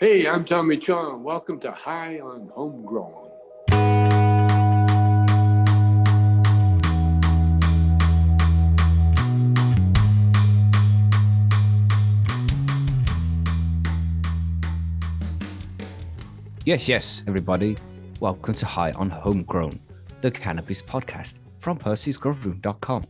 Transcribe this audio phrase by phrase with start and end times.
[0.00, 1.24] Hey, I'm Tommy Chong.
[1.24, 3.30] Welcome to High on Homegrown.
[16.64, 17.76] Yes, yes, everybody.
[18.20, 19.80] Welcome to High on Homegrown,
[20.20, 23.02] the cannabis podcast from percysgrowroom.com.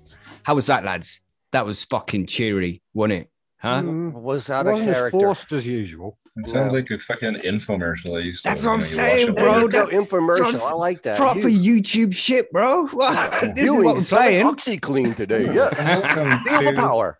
[0.45, 1.21] How was that, lads?
[1.51, 3.31] That was fucking cheery, wasn't it?
[3.59, 3.83] Huh?
[3.83, 5.19] Mm, was out of wasn't as character.
[5.19, 6.19] forced as usual.
[6.39, 6.79] It sounds Yeah.
[6.81, 8.17] like a fucking infomercial.
[8.17, 9.59] I used to That's what I'm saying, watch bro.
[9.59, 10.53] you go, that- infomercial.
[10.53, 11.17] that's I like that.
[11.19, 12.87] Proper You- YouTube shit, bro.
[12.87, 14.81] this is Huey, what we're selling playing.
[14.81, 15.45] OxiClean today.
[15.55, 15.71] Yeah.
[16.01, 17.19] Welcome Feel the to power.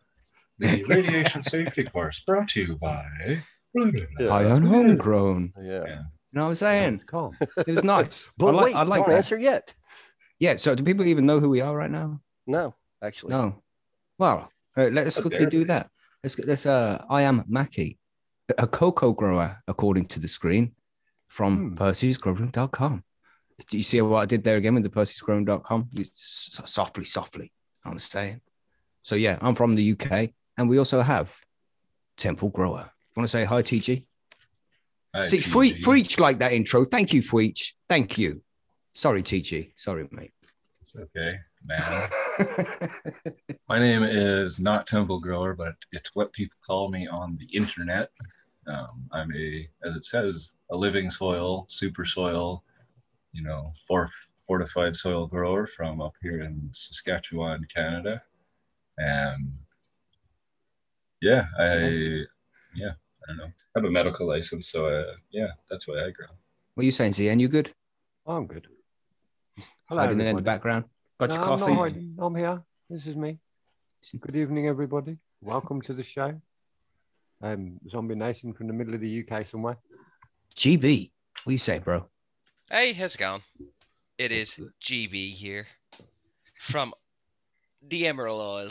[0.59, 3.05] the radiation safety course brought to you by.
[3.77, 5.53] High on Homegrown.
[5.61, 5.65] Yeah.
[5.87, 6.03] Yeah.
[6.31, 7.03] You know what I'm saying?
[7.07, 7.37] Calm.
[7.41, 8.31] It was nice.
[8.39, 9.17] But I like, wait, I like don't that.
[9.17, 9.75] answer yet.
[10.39, 10.57] Yeah.
[10.59, 12.21] So, do people even know who we are right now?
[12.47, 13.31] No, actually.
[13.31, 13.63] No.
[14.19, 15.91] Well, uh, let us quickly do that.
[16.23, 16.67] Let's get this.
[16.67, 17.99] Uh, I am Mackie,
[18.57, 20.73] a coco grower, according to the screen
[21.27, 21.75] from Hmm.
[21.77, 23.05] percysgrowroom.com.
[23.69, 25.91] Do you see what I did there again with the percysgrowroom.com?
[25.97, 27.53] It's softly, softly.
[27.85, 28.41] I'm saying.
[29.03, 31.41] So yeah, I'm from the UK, and we also have
[32.17, 32.93] Temple Grower.
[33.17, 34.07] Want to say hi, TG?
[35.15, 35.51] Hi, See, TG.
[35.51, 36.85] Fwe- Freech like that intro.
[36.85, 37.73] Thank you, Freech.
[37.89, 38.43] Thank you.
[38.95, 39.73] Sorry, TG.
[39.77, 40.33] Sorry, mate.
[40.83, 42.11] It's okay, man.
[43.69, 48.11] My name is not Temple Grower, but it's what people call me on the internet.
[48.69, 52.63] Um, I'm a, as it says, a living soil, super soil,
[53.33, 54.09] you know, for,
[54.47, 58.23] fortified soil grower from up here in Saskatchewan, Canada.
[58.99, 59.53] And
[61.23, 62.25] yeah, I,
[62.75, 62.93] yeah,
[63.25, 63.45] I don't know.
[63.45, 66.27] I have a medical license, so uh, yeah, that's why I grow.
[66.75, 67.41] what are you saying, Zian?
[67.41, 67.73] You good?
[68.27, 68.67] I'm good.
[69.89, 70.85] Hello, Hiding there in the background.
[71.19, 72.13] Got your No, I'm coffee.
[72.17, 72.27] not.
[72.27, 72.63] I'm here.
[72.91, 73.39] This is me.
[74.21, 75.19] Good evening, everybody.
[75.41, 76.41] Welcome to the show.
[77.41, 79.79] Um, Zombie Nation from the middle of the UK somewhere.
[80.57, 81.11] GB.
[81.45, 82.07] What you say, bro?
[82.71, 83.43] Hey, how's it going?
[84.19, 85.67] It is GB here
[86.59, 86.93] from
[87.81, 88.71] the Emerald Isle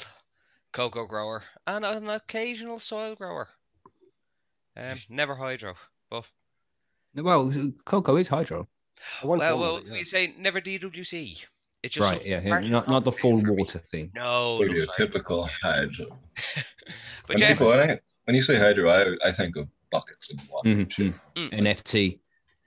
[0.74, 3.48] coco grower and an occasional soil grower.
[4.76, 5.76] Um, never hydro,
[6.10, 6.30] but
[7.16, 7.52] Well,
[7.86, 8.68] coco is hydro.
[9.22, 9.94] One well, well, it, yeah.
[9.94, 11.46] we say never DWC.
[11.84, 12.60] It just Right, yeah, yeah.
[12.70, 13.58] Not, not the full conversation for me.
[13.58, 14.12] water thing.
[14.14, 16.06] No, Sort no, of typical hydro.
[17.28, 20.30] but When, yeah, people, when, I, when you say hydro, I, I think of buckets
[20.32, 20.70] and water.
[20.70, 21.14] and shit.
[21.36, 21.50] Mhm.
[21.50, 21.60] Mm.
[21.62, 22.20] NFT.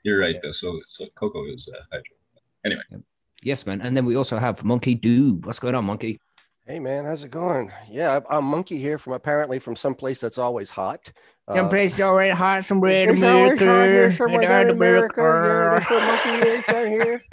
[0.04, 0.52] You're right, though.
[0.52, 2.16] So, so coco is uh, hydro.
[2.64, 2.82] Anyway.
[3.42, 3.82] Yes, man.
[3.82, 5.44] And then we also have Monkey Doob.
[5.44, 6.18] What's going on, Monkey?
[6.66, 7.72] Hey man, how's it going?
[7.90, 11.10] Yeah, I- I'm Monkey here from apparently from someplace that's always hot.
[11.48, 15.20] Uh, place already hot, somewhere it's always hot here somewhere down in America.
[15.20, 17.22] Yeah, that's where Monkey is down here.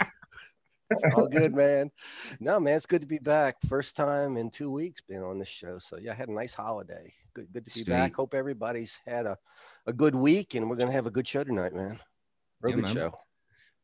[0.90, 1.90] It's all good, man.
[2.40, 3.56] No, man, it's good to be back.
[3.68, 5.78] First time in two weeks being on this show.
[5.78, 7.12] So yeah, I had a nice holiday.
[7.34, 8.14] Good, good to be back.
[8.14, 9.36] Hope everybody's had a,
[9.86, 11.98] a good week, and we're gonna have a good show tonight, man.
[12.60, 12.94] Real Yeah, good man.
[12.94, 13.18] show.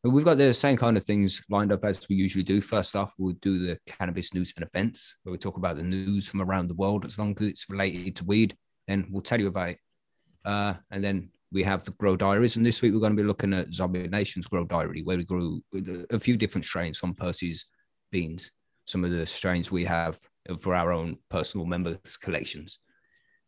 [0.03, 2.61] But We've got the same kind of things lined up as we usually do.
[2.61, 6.29] First off, we'll do the cannabis news and events, where we talk about the news
[6.29, 8.57] from around the world as long as it's related to weed.
[8.87, 9.79] Then we'll tell you about it.
[10.45, 12.57] Uh, and then we have the grow diaries.
[12.57, 15.25] And this week we're going to be looking at Zombie Nation's grow diary, where we
[15.25, 15.63] grew
[16.11, 17.67] a few different strains from Percy's
[18.11, 18.51] beans.
[18.87, 20.19] Some of the strains we have
[20.59, 22.81] for our own personal members collections.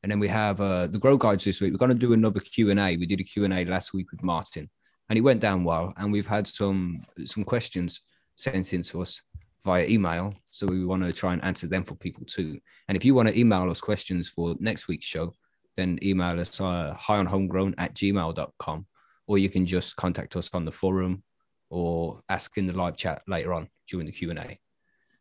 [0.03, 1.73] And then we have uh, the grow guides this week.
[1.73, 2.97] We're going to do another Q and A.
[2.97, 4.71] We did a Q and A last week with Martin,
[5.09, 5.93] and it went down well.
[5.97, 8.03] And we've had some some questions
[8.37, 9.21] sent in to us
[9.65, 12.61] via email, so we want to try and answer them for people too.
[12.87, 15.35] And if you want to email us questions for next week's show,
[15.77, 18.87] then email us uh, highonhomegrown at gmail.com,
[19.27, 21.23] or you can just contact us on the forum
[21.71, 24.59] or ask in the live chat later on during the Q and A.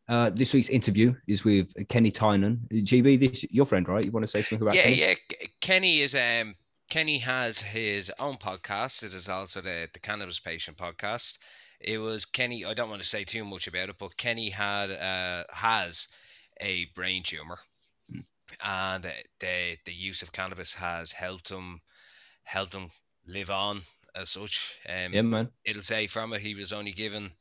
[0.07, 2.67] Uh, this week's interview is with Kenny Tynan.
[2.71, 4.05] GB, this your friend, right?
[4.05, 4.99] You want to say something about yeah, Kenny?
[4.99, 5.47] yeah.
[5.61, 6.55] Kenny is um
[6.89, 9.03] Kenny has his own podcast.
[9.03, 11.39] It is also the the Cannabis Patient podcast.
[11.79, 12.65] It was Kenny.
[12.65, 16.07] I don't want to say too much about it, but Kenny had uh has
[16.61, 17.57] a brain tumor,
[18.63, 19.03] and
[19.39, 21.81] the the use of cannabis has helped him
[22.43, 22.89] helped him
[23.27, 23.81] live on
[24.15, 24.75] as such.
[24.87, 25.49] Um, Yeah, man.
[25.63, 27.31] it'll say from it he was only given.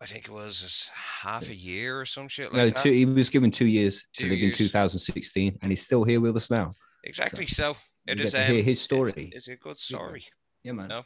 [0.00, 2.76] I think it was half a year or some shit like No, that.
[2.76, 6.20] two, he was given two years to Two live in 2016, and he's still here
[6.20, 6.70] with us now.
[7.02, 7.48] Exactly.
[7.48, 7.70] So
[8.06, 8.32] you it is.
[8.32, 9.30] to hear um, his it's- story.
[9.34, 10.24] It's, a good story.
[10.62, 10.88] Yeah, man.
[10.88, 11.02] No.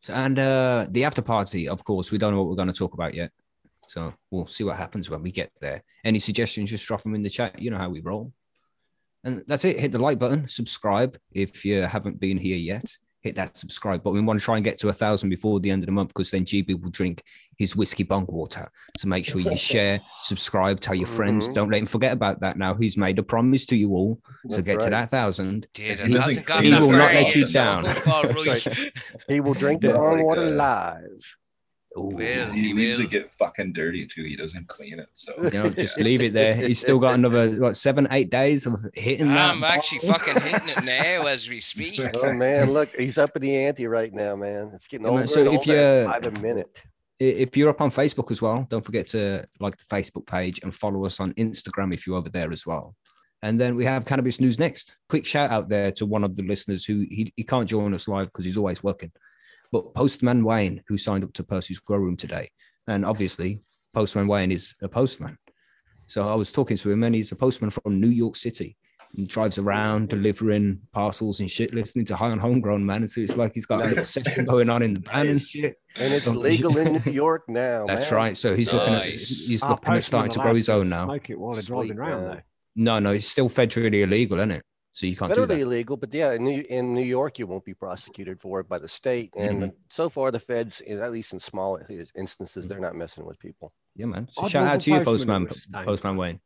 [0.00, 2.74] So, and uh, the after party, of course, we don't know what we're going to
[2.74, 3.30] talk about yet.
[3.88, 5.82] So we'll see what happens when we get there.
[6.04, 7.58] Any suggestions, just drop them in the chat.
[7.58, 8.32] You know how we roll.
[9.26, 9.80] And that's it.
[9.80, 12.96] Hit the like button, subscribe if you haven't been here yet.
[13.22, 14.04] hit that subscribe.
[14.04, 14.14] button.
[14.20, 16.10] we want to try and get to a thousand before the end of the month
[16.10, 17.24] because then GB will drink
[17.58, 18.70] his whiskey bong water.
[18.96, 21.48] So make sure you share, subscribe, tell your friends.
[21.48, 21.54] Mhm.
[21.54, 22.56] Don't let him forget about that.
[22.56, 24.20] Now he's made a promise to you all.
[24.48, 25.66] So That's get to that thousand.
[25.74, 27.82] Did He- it hasn't he that will not let you down.
[27.82, 28.92] good all That's right.
[29.26, 31.36] He will drink the like, water live.
[31.96, 32.46] Ooh, Will.
[32.46, 33.06] He He leaves will.
[33.06, 34.22] it get fucking dirty too.
[34.24, 35.08] He doesn't clean it.
[35.14, 36.54] So you know, just leave it there.
[36.54, 39.54] He's still got another what seven, eight days of hitting that.
[39.54, 40.18] I'm actually ball.
[40.18, 42.00] fucking hitting it now as we speak.
[42.14, 44.70] Oh man, look, he's up in the ante right now, man.
[44.74, 46.82] It's getting Yeah, older so and if older you're- by the minute.
[47.18, 50.74] If you're up on Facebook as well, don't forget to like the Facebook page and
[50.74, 52.94] follow us on Instagram if you're over there as well.
[53.42, 54.96] And then we have cannabis news next.
[55.08, 58.06] Quick shout out there to one of the listeners who he, he can't join us
[58.06, 59.12] live because he's always working.
[59.72, 62.50] But Postman Wayne, who signed up to Percy's Grow Room today.
[62.86, 63.62] And obviously,
[63.94, 65.38] Postman Wayne is a postman.
[66.06, 68.76] So I was talking to him, and he's a postman from New York City.
[69.12, 73.06] He drives around delivering parcels and shit, listening to high on homegrown man.
[73.06, 75.76] So it's like he's got a little session going on in the van and shit.
[75.96, 77.86] And it's legal in New York now.
[77.86, 78.16] That's man.
[78.20, 78.36] right.
[78.36, 81.04] So he's looking at he's Our looking at starting to grow his own now.
[81.06, 82.30] Smoke it while they're driving around, man.
[82.36, 82.40] though.
[82.76, 84.64] No, no, it's still federally illegal, isn't it?
[84.96, 85.60] So you can't do Federally that.
[85.60, 88.78] illegal, but yeah, in New, in New York, you won't be prosecuted for it by
[88.78, 89.30] the state.
[89.36, 89.70] And Mm-hmm.
[89.90, 91.78] so far, the feds, at least in small
[92.14, 93.74] instances, they're not messing with people.
[93.94, 94.26] Yeah, man.
[94.30, 95.86] So shout out to you, postman Postman, that was stoned.
[95.86, 96.40] Postman Wayne.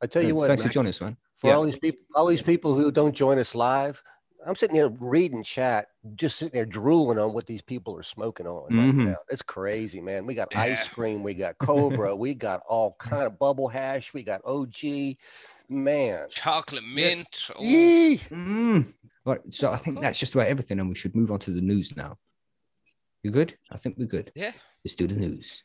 [0.00, 1.18] I tell you Yeah, what, thanks for joining us, man.
[1.36, 1.56] for Yeah.
[1.56, 4.02] all these people, all these people who don't join us live,
[4.46, 8.46] I'm sitting here reading chat, just sitting there drooling on what these people are smoking
[8.46, 8.74] on.
[8.74, 9.04] right Mhm.
[9.10, 9.16] now.
[9.28, 10.24] It's crazy, man.
[10.24, 10.62] We got Yeah.
[10.62, 11.58] ice cream, we got
[12.12, 15.18] Cobra, we got all kind of bubble hash, we got OG,
[15.68, 16.26] man.
[16.30, 17.50] Chocolate mint.
[17.56, 18.92] Oh, Mm.
[19.24, 19.40] Right.
[19.50, 21.96] So I think that's just about everything, and we should move on to the news
[21.96, 22.18] now.
[23.22, 23.56] You good?
[23.70, 24.30] I think we're good.
[24.34, 24.52] Yeah.
[24.84, 25.64] Let's do the news.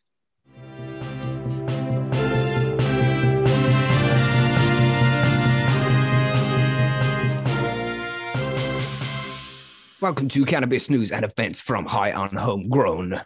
[10.02, 13.20] Welcome to Cannabis News and Events from High on Homegrown.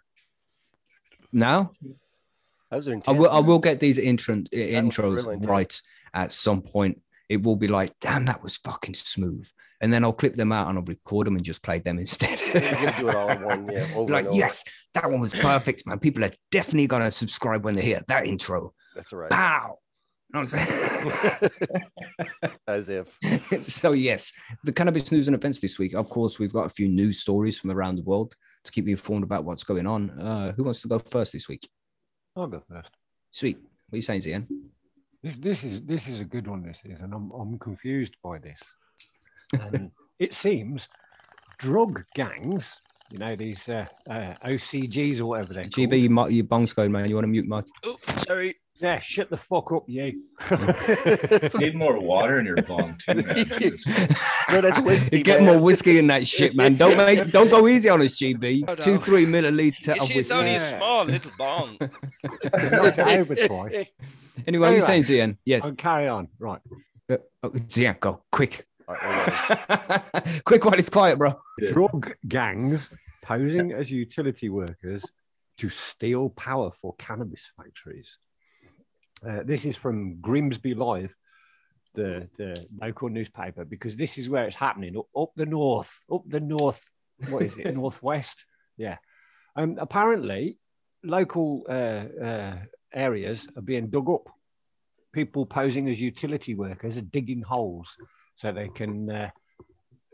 [1.31, 1.72] Now,
[2.72, 5.48] I will, I will get these intro, intros really intense.
[5.48, 5.81] right
[6.13, 7.01] at some point.
[7.30, 9.48] It will be like, damn, that was fucking smooth.
[9.81, 12.39] And then I'll clip them out and I'll record them and just play them instead.
[12.39, 13.95] Do it all in one, yeah.
[13.98, 14.63] Like, yes,
[14.94, 16.00] that one was perfect, man.
[16.00, 18.74] People are definitely to subscribe when they hear that intro.
[18.95, 19.30] That's right.
[19.30, 19.80] Pow.
[20.33, 21.51] You know what I'm saying?
[22.68, 23.18] As if.
[23.62, 24.31] so, yes,
[24.63, 25.94] the cannabis news and events this week.
[25.94, 28.92] Of course, we've got a few news stories from around the world to keep you
[28.92, 30.10] informed about what's going on.
[30.12, 31.69] Uh, who wants to go first this week?
[32.36, 32.89] I'll go first.
[33.31, 33.57] Sweet.
[33.57, 34.48] What are you saying, Zian?
[35.24, 36.64] This, this is this is a good one.
[36.64, 38.62] This is, and I'm I'm confused by this.
[39.62, 40.90] Um, it seems
[41.60, 42.78] drug gangs,
[43.10, 46.02] you know, these uh, uh, OCGs or whatever they're GB, called.
[46.02, 47.08] you, mi- your bong's going, man.
[47.08, 47.66] You want to mute Mike?
[47.86, 47.98] oh,
[48.28, 48.56] sorry.
[48.78, 50.24] Yeah, shut the fuck up, you.
[51.60, 53.36] need more water in your bong too, man.
[53.60, 54.25] Jesus Christ.
[54.50, 55.54] No, that's whiskey, Get man.
[55.54, 56.75] more whiskey in that shit, man.
[56.75, 58.64] Don't make, don't go easy on us, GB.
[58.68, 58.75] Oh, no.
[58.75, 61.78] Two, three milliliter You of see, it's only a small little bong.
[61.80, 63.36] Knocked it over
[64.33, 64.44] twice.
[64.47, 65.38] Anyway, what are you saying, Zian?
[65.45, 65.65] Yes.
[65.65, 66.27] I'll carry on.
[66.39, 66.62] Right.
[67.09, 68.65] Uh, oh, Zian, go quick.
[68.88, 71.39] All right, quick while it's quiet, bro.
[71.68, 72.89] Drug gangs
[73.21, 75.06] posing as utility workers
[75.57, 78.18] to steal power for cannabis factories.
[79.27, 81.13] Uh, this is from Grimsby Live,
[81.94, 86.24] the, the local newspaper, because this is where it's happening up, up the north, up
[86.27, 86.81] the north,
[87.29, 88.45] what is it, northwest?
[88.77, 88.97] Yeah.
[89.56, 90.57] Um, apparently,
[91.03, 92.56] local uh, uh,
[92.94, 94.30] areas are being dug up.
[95.12, 97.95] People posing as utility workers are digging holes
[98.36, 99.30] so they can uh,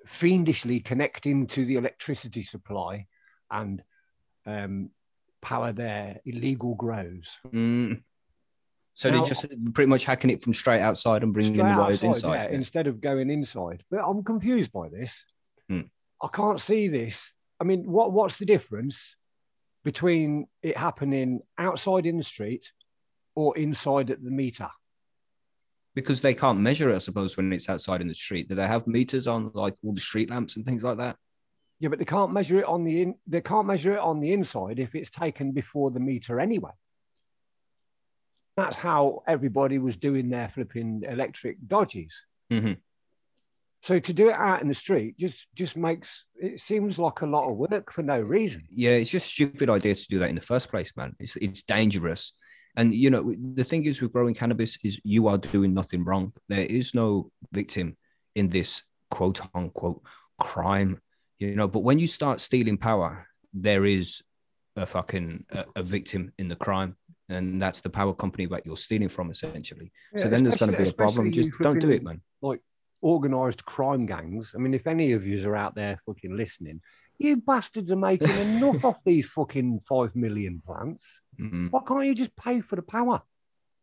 [0.05, 3.05] fiendishly connect into the electricity supply
[3.51, 3.81] and
[4.45, 4.89] um,
[5.41, 7.37] power their illegal grows.
[7.47, 8.01] Mm.
[8.93, 12.03] So Now- they're just pretty much hacking it from straight outside and bringing the wires
[12.03, 12.33] outside, inside.
[12.33, 12.55] yeah, yeah.
[12.55, 13.83] instead of going inside.
[13.89, 15.23] But I'm confused by this.
[15.69, 15.81] Hmm.
[16.21, 17.31] I can't see this.
[17.61, 19.15] I mean, what what's the difference
[19.85, 22.71] between it happening outside in the street
[23.39, 24.67] or inside at the meter?
[25.95, 28.49] Because they can't measure it, I suppose, when it's outside in the street.
[28.49, 31.15] Do they have meters on like all the street lamps and things like that?
[31.79, 34.33] Yeah, but they can't measure it on the in, they can't measure it on the
[34.33, 36.71] inside if it's taken before the meter anyway.
[38.57, 42.13] That's how everybody was doing their flipping electric dodges.
[42.51, 42.75] Mhm.
[43.83, 47.25] So to do it out in the street just just makes it seems like a
[47.25, 48.67] lot of work for no reason.
[48.69, 51.15] Yeah, it's just a stupid idea to do that in the first place, man.
[51.19, 52.33] It's it's dangerous.
[52.79, 56.31] And you know, the thing is with growing cannabis is you are doing nothing wrong.
[56.47, 57.97] There is no victim
[58.35, 60.01] in this quote unquote
[60.39, 61.01] crime,
[61.39, 61.67] you know.
[61.67, 64.21] But when you start stealing power, there is
[64.77, 66.95] a fucking a, a victim in the crime,
[67.27, 69.91] and that's the power company that you're stealing from, essentially.
[70.15, 71.33] so then there's going to be a problem.
[71.33, 72.21] Just don't do it, man.
[72.41, 72.61] Like
[73.01, 74.53] organized crime gangs.
[74.55, 76.81] I mean, if any of you are out there fucking listening,
[77.17, 81.21] you bastards are making enough off these fucking five million plants.
[81.39, 81.71] Mhm.
[81.71, 83.21] Why can't you just pay for the power?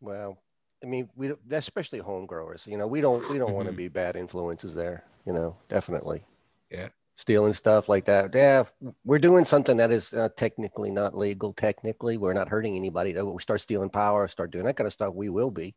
[0.01, 0.39] Well,
[0.83, 2.67] I mean, we especially home growers.
[2.67, 3.77] You know, we don't we don't want to Mhm.
[3.79, 5.05] be bad influences there.
[5.25, 6.23] You know, definitely.
[6.71, 6.89] Yeah.
[7.19, 8.35] Stealing stuff like that.
[8.35, 8.65] Yeah,
[9.03, 11.55] we're doing something that is uh, technically not legal.
[11.55, 13.13] Technically, we're not hurting anybody.
[13.13, 15.75] Though we start stealing power, start doing that kind of stuff, we will be.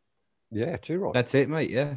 [0.50, 1.14] Yeah, too right.
[1.14, 1.70] That's it, mate.
[1.70, 1.94] Yeah.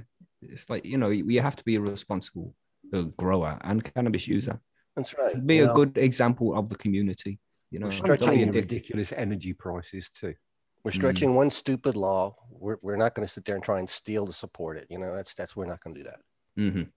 [0.49, 2.55] It's like, you know, you have to be a responsible
[2.93, 4.59] uh, grower and cannabis user.
[4.95, 5.45] That's right.
[5.45, 7.39] Be you a good example of the community.
[7.71, 8.63] You know, We're stretching don't be paying a dick.
[8.65, 10.35] ridiculous energy prices too.
[10.83, 10.95] We're Mm.
[10.95, 12.35] stretching one stupid law.
[12.49, 14.85] We're, we're not going to sit there and try and steal to support it.
[14.89, 16.21] You know, that's that's we're not going to do that.
[16.59, 16.91] Mhm.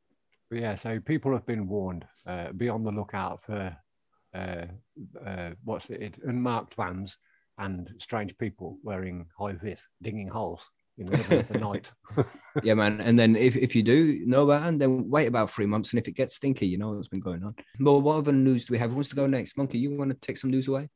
[0.50, 2.04] But yeah, so people have been warned.
[2.26, 3.76] Uh, be on the lookout for
[4.34, 4.66] uh,
[5.24, 6.14] uh, what's it?
[6.24, 7.16] Unmarked vans
[7.58, 10.60] and strange people wearing high vis, digging holes
[10.98, 11.92] in the middle of the night.
[12.62, 13.02] Yeah, man.
[13.02, 15.92] And then if, if you do know about it, then wait about three months.
[15.92, 17.54] And if it gets stinky, you know what's been going on.
[17.78, 18.88] Well, what other news do we have?
[18.88, 19.58] Who wants to go next?
[19.58, 20.88] Monkey, you want to take some news away?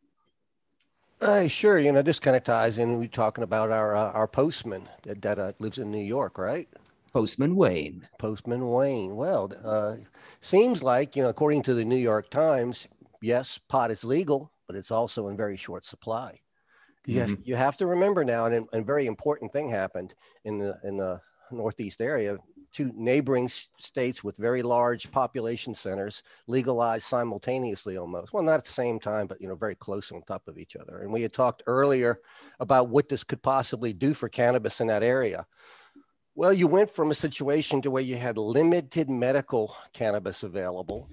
[1.20, 1.78] Uh, sure.
[1.78, 2.98] You know, this kind of ties in.
[2.98, 6.66] We're talking about our uh, our postman that, that uh, lives in New York, right?
[7.12, 8.08] Postman Wayne.
[8.18, 9.16] Postman Wayne.
[9.16, 9.96] Well, uh,
[10.40, 12.88] seems like you know, according to the New York Times,
[13.20, 16.40] yes, pot is legal, but it's also in very short supply.
[17.06, 17.42] Yes, mm-hmm.
[17.44, 20.14] you have to remember now, and a very important thing happened
[20.44, 22.38] in the in the Northeast area.
[22.72, 28.32] Two neighboring states with very large population centers legalized simultaneously, almost.
[28.32, 30.76] Well, not at the same time, but you know, very close on top of each
[30.76, 31.00] other.
[31.00, 32.20] And we had talked earlier
[32.60, 35.46] about what this could possibly do for cannabis in that area.
[36.36, 41.08] Well, you went from a situation to where you had limited medical cannabis available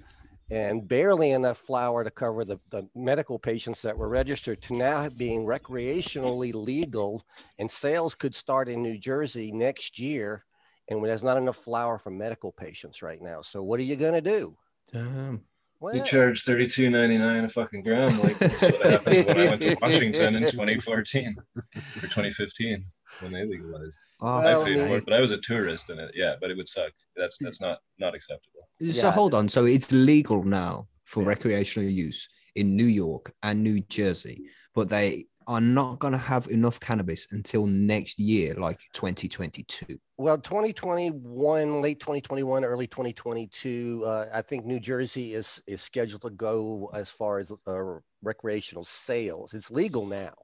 [0.50, 5.08] and barely enough flower to cover the, the medical patients that were registered to now
[5.08, 7.22] being recreationally legal
[7.58, 10.44] and sales could start in New Jersey next year.
[10.90, 13.42] And there's not enough flower for medical patients right now.
[13.42, 14.56] So what are you going to do?
[14.90, 15.42] Damn.
[15.80, 18.20] Well, You charge thirty two ninety nine a fucking gram.
[18.20, 21.62] Like that's what happened when I went to Washington in 2014 or
[22.00, 22.84] 2015
[23.20, 23.98] when they legalized.
[24.20, 26.10] Oh, I paid I for it, but I was a tourist in it.
[26.14, 26.90] Yeah, but it would suck.
[27.16, 28.57] That's that's not not acceptable.
[28.80, 29.10] So Yeah.
[29.12, 29.48] hold on.
[29.48, 31.28] So it's legal now for Yeah.
[31.30, 36.46] recreational use in New York and New Jersey, but they are not going to have
[36.48, 39.98] enough cannabis until next year, like 2022.
[40.18, 44.02] Well, 2021, late 2021, early 2022.
[44.04, 48.84] Uh, I think New Jersey is is scheduled to go as far as uh, recreational
[48.84, 49.54] sales.
[49.54, 50.34] It's legal now,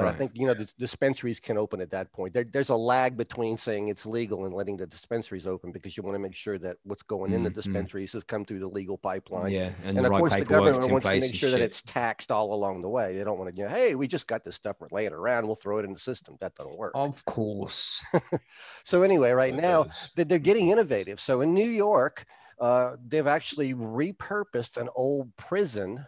[0.00, 2.32] but I think you know the dispensaries can open at that point.
[2.34, 6.02] There, there's a lag between saying it's legal and letting the dispensaries open because you
[6.02, 7.54] want to make sure that what's going in the Mhm.
[7.54, 9.52] dispensaries has come through the legal pipeline.
[9.52, 12.32] Yeah, and, And of right course, the government wants to make sure that it's taxed
[12.32, 13.16] all along the way.
[13.16, 15.12] They don't want to, you know, hey, we just got this stuff, we're laying it
[15.12, 16.36] around, we'll throw it in the system.
[16.40, 16.92] That doesn't work.
[16.94, 18.02] Of course.
[18.84, 21.20] So anyway, right It now that they're getting innovative.
[21.20, 22.24] So in New York,
[22.58, 26.04] uh, they've actually repurposed an old prison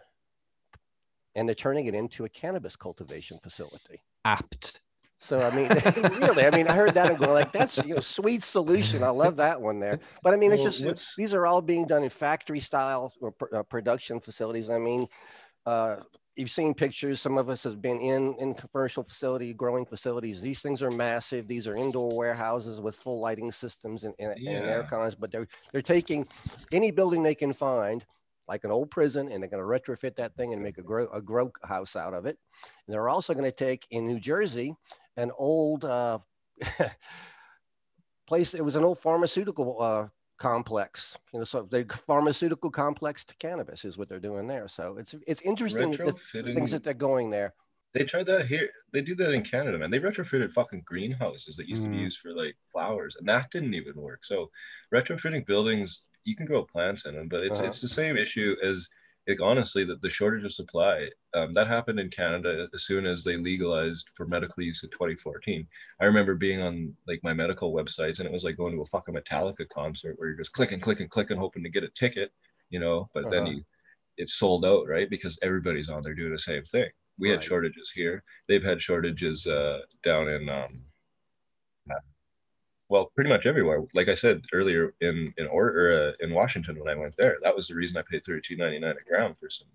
[1.35, 4.01] and they're turning it into a cannabis cultivation facility.
[4.25, 4.81] Apt.
[5.19, 5.69] So I mean,
[6.19, 9.03] really, I mean, I heard that and going like, that's you know, sweet solution.
[9.03, 9.99] I love that one there.
[10.21, 13.31] But I mean, it's just what's- these are all being done in factory style or
[13.31, 14.69] pr- uh, production facilities.
[14.69, 15.07] I mean,
[15.65, 15.97] uh,
[16.35, 17.21] you've seen pictures.
[17.21, 20.41] Some of us have been in in commercial facility, growing facilities.
[20.41, 21.47] These things are massive.
[21.47, 25.15] These are indoor warehouses with full lighting systems and, and, and air cons.
[25.15, 26.27] But they're they're taking
[26.73, 28.03] any building they can find,
[28.47, 31.07] like an old prison, and they're going to retrofit that thing and make a grow
[31.11, 32.37] a grow house out of it.
[32.87, 34.75] And they're also going to take in New Jersey
[35.17, 36.19] an old uh,
[38.27, 38.53] place.
[38.53, 40.07] It was an old pharmaceutical uh,
[40.37, 41.17] complex.
[41.31, 44.67] You know, so the pharmaceutical complex to cannabis is what they're doing there.
[44.67, 47.53] So it's it's interesting the, the things that they're going there.
[47.93, 48.69] They tried that here.
[48.91, 49.91] They do that in Canada, man.
[49.91, 52.01] They retrofitted fucking greenhouses that used to be Mm.
[52.01, 54.25] used for like flowers, and that didn't even work.
[54.25, 54.49] So,
[54.91, 57.67] retrofitting buildings, you can grow plants in them, but it's Uh-huh.
[57.67, 58.89] it's the same issue as
[59.27, 61.09] like honestly that the shortage of supply.
[61.33, 65.65] Um, that happened in Canada as soon as they legalized for medical use in 2014.
[66.01, 68.85] I remember being on like my medical websites, and it was like going to a
[68.85, 72.31] fucking Metallica concert where you're just clicking, clicking, clicking, hoping to get a ticket,
[72.69, 73.09] you know.
[73.13, 73.53] But then Uh-huh.
[73.57, 73.63] you,
[74.17, 75.09] it's sold out, right?
[75.09, 76.89] Because everybody's on there doing the same thing
[77.19, 78.23] we had shortages here.
[78.47, 80.81] They've had shortages uh, down in, um,
[82.93, 83.81] well, pretty much everywhere.
[83.95, 87.37] Like I said earlier, in in or, or uh, in Washington when I went there,
[87.41, 89.67] that was the reason I paid thirty two ninety nine a gram for some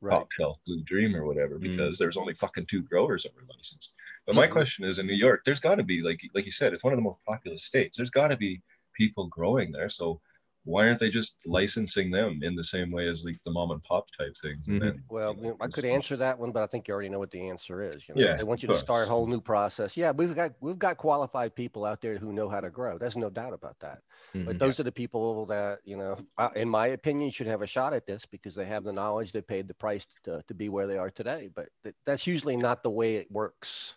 [0.00, 0.18] Right.
[0.18, 1.62] top shelf Blue Dream or whatever Mm.
[1.68, 3.94] because there was only fucking two growers that were licensed.
[4.26, 6.72] But my question is, in New York, there's got to be like like you said,
[6.72, 7.96] it's one of the most populous states.
[7.96, 8.60] There's got to be
[9.00, 9.88] people growing there.
[9.88, 10.20] So
[10.64, 13.82] why aren't they just licensing them in the same way as like the mom and
[13.82, 14.68] pop type things?
[14.68, 14.84] And Mhm.
[14.84, 17.10] then Well, you know, I it's- could answer that one, but I think you already
[17.10, 18.08] know what the answer is.
[18.08, 19.96] You know, Yeah, they want you to start a whole new process.
[19.96, 22.96] Yeah, we've got we've got qualified people out there who know how to grow.
[22.96, 24.02] There's no doubt about that.
[24.32, 24.58] But Mhm.
[24.58, 28.06] those are the people that you know, in my opinion, should have a shot at
[28.06, 30.96] this because they have the knowledge, they paid the price to, to be where they
[30.98, 31.50] are today.
[31.54, 33.94] But th- that's usually not the way it works.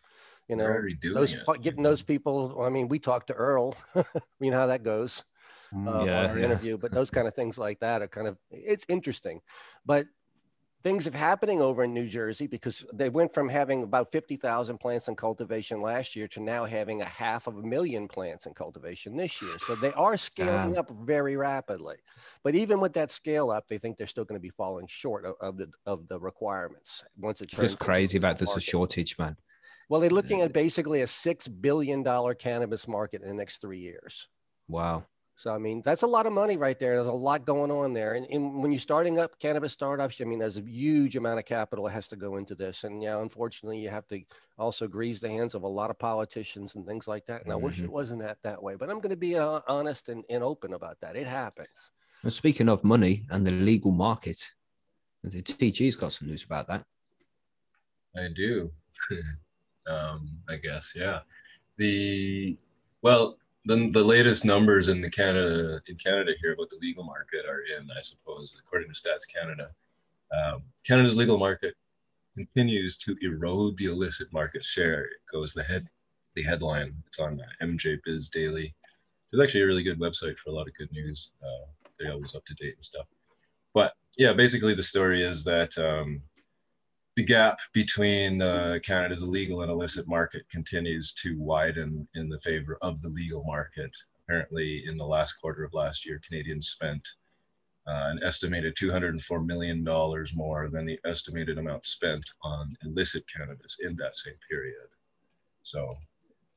[0.50, 0.82] You know,
[1.14, 1.44] those it.
[1.46, 2.62] fu- getting those people.
[2.62, 3.74] I mean, we talked to Earl.
[4.40, 5.24] you know how that goes.
[5.76, 6.46] Uh, Yeah, on our yeah.
[6.46, 9.42] interview, but those kind of things like that are kind of it's interesting.
[9.86, 10.06] But
[10.84, 15.08] things are happening over in New Jersey because they went from having about 50,000 plants
[15.08, 19.18] in cultivation last year to now having a half of a million plants in cultivation
[19.18, 19.58] this year.
[19.60, 21.98] So they are scaling up very rapidly.
[22.44, 25.26] But even with that scale up, they think they're still going to be falling short
[25.26, 29.18] of, of the of the requirements once it It's turns just crazy about this shortage,
[29.18, 29.36] man.
[29.90, 33.80] Well, they're looking at basically a six billion dollar cannabis market in the next three
[33.80, 34.28] years.
[34.68, 35.06] Wow.
[35.38, 36.96] So I mean, that's a lot of money right there.
[36.96, 40.24] There's a lot going on there, and, and when you're starting up cannabis startups, I
[40.24, 43.22] mean, there's a huge amount of capital that has to go into this, and yeah,
[43.22, 44.20] unfortunately, you have to
[44.58, 47.44] also grease the hands of a lot of politicians and things like that.
[47.44, 50.10] And I wish it wasn't that that way, but I'm going to be uh, honest
[50.10, 51.15] and, and open about that.
[51.15, 51.91] It happens.
[52.24, 54.41] And speaking of money and the legal market,
[55.24, 56.84] the TG's got some news about that.
[58.15, 58.72] I do.
[59.88, 61.20] um, I guess, yeah.
[61.77, 62.58] The
[63.03, 63.38] well,
[63.68, 67.62] the the latest numbers in the Canada in Canada here about the legal market are
[67.78, 69.70] in, I suppose, according to Stats Canada.
[70.32, 71.76] Um, Canada's legal market
[72.36, 75.02] continues to erode the illicit market share.
[75.02, 75.84] It goes the head
[76.36, 76.96] the headline.
[77.08, 78.74] It's on uh, MJ Biz Daily.
[79.32, 81.32] It's actually a really good website for a lot of good news.
[81.44, 81.68] Uh,
[82.00, 83.08] they're always up to date and stuff.
[83.74, 86.22] But yeah, basically the story is that um,
[87.18, 92.78] the gap between uh, Canada's legal and illicit market continues to widen in the favor
[92.84, 93.90] of the legal market.
[94.24, 97.02] Apparently, in the last quarter of last year, Canadians spent
[97.88, 99.84] uh, an estimated $204 million
[100.36, 104.76] more than the estimated amount spent on illicit cannabis in that same period.
[105.64, 105.96] So,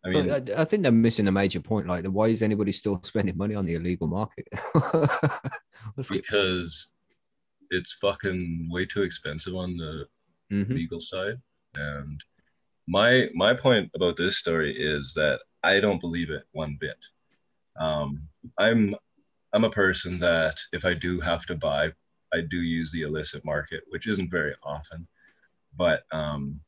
[0.05, 1.87] I mean, I, I think they're missing a major point.
[1.87, 4.47] Like, why is anybody still spending money on the illegal market?
[6.11, 6.93] Because
[7.71, 10.05] it's fucking way too expensive on the
[10.51, 10.75] Mhm.
[10.75, 11.37] legal side.
[11.77, 12.21] And
[12.89, 16.99] my my point about this story is that I don't believe it one bit.
[17.81, 18.29] Um,
[18.59, 18.95] I'm
[19.55, 21.93] I'm a person that if I do have to buy,
[22.35, 25.07] I do use the illicit market, which isn't very often.
[25.77, 26.61] But um,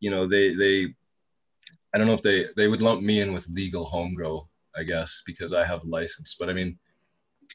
[0.00, 0.94] you know, they they
[1.94, 4.82] I don't know if they they would lump me in with legal home grow, I
[4.82, 6.36] guess, because I have a license.
[6.38, 6.78] But I mean,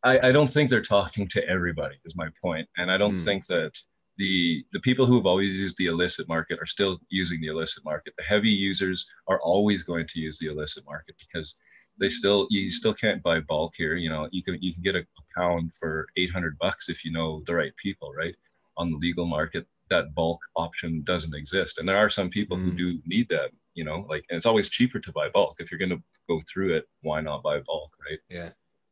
[0.04, 2.68] I, I don't think they're talking to everybody is my point.
[2.78, 3.24] And I don't Hmm.
[3.26, 3.74] think that
[4.20, 7.84] the the people who have always used the illicit market are still using the illicit
[7.86, 8.14] market.
[8.18, 11.58] The heavy users are always going to use the illicit market because
[12.00, 13.96] they still you still can't buy bulk here.
[13.96, 15.04] You know, you can you can get a,
[15.38, 18.36] pound for 800 bucks if you know the right people, right?
[18.78, 21.78] On the legal market, that bulk option doesn't exist.
[21.78, 22.78] And there are some people who Mm.
[22.78, 25.58] do need that, you know, like and it's always cheaper to buy bulk.
[25.60, 28.20] If you're gonna go through it, why not buy bulk, right?
[28.30, 28.50] Yeah.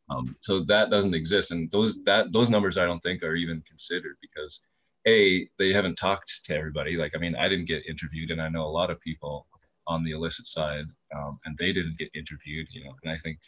[0.09, 3.61] Um, so that doesn't exist, and those that those numbers I don't think are even
[3.67, 4.61] considered because
[5.07, 6.97] a they haven't talked to everybody.
[6.97, 9.47] Like I mean, I didn't get interviewed, and I know a lot of people
[9.87, 12.67] on the illicit side, um, and they didn't get interviewed.
[12.71, 13.39] You know, and I think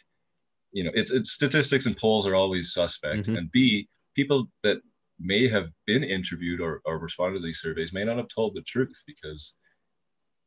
[0.72, 3.36] you know it's, it's statistics and polls are always suspect, Mhm.
[3.38, 4.78] and b people that
[5.18, 8.62] may have been interviewed or, or responded to these surveys may not have told the
[8.62, 9.56] truth because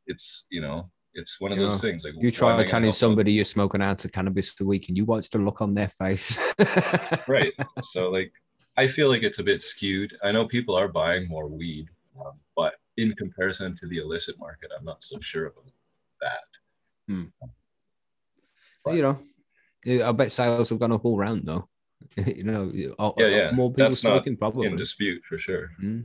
[0.06, 2.64] it's you know it's one of You those know, things like You why am I
[2.64, 5.38] try telling somebody you're smoking out of cannabis for a week and you watch the
[5.38, 6.38] look on their face.
[7.28, 8.32] right so like
[8.76, 11.88] i feel like it's a bit skewed i know people are buying more weed
[12.20, 15.64] um, but in comparison to the illicit market i'm not so sure about
[16.20, 16.44] that
[18.86, 19.18] you know,
[20.08, 21.68] I bet sales have gone up all round though.
[22.16, 24.66] you know, a- a- Yeah, yeah, more people that's smoking probably.
[24.66, 26.04] in dispute for sure Mm.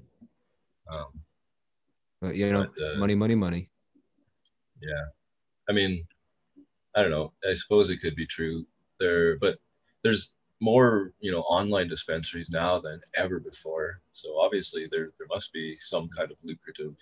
[0.91, 1.11] um,
[2.21, 3.69] But you know, But, uh, money, money, money.
[4.81, 5.05] yeah
[5.67, 6.07] i mean
[6.95, 8.65] i don't know i suppose it could be true
[8.99, 9.59] there but
[10.03, 15.53] there's more you know online dispensaries now than ever before so obviously there there must
[15.53, 16.95] be some kind of lucrative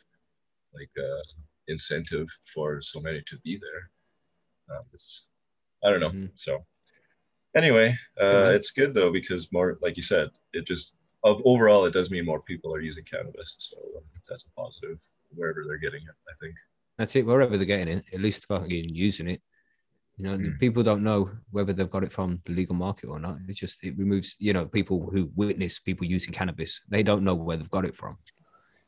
[0.74, 1.24] like uh
[1.68, 5.28] incentive for so many to be there um, it's
[5.84, 6.30] i don't know Mhm.
[6.36, 6.64] so
[7.56, 8.56] anyway uh man.
[8.56, 12.26] it's good though because more like you said it just of overall it does mean
[12.26, 13.78] more people are using cannabis so
[14.30, 15.00] that's a positive
[15.36, 16.54] wherever they're getting it i think
[16.98, 17.26] That's it.
[17.26, 19.42] Wherever they're getting it, at least fucking using it.
[20.18, 20.60] You know, Mm.
[20.60, 23.38] people don't know whether they've got it from the legal market or not.
[23.48, 26.82] It just it removes, you know, people who witness people using cannabis.
[26.90, 28.18] They don't know where they've got it from.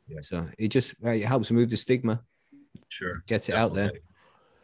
[0.08, 0.22] Yeah.
[0.22, 2.24] So it just uh, it helps remove the stigma,
[2.88, 3.92] sure gets it out there.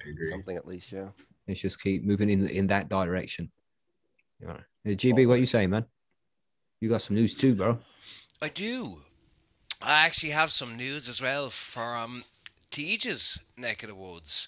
[0.03, 0.29] I agree.
[0.31, 1.09] Something at least, yeah.
[1.47, 3.51] Let's just keep moving in in that direction.
[4.39, 5.85] You know, Uh, GB, what you saying, man?
[6.81, 7.79] You got some news too, bro.
[8.41, 9.03] I do.
[9.81, 12.23] I actually have some news as well from
[12.71, 14.47] TG's neck of the woods.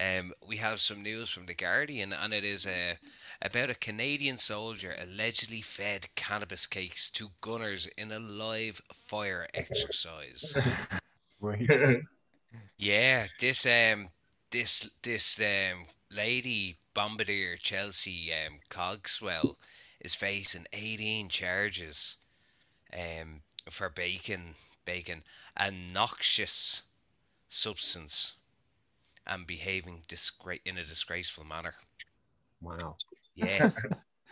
[0.00, 2.94] Um, we have some news from the Guardian, and it is uh,
[3.42, 10.54] about a Canadian soldier allegedly fed cannabis cakes to gunners in a live fire exercise.
[11.40, 11.68] right.
[12.76, 14.10] Yeah, this um,
[14.50, 19.56] this this um lady bombardier Chelsea um Cogswell
[20.00, 22.16] is facing 18 charges
[22.92, 25.22] um for baking baking
[25.56, 26.82] a noxious
[27.48, 28.34] substance
[29.28, 31.74] and behaving disgra- in a disgraceful manner.
[32.60, 32.96] Wow.
[33.34, 33.70] Yeah.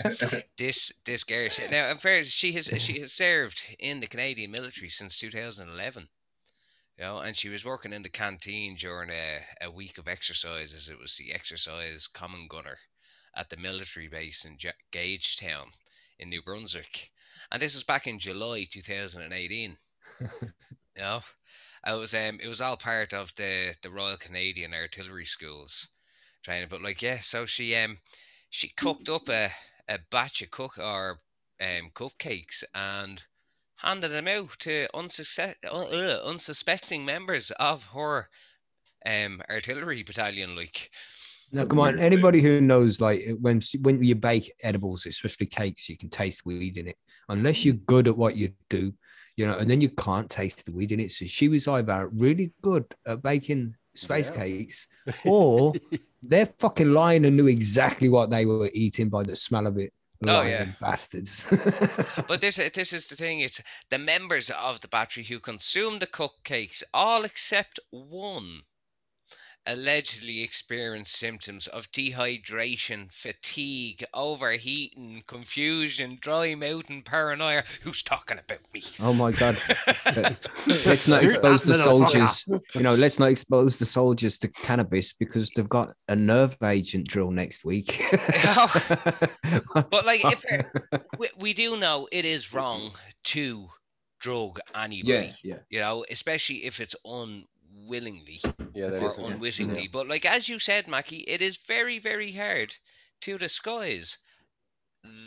[0.58, 4.90] this this girl now in fairness she has she has served in the Canadian military
[4.90, 6.08] since 2011
[6.98, 10.90] you know and she was working in the canteen during a, a week of exercises
[10.90, 12.76] it was the exercise common gunner
[13.34, 15.68] at the military base in Ja- Gagetown
[16.18, 17.10] in New Brunswick
[17.50, 19.78] and this was back in July 2018
[20.96, 21.20] you know
[21.86, 25.88] it was um it was all part of the the Royal Canadian Artillery Schools
[26.42, 27.98] training but like yeah so she um
[28.50, 29.50] she cooked up a,
[29.88, 31.20] a batch of cook or
[31.60, 33.24] um, cupcakes and
[33.76, 38.28] handed them out to unsuccess, uh, unsuspecting members of her
[39.04, 40.56] um, artillery battalion.
[40.56, 40.90] Like,
[41.52, 41.98] No, come on.
[41.98, 46.76] Anybody who knows, like when when you bake edibles, especially cakes, you can taste weed
[46.76, 46.96] in it.
[47.28, 48.94] Unless you're good at what you do,
[49.36, 51.12] you know, and then you can't taste the weed in it.
[51.12, 54.36] So she was either really good at baking space Yeah.
[54.36, 54.86] cakes,
[55.26, 55.74] or
[56.22, 59.92] they're fucking lying and knew exactly what they were eating by the smell of it.
[60.26, 60.66] Oh, yeah.
[60.80, 61.46] bastards.
[62.26, 63.40] but this this is the thing.
[63.40, 68.62] It's the members of the battery who consumed the cupcakes, all except one,
[69.66, 77.64] allegedly experienced symptoms of dehydration, fatigue, overheating, confusion, dry mouth, and paranoia.
[77.82, 78.82] Who's talking about me?
[79.00, 79.56] oh my god.
[80.86, 82.44] let's not expose the soldiers.
[82.74, 87.08] You know, let's not expose the soldiers to cannabis because they've got a nerve agent
[87.08, 88.02] drill next week.
[89.90, 90.44] But like, if
[91.18, 92.92] we, we do know it is wrong
[93.24, 93.68] to
[94.18, 95.54] drug anybody, yeah.
[95.54, 95.58] yeah.
[95.70, 96.96] you know, especially if it's
[97.76, 98.40] unwillingly
[98.74, 99.18] Yeah, or is.
[99.18, 99.88] unwittingly.
[99.88, 102.74] But like as you said, Mackie, it is very, very hard
[103.22, 104.18] to disguise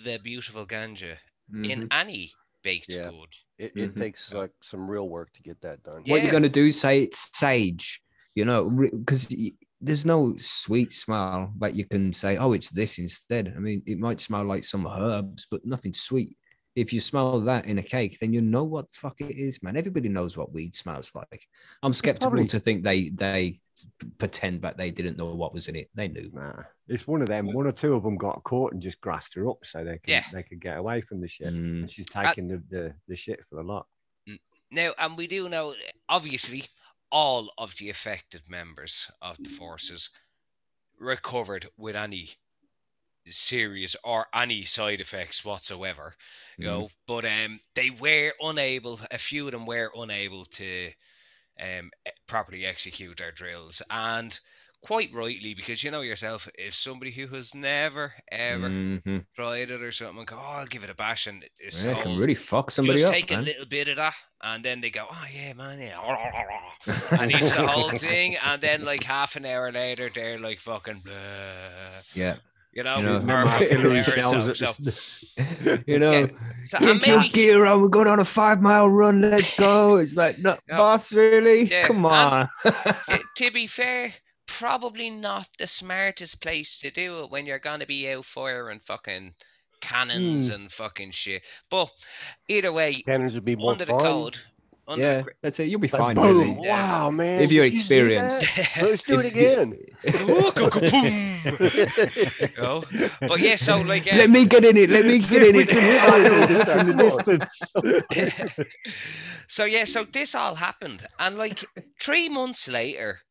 [0.04, 1.18] the beautiful ganja
[1.64, 2.32] in any
[2.64, 3.10] baked Yeah.
[3.10, 3.30] good.
[3.58, 4.00] It, it Mhm.
[4.00, 6.04] takes like some real work to get that done.
[6.06, 6.72] What you're gonna do?
[6.72, 8.02] Say it's sage,
[8.36, 9.34] you know, because
[9.82, 13.54] there's no sweet smell, but you can say, oh, it's this instead.
[13.56, 16.38] I mean, it might smell like some herbs, but nothing sweet.
[16.80, 19.62] If you smell that in a cake, then you know what the fuck it is,
[19.62, 19.76] man.
[19.76, 21.46] Everybody knows what weed smells like.
[21.84, 23.56] I'm skeptical Probably- to think they they
[24.18, 25.90] pretend that they didn't know what was in it.
[25.94, 26.30] They knew.
[26.34, 27.52] Nah, it's one of them.
[27.52, 30.10] One or two of them got caught and just grassed her up so they could
[30.10, 30.24] Yeah.
[30.32, 31.48] they could get away from the shit.
[31.48, 31.82] Mm.
[31.82, 33.86] And she's taking the, the the shit for the lot.
[34.72, 35.74] Now, and we do know,
[36.08, 36.66] obviously,
[37.12, 40.12] all of the affected members of the forces
[41.00, 42.30] recovered with any
[43.28, 46.16] serious or any side effects whatsoever.
[46.62, 49.00] You know, but um, they were unable.
[49.12, 50.92] A few of them were unable to
[51.62, 51.92] um
[52.28, 54.40] properly execute their drills, and
[54.82, 59.26] quite rightly, because you know yourself, if somebody who has never ever Mhm.
[59.36, 62.16] tried it or something, go, oh, I'll give it a bash, and it's Yeah, can
[62.18, 65.08] really fuck somebody just up, take a little bit of that, and then they go,
[65.12, 66.00] "Oh yeah, man, yeah,"
[67.18, 71.02] and eats the whole thing, and then like half an hour later, they're like fucking,
[71.02, 72.40] blah, Yeah,
[72.80, 76.12] you know, You know, Them artillery shells so- at so- the- you know.
[76.12, 76.28] Yeah,
[76.66, 77.82] so- and Get your maybe- gear on.
[77.82, 79.20] We're going on a five mile run.
[79.22, 79.98] Let's go.
[79.98, 80.78] It's like, no, Yeah.
[80.78, 81.64] boss, really?
[81.64, 82.48] Yeah, Come on.
[82.64, 84.14] to, to be fair,
[84.48, 89.34] probably not the smartest place to do it when you're gonna be out firing fucking
[89.82, 90.54] cannons hmm.
[90.54, 91.42] and fucking shit.
[91.70, 91.90] But
[92.48, 94.02] either way, Cannons would be more under the fun.
[94.02, 94.49] code, under
[94.98, 95.68] yeah, the that's it.
[95.70, 96.16] You'll be Like, fine.
[96.16, 96.58] boom!
[96.58, 96.60] really.
[96.64, 97.02] Yeah.
[97.02, 97.42] Wow, man!
[97.42, 98.44] If you're did you see experienced.
[98.82, 99.78] Let's do it again.
[102.58, 102.84] You?
[103.22, 104.90] But yeah, so like, uh, Let me get in it.
[104.90, 106.22] Let me get in We can hear that
[106.52, 106.66] it.
[106.66, 107.48] from the
[108.08, 108.76] distance.
[109.48, 111.66] so yeah, so this all happened, and like
[112.02, 113.22] three months later,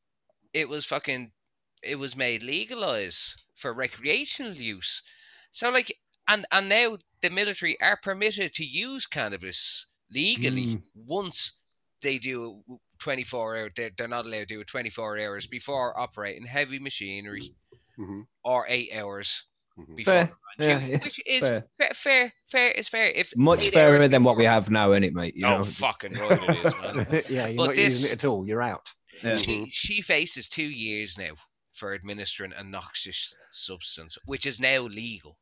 [0.53, 1.33] it was fucking,
[1.83, 5.03] it was made legalized for recreational use.
[5.51, 5.93] So like,
[6.29, 11.53] and and now the military are permitted to use cannabis legally once
[12.03, 15.99] they do it 24 hour they're, they're not allowed to do it 24 hours before
[15.99, 17.55] operating heavy machinery
[17.99, 19.45] Mhm, or eight hours
[19.79, 19.97] mhm.
[19.97, 20.31] before Fair.
[20.61, 21.65] Yeah, duty, yeah, which is fair.
[21.79, 21.95] fair.
[21.95, 25.35] fair fair is fair if Much fairer hours than what we have now, innit, mate?
[25.37, 25.63] You oh know?
[25.65, 28.47] fucking right it is man yeah, you're But not this- using it at all.
[28.47, 28.87] You're out.
[29.23, 29.35] Yeah.
[29.35, 31.33] she, she faces two years now
[31.73, 35.39] for administering a noxious substance which is now legal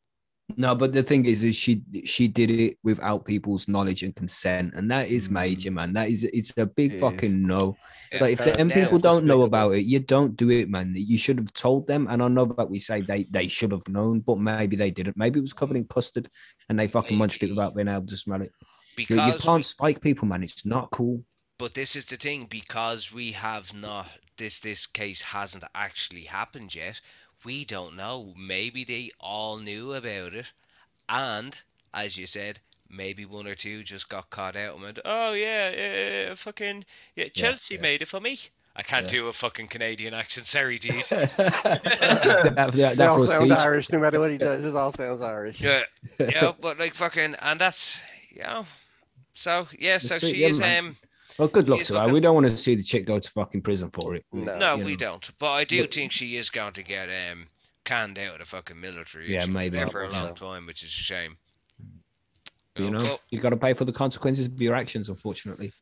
[0.57, 4.75] No, but the thing is, is she she did it without people's knowledge and consent,
[4.75, 5.33] and that is Mm.
[5.33, 5.93] major, man.
[5.93, 7.01] That is it's a big It is.
[7.01, 7.77] fucking no.
[8.15, 10.95] So Yeah, if them people don't know about it, you don't do it, man.
[10.97, 12.07] You should have told them.
[12.09, 15.17] And I know that we say they they should have known, but maybe they didn't.
[15.17, 16.31] Maybe it was covered in custard,
[16.69, 18.53] and they fucking munched it without being able to smell it.
[18.61, 20.45] You, because you we- can't spike people, man.
[20.45, 21.25] It's not cool.
[21.59, 24.07] But this is the thing because we have not
[24.39, 27.01] this this case hasn't actually happened yet.
[27.45, 28.33] We don't know.
[28.37, 30.53] Maybe they all knew about it,
[31.09, 31.61] and
[31.95, 35.71] as you said, maybe one or two just got caught out and went, "Oh yeah,
[35.71, 37.81] yeah, fucking yeah, Chelsea yeah.
[37.81, 38.39] made it for me."
[38.79, 39.11] I can't Yeah.
[39.21, 40.47] do a fucking Canadian accent.
[40.47, 41.05] Sorry, dude.
[41.09, 43.59] that, that, that all was sound teach.
[43.59, 44.63] Irish, no matter what he does.
[44.63, 45.63] This all sounds Irish.
[45.63, 45.85] yeah,
[46.19, 47.99] yeah, but like fucking, and that's
[48.31, 48.67] you know.
[49.33, 50.85] So yeah, so That's it, she yeah, is man.
[50.87, 50.97] um.
[51.39, 52.01] Well, good luck to her.
[52.01, 54.25] looking- We don't want to see the chick go to fucking prison for it.
[54.33, 54.57] No.
[54.59, 54.97] No, you we know.
[54.99, 55.31] don't.
[55.39, 57.47] But I do But- think she is going to get um
[57.85, 59.33] canned out of the fucking military.
[59.33, 59.77] Yeah, She's maybe.
[59.79, 60.47] there for a long so.
[60.53, 61.37] time, which is a shame.
[62.77, 65.09] You know, but- you got to pay for the consequences of your actions.
[65.09, 65.73] Unfortunately,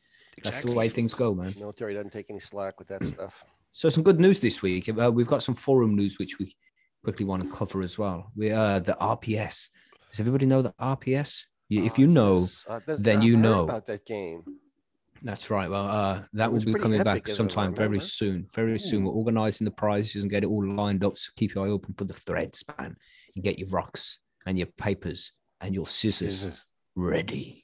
[0.43, 1.53] that's the way things go, man.
[1.57, 3.43] Military doesn't take any slack with that stuff.
[3.73, 4.87] So some good news this week.
[4.89, 6.55] Uh, we've got some forum news which we
[7.03, 8.31] quickly want to cover as well.
[8.35, 9.69] We uh the RPS.
[10.11, 11.45] Does everybody know the RPS?
[11.67, 12.47] You, if you know.
[12.67, 13.63] Uh, then you know.
[13.63, 14.43] about that game.
[15.23, 15.69] That's right.
[15.69, 18.05] Well, uh, that will be coming epic back as I sometime very remember.
[18.05, 18.45] soon.
[18.53, 19.03] Very soon.
[19.03, 21.17] We're organizing the prizes and get it all lined up.
[21.17, 22.95] So keep your eye open for the threads, man.
[23.35, 26.61] And get your rocks and your papers and your scissors Jesus.
[26.95, 27.63] ready.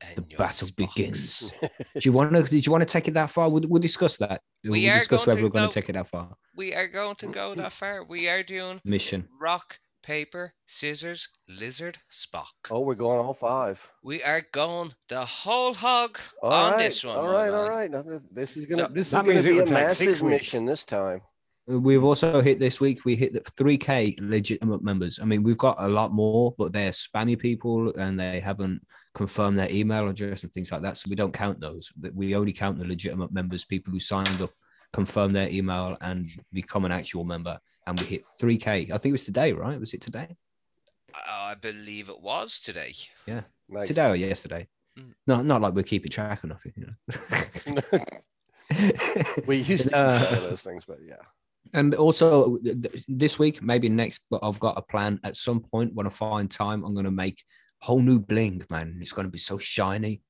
[0.00, 0.76] And The battle Xbox.
[0.76, 1.52] begins.
[1.60, 2.42] Do you want to?
[2.42, 3.48] Did you want to take it that far?
[3.50, 4.40] We'll, we'll discuss that.
[4.64, 6.34] We will discuss going whether we're going to take it that far.
[6.56, 8.04] We are going to go that far.
[8.04, 9.28] We are doing Mission.
[9.38, 12.46] rock, paper, scissors, lizard, Spock.
[12.70, 13.90] Oh, we're going all five.
[14.02, 17.16] We are going the whole hog All on right, this one.
[17.16, 17.70] All my right, all man.
[17.70, 17.90] right.
[17.90, 20.64] Now, this is gonna So- this is gonna be a would take six massive mission
[20.66, 21.20] this time.
[21.66, 23.04] We've also hit this week.
[23.04, 25.20] We hit the 3K legitimate members.
[25.20, 28.84] I mean, we've got a lot more, but they're spammy people and they haven't
[29.14, 30.96] confirmed their email address and things like that.
[30.96, 31.92] So we don't count those.
[32.14, 34.50] We only count the legitimate members, people who signed up,
[34.92, 37.58] confirm their email, and become an actual member.
[37.86, 38.90] And we hit 3K.
[38.90, 39.78] I think it was today, right?
[39.78, 40.36] Was it today?
[41.14, 42.94] I believe it was today.
[43.68, 43.88] Nice.
[43.88, 44.68] Today or yesterday?
[44.98, 45.12] Mm.
[45.26, 46.72] No, not like we're keeping track of nothing.
[46.76, 48.00] You know?
[49.46, 51.16] we used to keep Uh, those things, but yeah.
[51.72, 55.20] And also th- th- this week, maybe next, but I've got a plan.
[55.22, 57.42] At some point, when I find time, I'm going to make
[57.80, 58.98] whole new bling, man.
[59.00, 60.22] It's going to be so shiny.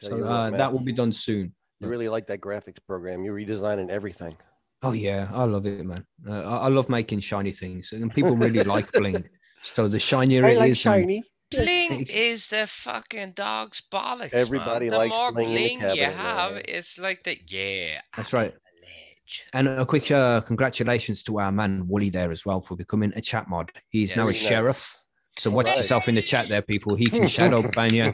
[0.00, 1.54] So you what, uh, that will be done soon.
[1.80, 3.24] You really like that graphics program.
[3.24, 4.36] You're redesigning everything.
[4.82, 6.04] Oh yeah, I love it, man.
[6.28, 9.24] Uh, I, I love making shiny things, and people really like bling.
[9.62, 11.22] So the shinier I it like is, and- shiny.
[11.50, 14.32] Bling is the fucking dog's bollocks.
[14.32, 14.92] Everybody man.
[14.92, 16.62] The likes more bling in the bling you have, man.
[16.66, 18.00] it's like the yeah.
[18.16, 18.50] That's right.
[18.50, 19.46] I'm a ledge.
[19.52, 23.20] And a quick uh, congratulations to our man Wooly there as well for becoming a
[23.20, 23.70] chat mod.
[23.88, 24.42] He's now a Very nice.
[24.42, 24.98] sheriff.
[25.36, 25.78] So watch Alright.
[25.78, 26.94] yourself in the chat there, people.
[26.94, 28.04] He can shadow ban you.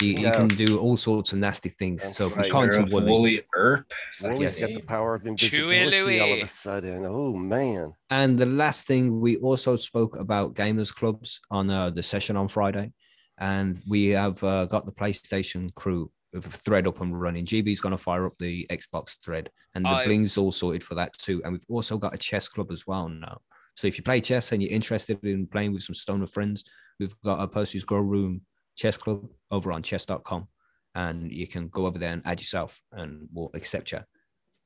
[0.00, 2.02] He, he can do all sorts of nasty things.
[2.02, 2.44] That's so right.
[2.46, 3.10] be kind to Sheriff Wooly.
[3.10, 3.92] Woolly Earp.
[4.22, 4.60] Wooly's Yes.
[4.60, 7.04] got the power of Chewy invisibility all of a sudden.
[7.06, 7.92] Oh man.
[8.08, 12.48] And the last thing, we also spoke about gamers clubs on uh, the session on
[12.48, 12.92] Friday,
[13.36, 17.44] and we have uh, got the PlayStation crew with a thread up and running.
[17.44, 20.94] GB's going to fire up the Xbox thread, and the I- bling's all sorted for
[20.94, 21.42] that too.
[21.44, 23.42] And we've also got a chess club as well now.
[23.74, 26.64] So if you play chess and you're interested in playing with some stoner friends,
[26.98, 28.42] we've got a Percy's Grow Room
[28.76, 30.48] chess club over on chess.com,
[30.94, 34.00] and you can go over there and add yourself, and we'll accept you.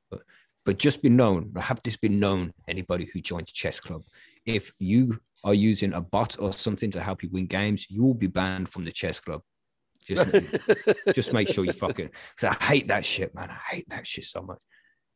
[0.09, 0.21] But
[0.65, 4.03] but just be known, have this been known, anybody who joins chess club,
[4.45, 8.15] if you are using a bot or something to help you win games, you will
[8.15, 9.41] be banned from the chess club.
[10.03, 10.27] Just,
[11.13, 12.09] just make sure you fucking.
[12.37, 13.51] Cause I hate that shit, man.
[13.51, 14.57] I hate that shit so much.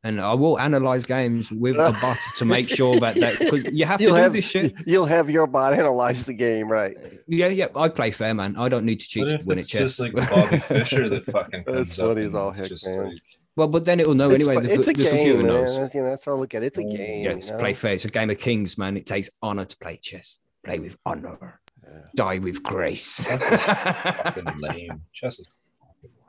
[0.01, 3.97] And I will analyze games with a bot to make sure that that you have
[3.97, 4.73] to You'll do have this shit.
[4.85, 6.95] You'll have your bot analyze the game, right?
[7.27, 7.67] Yeah, yeah.
[7.75, 8.55] I play fair, man.
[8.55, 9.97] I don't need to cheat What to win at it's chess.
[9.97, 12.95] just like Bobby Fischer that fucking That's comes up funny as and all it's heck,
[12.97, 13.09] man.
[13.11, 13.21] like,
[13.57, 14.55] well, but then it will know it's, anyway.
[14.55, 15.47] fu- The, it's a the game, computer man.
[15.47, 15.77] knows.
[15.77, 16.37] That's, you know, that's all.
[16.39, 16.63] Look at.
[16.63, 17.25] It's a game.
[17.25, 17.57] Yeah, you know?
[17.57, 17.93] play fair.
[17.93, 18.95] It's a game of kings, man.
[18.95, 20.39] It takes honor to play chess.
[20.63, 21.59] Play with honor.
[21.83, 21.99] Yeah.
[22.15, 23.27] Die with grace.
[23.27, 25.01] fucking lame.
[25.13, 25.47] Chess is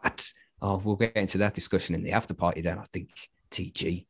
[0.00, 0.32] what?
[0.60, 2.78] Oh, we'll get into that discussion in the after party then.
[2.78, 3.10] I think
[3.50, 4.06] TG.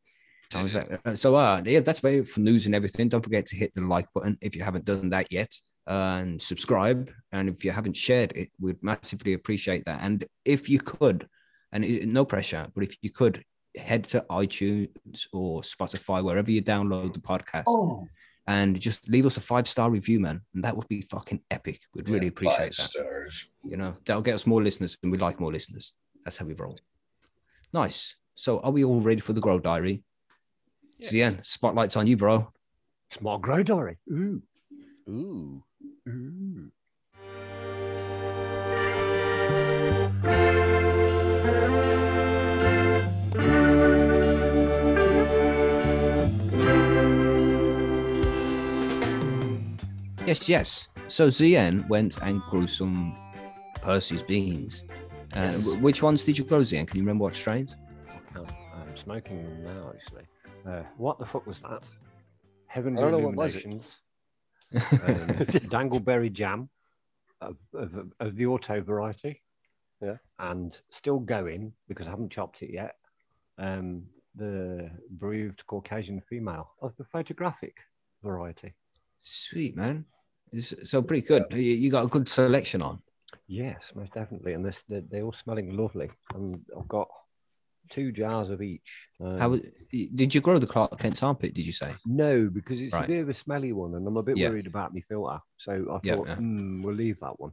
[0.55, 3.09] I was like, uh, so uh, yeah, that's about it for news and everything.
[3.09, 5.53] Don't forget to hit the like button if you haven't done that yet,
[5.87, 7.11] and subscribe.
[7.31, 10.01] And if you haven't shared it, we'd massively appreciate that.
[10.03, 11.29] And if you could,
[11.73, 13.45] and it, no pressure, but if you could
[13.77, 18.09] head to iTunes or Spotify, wherever you download the podcast,
[18.47, 20.41] and just leave us a five star review, man.
[20.55, 21.81] And that would be fucking epic.
[21.95, 22.91] We'd really yeah, appreciate five that.
[22.91, 23.49] stars.
[23.65, 25.95] You know, that'll get us more listeners, and we like more listeners.
[26.25, 26.79] That's how we roll.
[27.73, 28.17] Nice.
[28.35, 30.03] So, are we all ready for the Grow Diary?
[30.99, 31.13] Yes.
[31.13, 32.51] Zian, spotlight's on you, bro.
[33.11, 33.97] Small grow diary.
[34.13, 34.43] Ooh.
[35.09, 35.65] Ooh.
[36.09, 36.71] Ooh.
[50.27, 50.89] Yes, yes.
[51.09, 53.17] So Zien went and grew some
[53.83, 54.85] Percy's beans.
[55.35, 55.75] Uh, Yes.
[55.77, 56.87] Which ones did you grow, Zien?
[56.87, 57.77] Can you remember what strains?
[59.01, 60.25] I'm smoking them now, actually.
[60.67, 61.83] Uh, what the fuck was that?
[62.67, 63.65] Heaven I don't know, what was it?
[63.65, 63.97] Illuminations.
[64.75, 65.37] um,
[65.71, 66.69] Dangleberry jam
[67.41, 69.43] of, of, of the auto variety.
[70.03, 70.17] Yeah.
[70.39, 72.97] And still going because I haven't chopped it yet.
[73.59, 74.03] Um,
[74.35, 77.79] the bereaved Caucasian female of the photographic
[78.23, 78.75] variety.
[79.23, 80.05] Sweet man.
[80.53, 81.45] It's- So pretty good.
[81.53, 83.01] You, you got a good selection on.
[83.47, 84.53] Yes, most definitely.
[84.53, 86.11] And this, they're, they're all smelling lovely.
[86.35, 87.09] And I've got
[87.91, 89.07] two jars of each.
[89.21, 89.59] Um, How
[89.91, 91.55] did you grow the Clark Kent's armpit?
[91.55, 91.95] Did you say?
[92.07, 93.05] No, because it's Right.
[93.05, 94.49] a bit of a smelly one, and I'm a bit Yeah.
[94.49, 95.41] worried about my filter.
[95.59, 96.35] So I thought, yeah.
[96.37, 97.53] "Hmm, we'll leave that one.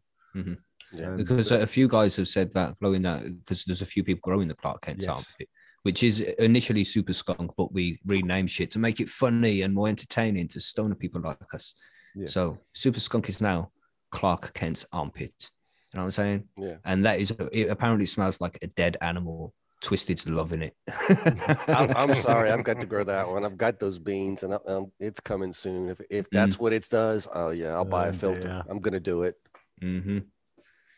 [0.93, 1.07] Yeah.
[1.09, 4.03] Um, Because but- a few guys have said that growing that because there's a few
[4.03, 5.09] people growing the Clark Kent's Yes.
[5.15, 5.49] armpit,
[5.83, 9.87] which is initially super skunk, but we renamed shit to make it funny and more
[9.89, 11.75] entertaining to stoner people like us.
[12.15, 12.27] Yeah.
[12.27, 13.71] So super skunk is now
[14.11, 15.49] Clark Kent's armpit.
[15.93, 16.49] You know what I'm saying?
[16.57, 16.77] Yeah.
[16.85, 19.53] And that is it apparently smells like a dead animal.
[19.81, 20.75] Twisted's loving it.
[21.67, 23.45] I'm, I'm sorry, I've got to grow that one.
[23.45, 25.89] I've got those beans, and I, um, it's coming soon.
[25.89, 28.41] If if that's what it does, oh yeah, I'll buy Oh, a filter.
[28.41, 28.63] dear.
[28.69, 29.35] I'm gonna do it.
[29.79, 30.19] hmm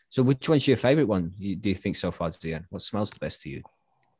[0.08, 1.34] So which one's your favorite one?
[1.38, 2.64] Do you think so far, Zian?
[2.70, 3.62] What smells the best to you?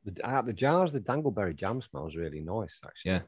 [0.05, 3.13] the, out the jars, the Dangleberry jam smells really nice, actually.
[3.13, 3.23] Yeah.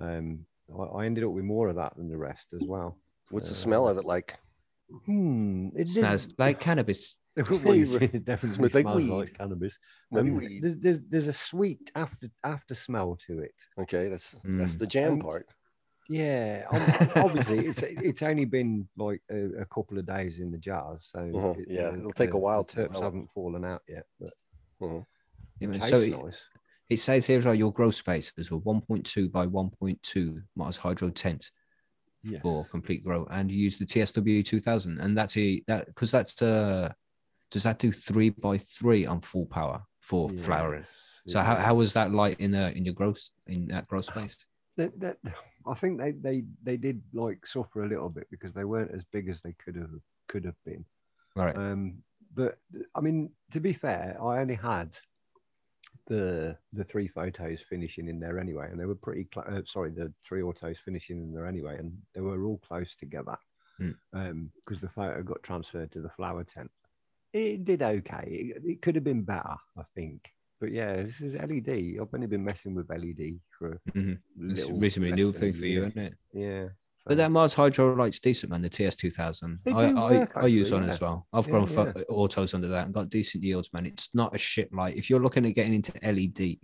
[0.00, 0.46] Um,
[0.78, 2.96] I, I ended up with more of that than the rest as well.
[3.30, 4.38] What's the Uh, smell of it like?
[5.06, 5.68] Hmm.
[5.76, 7.16] It smells didn't- like cannabis.
[7.36, 7.46] It
[8.00, 9.08] Hey, definitely smells like weed.
[9.10, 9.78] like cannabis.
[10.14, 10.62] Um, weed.
[10.80, 13.54] there's, there's a sweet after after smell to it.
[13.78, 14.78] Okay, that's that's Mm.
[14.78, 15.46] the jam Um, part.
[16.08, 16.66] Yeah,
[17.16, 21.18] obviously it's it's only been like a, a couple of days in the jars, so
[21.18, 23.04] Uh-huh, it- yeah, the- it'll take a while The to terps develop.
[23.04, 24.30] haven't fallen out yet, but
[24.82, 25.06] Mhm.
[25.60, 25.80] Yeah, it man.
[25.80, 26.36] tastes so it, nice.
[26.90, 31.50] it says here like your grow space is a 1.2 by 1.2 Mars Hydro tent
[32.22, 32.42] Yes.
[32.42, 36.40] for complete grow, and you use the TSW 2000, and that's a that because that's
[36.42, 36.92] uh
[37.54, 40.84] does that do three by three on full power for flowering?
[41.28, 44.36] So how, how was that light in uh, in your growth in that grow space?
[44.76, 45.18] that, that
[45.64, 49.04] I think they, they they did like suffer a little bit because they weren't as
[49.12, 49.90] big as they could have
[50.26, 50.84] could have been.
[51.36, 51.56] Right.
[51.56, 52.02] Um,
[52.34, 52.58] but
[52.96, 54.98] I mean, to be fair, I only had
[56.08, 59.28] the the three photos finishing in there anyway, and they were pretty.
[59.32, 62.96] Cl- uh, sorry, the three autos finishing in there anyway, and they were all close
[62.96, 63.36] together.
[63.78, 63.90] Hmm.
[64.12, 66.70] Um, because the photo got transferred to the flower tent.
[67.34, 68.24] It did okay.
[68.54, 70.22] It, it could have been better, I think.
[70.60, 71.96] But yeah, this is LED.
[72.00, 74.16] I've only been messing with LED for Mhm.
[74.16, 76.14] A little reasonably new thing for you, isn't it?
[76.32, 76.68] Yeah.
[77.04, 78.62] But that Mars Hydro light's decent, man.
[78.62, 79.58] The TS two thousand.
[79.66, 80.90] I I, work, I use one yeah.
[80.90, 81.26] as well.
[81.32, 82.02] I've Yeah, grown yeah.
[82.08, 83.84] autos under that and got decent yields, man.
[83.84, 84.96] It's not a shit light.
[84.96, 86.58] If you're looking at getting into LED,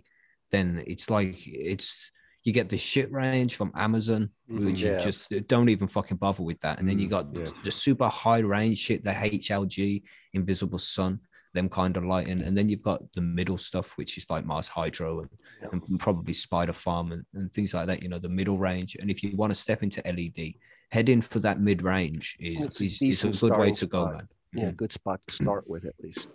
[0.49, 2.11] then it's like it's
[2.43, 6.43] you get the shit range from Amazon, Mhm, which you just don't even fucking bother
[6.43, 6.79] with that.
[6.79, 7.43] And then you Mm, got yeah.
[7.45, 10.01] the, the super high range shit, the HLG,
[10.33, 11.19] Invisible Sun,
[11.53, 12.41] them kind of lighting.
[12.41, 15.29] And then you've got the middle stuff, which is like Mars Hydro and,
[15.61, 15.69] Yeah.
[15.89, 18.95] and probably Spider Farm and, and things like that, you know, the middle range.
[18.99, 20.55] And if you want to step into LED,
[20.89, 24.13] heading for that mid range is, a is, is a good way to go, spot.
[24.15, 24.27] man.
[24.53, 26.27] Yeah, good spot to start with at least.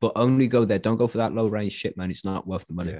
[0.00, 0.78] But only go there.
[0.78, 2.10] Don't go for that low range shit, man.
[2.10, 2.94] It's not worth the money.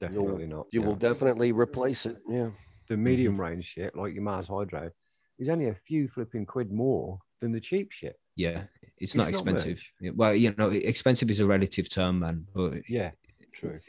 [0.00, 0.08] Yeah.
[0.08, 0.66] Definitely not.
[0.72, 0.86] You yeah.
[0.86, 2.18] will definitely replace it.
[2.28, 2.50] Yeah.
[2.88, 4.90] the medium range shit, like your Mars Hydro,
[5.38, 8.16] is only a few flipping quid more than the cheap shit.
[8.36, 9.82] Yeah, it's, It's not not expensive.
[10.02, 10.12] much.
[10.16, 12.46] Well, you know, expensive is a relative term, man.
[12.54, 13.12] But Yeah,
[13.52, 13.80] true.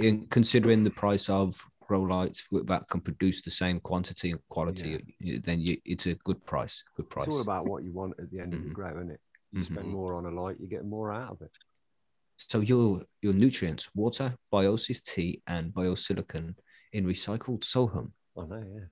[0.00, 5.04] in considering the price of grow lights that can produce the same quantity and quality,
[5.44, 6.82] then you, it's a good price.
[6.96, 7.26] Good price.
[7.26, 8.72] It's all about what you want at the end of the Mhm.
[8.72, 9.20] grow, isn't it?
[9.52, 9.92] You spend Mhm.
[9.92, 11.50] more on a light, you get more out of it.
[12.48, 16.54] So your your nutrients, water, biosis tea, and biosilicon
[16.92, 18.12] in recycled sohum.
[18.36, 18.84] I know, yeah.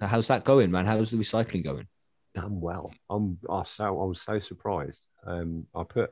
[0.00, 0.86] So how's that going, man?
[0.86, 1.86] How's the recycling going?
[2.34, 2.92] Damn well.
[3.10, 5.06] I'm I so I was so surprised.
[5.26, 6.10] Um, I put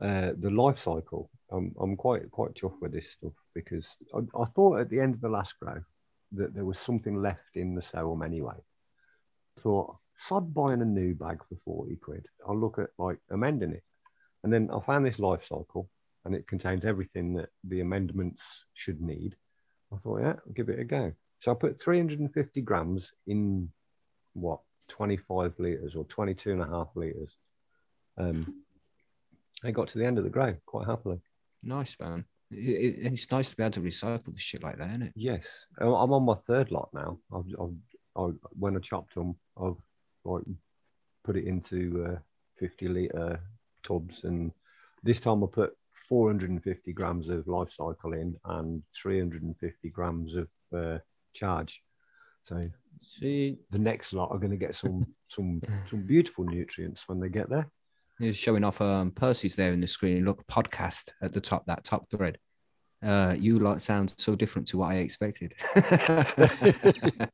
[0.00, 1.30] uh, the life cycle.
[1.50, 5.14] I'm I'm quite quite chuffed with this stuff because I, I thought at the end
[5.14, 5.80] of the last grow
[6.32, 8.56] that there was something left in the soil anyway.
[9.60, 12.26] Thought sod buying a new bag for forty quid.
[12.46, 13.84] I'll look at like amending it,
[14.44, 15.88] and then I found this life cycle,
[16.28, 18.42] and it contains everything that the amendments
[18.74, 19.34] should need.
[19.92, 21.10] I thought, yeah, I'll give it a go.
[21.40, 23.70] So I put 350 grams in
[24.34, 27.38] what 25 liters or 22 and a half liters.
[28.18, 28.62] Um,
[29.64, 31.20] I got to the end of the grow quite happily.
[31.62, 32.26] Nice, man.
[32.50, 35.12] It, it- it's nice to be able to recycle the shit like that, isn't it?
[35.16, 37.18] Yes, I'm on my third lot now.
[37.34, 37.74] I've, I've,
[38.16, 38.28] I,
[38.58, 39.76] when I chopped them, I've
[40.24, 40.42] like
[41.24, 42.18] put it into uh,
[42.58, 43.40] 50 liter
[43.82, 44.52] tubs, and
[45.02, 45.74] this time I put
[46.08, 50.98] 450 grams of life cycle in and 350 grams of uh,
[51.34, 51.82] charge.
[52.44, 52.70] So
[53.02, 57.28] See, the next lot are going to get some some some beautiful nutrients when they
[57.28, 57.68] get there.
[58.18, 60.24] He's showing off um Percy's there in the screen.
[60.24, 62.38] Look, podcast at the top, that top thread.
[63.04, 65.54] Uh, you lot sound so different to what I expected.
[65.74, 67.30] but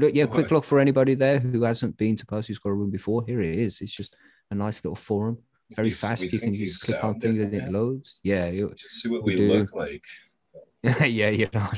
[0.00, 3.24] look, yeah, quick look for anybody there who hasn't been to Percy's Grow Room before.
[3.24, 3.80] Here it is.
[3.80, 4.16] It's just
[4.50, 5.38] a nice little forum.
[5.70, 6.22] Very We s- fast.
[6.32, 8.20] You can you just click on things and it loads.
[8.22, 10.02] Yeah, you, Just see what We we, look like.
[11.00, 11.70] yeah, you know.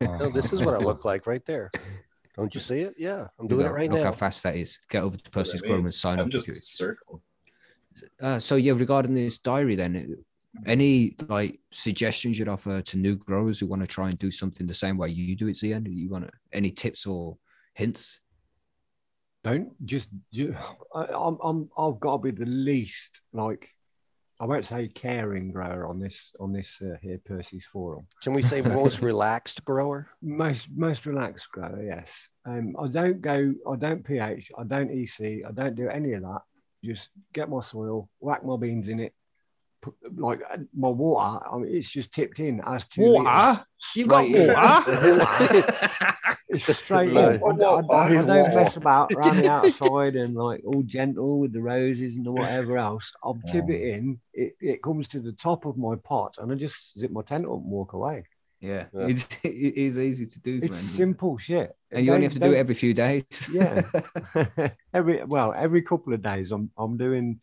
[0.00, 1.70] No, this is what I look like right there.
[2.36, 2.94] Don't you see it?
[2.98, 4.04] Yeah, I'm doing it right look now.
[4.04, 4.78] Look how fast that is.
[4.90, 6.30] Get over to That's what Percy's Room and sign I'm up.
[6.30, 7.22] just to a circle.
[8.20, 10.16] Uh, so yeah, regarding this diary, then,
[10.66, 14.66] any like suggestions you'd offer to new growers who want to try and do something
[14.66, 15.86] the same way you do it, Zian?
[15.88, 17.36] You want to, any tips or
[17.74, 18.20] hints?
[19.44, 20.08] Don't just.
[20.30, 20.56] You,
[20.94, 23.68] I, I'm I'm I've got to be the least like.
[24.42, 28.06] I won't say caring grower on this on this uh, here Percy's forum.
[28.22, 30.08] Can we say most relaxed grower?
[30.22, 32.30] Most most relaxed grower, yes.
[32.46, 33.54] Um, I don't go.
[33.70, 34.50] I don't pH.
[34.58, 35.44] I don't EC.
[35.46, 36.40] I don't do any of that.
[36.82, 39.12] Just get my soil, whack my beans in it.
[39.82, 43.64] Put, like uh, my water, I mean, it's just tipped in as to water.
[43.96, 44.48] You got in.
[44.48, 45.66] water?
[46.52, 47.14] It's straight in.
[47.14, 47.28] No.
[47.30, 51.38] I, don't- I don't, I don't mess about around the outside and like all gentle
[51.38, 53.12] with the roses and whatever else.
[53.22, 54.18] I'll tip it in.
[54.34, 57.44] It, it comes to the top of my pot and I just zip my tent
[57.46, 58.24] up and walk away.
[58.60, 59.06] yeah, Yeah.
[59.06, 60.58] it's it is easy to do.
[60.62, 60.96] It's man.
[60.98, 61.72] simple shit.
[61.92, 63.22] and you only have Don't- to do it every few days.
[63.52, 63.82] Yeah.
[64.92, 67.40] every well, every couple of days I'm I'm doing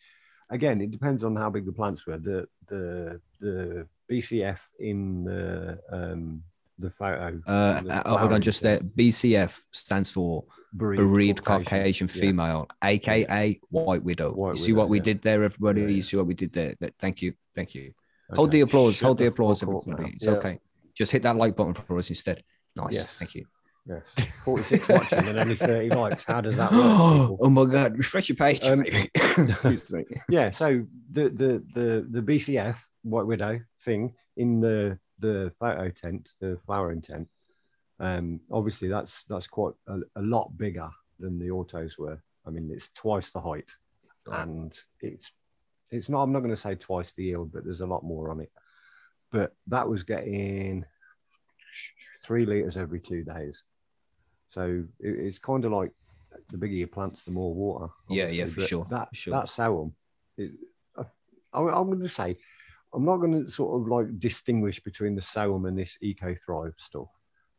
[0.49, 2.17] again, it depends on how big the plants were.
[2.17, 6.43] The the the BCF in the um
[6.79, 8.79] the photo Uh, the uh, hold on, just there.
[8.79, 10.45] BCF stands for
[10.75, 11.65] bereaved, bereaved Caucasian.
[11.65, 12.21] Caucasian Yeah.
[12.21, 14.31] female, aka white widow.
[14.33, 15.03] White you see what we yeah.
[15.03, 15.81] did there, everybody.
[15.81, 16.75] Yeah, You see what we did there.
[16.99, 17.93] Thank you, thank you.
[18.35, 18.95] Hold the applause.
[18.95, 20.11] shut hold the applause, everybody.
[20.13, 20.59] It's okay.
[20.93, 22.43] Just hit that like button for us instead.
[22.75, 22.93] Nice.
[22.93, 23.17] Yes.
[23.17, 23.45] Thank you.
[23.87, 24.27] Yes.
[24.43, 26.25] 46 watching and only 30 likes.
[26.25, 26.81] How does that work?
[26.81, 27.37] people?
[27.39, 27.97] oh my god!
[27.97, 28.63] Refresh your page.
[28.65, 28.83] Um.
[29.37, 30.03] Excuse me.
[30.29, 36.29] yeah so the the the the bcf white widow thing in the the photo tent
[36.41, 37.27] the flowering tent
[37.99, 42.69] um obviously that's that's quite a, a lot bigger than the autos were i mean
[42.71, 43.69] it's twice the height
[44.31, 45.31] and it's
[45.89, 48.29] it's not i'm not going to say twice the yield but there's a lot more
[48.29, 48.51] on it
[49.31, 50.83] but that was getting
[52.23, 53.63] three liters every two days
[54.49, 55.91] so it, it's kind of like
[56.51, 59.33] the bigger your plants the more water Yeah, yeah, for sure, that for sure.
[59.33, 59.89] that sour
[60.37, 60.51] it,
[60.95, 62.37] I, I'm going to say
[62.93, 66.73] I'm not going to sort of like distinguish between the Sohum and this Eco Thrive
[66.77, 67.09] stuff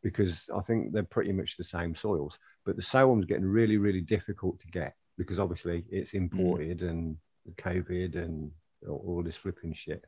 [0.01, 2.39] because I think they're pretty much the same soils.
[2.65, 7.17] But the Sohum's getting really, really difficult to get because obviously it's imported and
[7.57, 8.51] COVID and
[8.87, 10.03] all, all this flipping shit.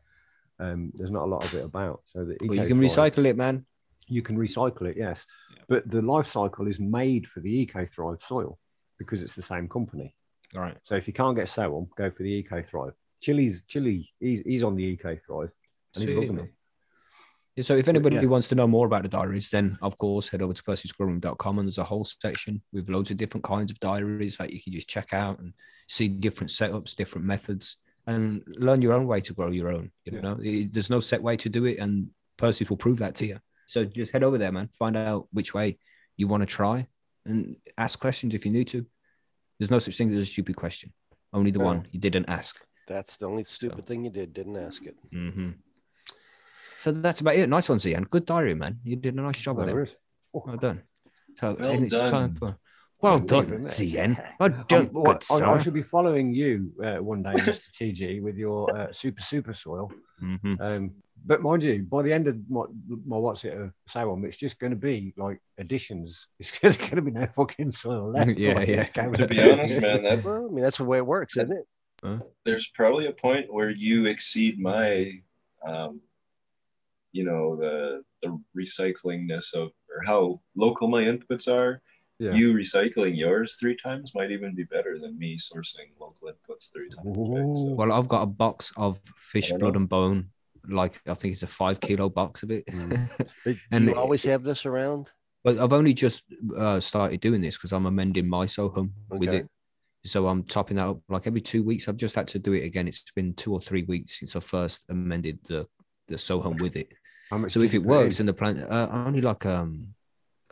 [0.60, 2.02] Um, there's not a lot of it about.
[2.06, 3.66] So the Well, you can recycle it, man.
[4.12, 5.26] You can recycle it, yes.
[5.56, 5.64] Yeah.
[5.70, 8.60] But the life cycle is made for the Eco Thrive soil
[9.00, 10.14] because it's the same company.
[10.54, 10.78] All right.
[10.84, 12.94] So if you can't get Sohum, go for the Eco Thrive.
[13.22, 15.52] Chili's Chili, he's, he's on the Eco Thrive
[15.96, 17.64] and he's loving it.
[17.64, 18.26] So if anybody yeah.
[18.26, 21.68] wants to know more about the diaries, then of course head over to percysgrowroom.com and
[21.68, 24.90] there's a whole section with loads of different kinds of diaries that you can just
[24.90, 25.54] check out and
[25.88, 29.92] see different setups, different methods, and learn your own way to grow your own.
[30.06, 30.22] You Yeah.
[30.22, 33.26] know, It- there's no set way to do it, and Percy's will prove that to
[33.28, 33.40] you.
[33.72, 34.68] So just head over there, man.
[34.78, 35.78] Find out which way
[36.18, 36.88] you want to try,
[37.26, 38.86] and ask questions if you need to.
[39.58, 40.92] There's no such thing as a stupid question.
[41.32, 41.66] Only the No.
[41.72, 42.60] one you didn't ask.
[42.86, 44.34] That's the only stupid thing you did.
[44.34, 44.98] Didn't ask it.
[45.14, 45.52] hmm
[46.80, 47.48] So that's about it.
[47.48, 48.10] Nice one, Zian.
[48.10, 48.80] Good diary, man.
[48.84, 49.90] You did a nice job Well, with there it.
[49.90, 49.96] is.
[50.34, 50.82] Well done.
[51.40, 52.58] So Well and it's time for
[53.02, 53.72] well done, you very much.
[54.40, 57.60] Well I'm- done, well, good I, I should be following you uh, one day, Mr.
[57.80, 59.92] TG, with your uh, super super soil.
[60.22, 60.60] Mhm.
[60.62, 60.92] Um,
[61.24, 62.64] but mind you, by the end of my,
[63.06, 66.28] my what's it, uh, Sohum, it's just going to be like additions.
[66.40, 68.38] It's just going to be no fucking soil left.
[68.40, 68.82] Yeah, Like, yeah.
[68.82, 71.38] it's going To be honest, man, that Well, I mean, that's the way it works,
[71.38, 71.66] isn't it?
[72.46, 75.12] there's probably a point where you exceed my
[75.64, 76.02] um,
[77.12, 81.80] you know the the recyclingness of or how local my inputs are
[82.22, 82.34] Yeah.
[82.40, 86.90] you recycling yours three times might even be better than me sourcing local inputs three
[86.90, 89.80] times day, so- Well, I've got a box of fish blood know.
[89.82, 90.20] and bone.
[90.68, 92.66] Like I think it's a five kilo box of it.
[92.68, 93.10] Mm.
[93.46, 95.12] Do And you it- always have this around?
[95.44, 96.22] but I've only just
[96.56, 99.38] uh, started doing this because I'm amending my Sohum with Okay.
[99.40, 99.48] it.
[100.06, 101.88] So I'm topping that up like every two weeks.
[101.88, 102.88] I've just had to do it again.
[102.88, 105.68] It's been two or three weeks since I first amended the
[106.08, 106.90] the Sohum with it.
[107.48, 107.88] So if it put in?
[107.88, 109.96] works and the plant, uh, only like um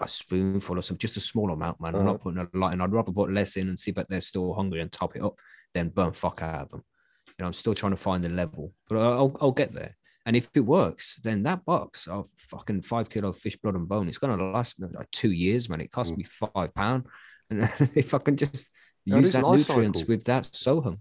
[0.02, 1.96] a spoonful or something, just a small amount, man.
[1.96, 2.06] I'm Uh-huh.
[2.06, 2.82] not putting a lot in.
[2.82, 5.36] I'd rather put less in and see if they're still hungry and top it up
[5.74, 6.84] than burn fuck out of them.
[7.28, 9.96] You know, I'm still trying to find the level, but I'll, I'll get there.
[10.26, 14.08] And if it works, then that box of fucking five kilo fish blood and bone,
[14.08, 15.82] it's gonna last me like two years, man.
[15.82, 16.18] It cost Mm.
[16.18, 17.06] me five pound,
[17.50, 18.70] and if I can just
[19.10, 21.00] That use that nutrients with that think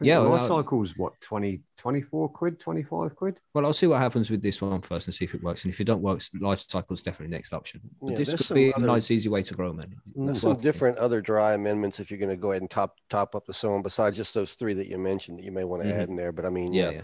[0.00, 3.40] Yeah, the well, life cycle's what 20, 24 quid, 25 quid.
[3.54, 5.64] Well, I'll see what happens with this one first and see if it works.
[5.64, 7.80] And if it don't work, life cycle is definitely next option.
[8.00, 9.96] But Yeah, this could some be a nice, easy way to grow, man.
[10.14, 10.62] There's some working.
[10.62, 13.54] different other dry amendments if you're going to go ahead and top top up the
[13.54, 15.92] sowing besides just those three that you mentioned that you may want to Mhm.
[15.98, 16.32] add in there.
[16.32, 16.90] But I mean, Yeah, yeah.
[16.90, 17.02] yeah.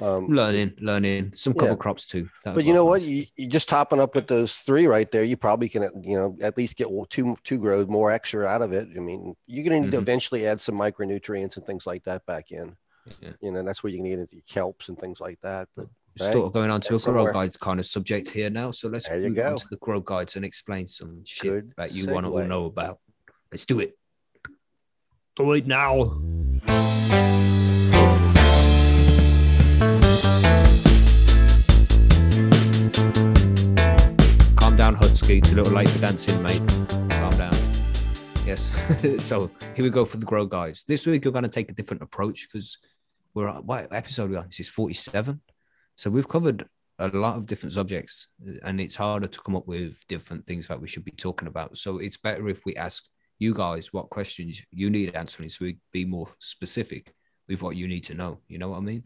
[0.00, 1.32] Um, Learning, learning.
[1.34, 1.76] Some cover Yeah.
[1.76, 2.28] crops too.
[2.42, 3.02] That'd but you know what?
[3.02, 6.36] You, you just topping up with those three right there, you probably can, you know,
[6.40, 8.88] at least get two two grows more extra out of it.
[8.96, 10.02] I mean, you're going to need to Mhm.
[10.02, 12.76] eventually add some micronutrients and things like that back in.
[13.20, 13.32] Yeah.
[13.40, 15.68] You know, that's where you can get into your kelps and things like that.
[15.76, 15.86] But
[16.18, 17.32] We're sort of going on to a that's grow somewhere.
[17.32, 18.72] guide kind of subject here now.
[18.72, 19.52] So let's There move go.
[19.52, 22.48] on to the grow guides and explain some shit Good that you want to segue.
[22.48, 22.98] know about.
[23.52, 23.96] Let's do it.
[25.36, 26.20] Do it now.
[34.94, 35.38] Down, Husky.
[35.38, 36.62] It's a little late for dancing, mate.
[37.10, 37.54] Calm down.
[38.46, 38.70] Yes.
[39.24, 40.84] so here we go for the grow guys.
[40.86, 42.78] This week we're going to take a different approach because
[43.34, 44.46] we're at what episode we on?
[44.46, 45.40] This is 47.
[45.96, 46.68] So we've covered
[46.98, 48.28] a lot of different subjects
[48.62, 51.76] and it's harder to come up with different things that we should be talking about.
[51.76, 53.04] So it's better if we ask
[53.38, 57.12] you guys what questions you need answering so we be more specific
[57.48, 58.40] with what you need to know.
[58.46, 59.04] You know what I mean?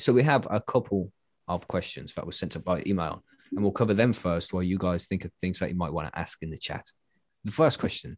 [0.00, 1.12] So we have a couple
[1.46, 3.22] of questions that were sent up by email
[3.54, 6.12] and we'll cover them first while you guys think of things that you might want
[6.12, 6.86] to ask in the chat.
[7.44, 8.16] The first question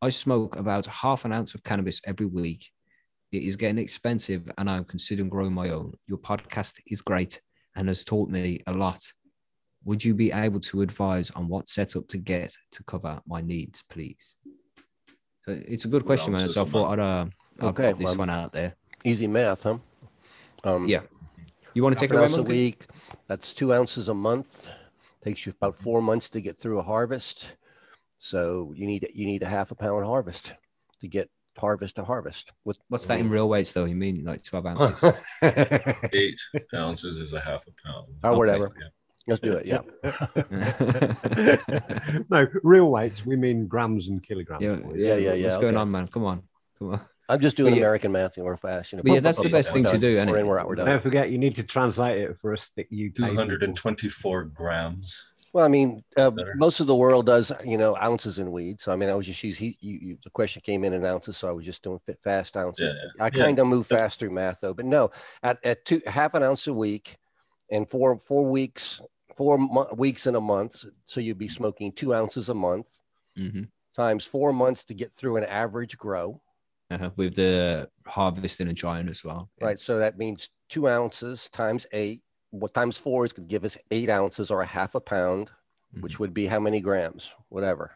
[0.00, 2.70] I smoke about half an ounce of cannabis every week.
[3.32, 5.94] It is getting expensive and I'm considering growing my own.
[6.06, 7.40] Your podcast is great
[7.74, 9.12] and has taught me a lot.
[9.84, 13.82] Would you be able to advise on what setup to get to cover my needs,
[13.90, 14.36] please?
[15.44, 16.48] So it's a good What question, man.
[16.48, 17.26] So I thought I'd, uh,
[17.60, 18.74] I'll Okay, put this one out there.
[19.04, 19.78] easy math, huh?
[20.64, 21.02] Um, Yeah.
[21.78, 22.86] You want to take an it away, a week.
[23.28, 24.68] That's two ounces a month.
[25.22, 27.54] Takes you about four months to get through a harvest.
[28.16, 30.54] So you need you need a half a pound harvest
[31.02, 32.52] to get harvest to harvest.
[32.64, 33.84] With What's that in real weights, though?
[33.84, 35.12] You mean like 12 ounces?
[36.12, 36.40] Eight
[36.74, 38.08] ounces is a half a pound.
[38.24, 38.72] or whatever.
[38.76, 38.88] Yeah.
[39.28, 39.64] Let's do it.
[39.64, 39.82] Yeah.
[42.28, 44.64] no, real weights, we mean grams and kilograms.
[44.64, 44.96] yeah, boys.
[44.96, 45.80] Yeah, yeah, yeah, What's going okay.
[45.80, 46.08] on, man?
[46.08, 46.42] Come on.
[46.76, 47.00] Come on.
[47.28, 49.00] I'm just doing But yeah- American math in our fashion.
[49.02, 50.40] But yeah, that's the best thing to do, isn't We're it?
[50.40, 50.86] in, we're out, we're done.
[50.86, 53.14] Don't forget, you need to translate it for us thick UK.
[53.14, 53.34] people.
[53.34, 55.32] 224 grams.
[55.52, 58.80] Well, I mean, uh, most of the world does, you know, ounces in weed.
[58.80, 61.04] So I mean, I was just using he, you, you, the question came in in
[61.06, 62.94] ounces, so I was just doing fast ounces.
[62.94, 63.30] Yeah, I yeah.
[63.44, 65.10] kind of move fast through math though, but no,
[65.42, 67.16] at, at two half an ounce a week,
[67.70, 69.00] and four four weeks
[69.36, 72.86] four mo- weeks in a month, so you'd be smoking two ounces a month
[73.36, 73.62] hmm
[73.96, 76.40] times four months to get through an average grow,
[76.90, 79.50] uh With the harvesting and drying as well.
[79.58, 79.66] Yeah.
[79.66, 79.80] right?
[79.80, 82.22] So that means two ounces times eight.
[82.50, 85.50] What times four is going to give us eight ounces or a half a pound,
[86.00, 87.92] which would be how many grams, whatever.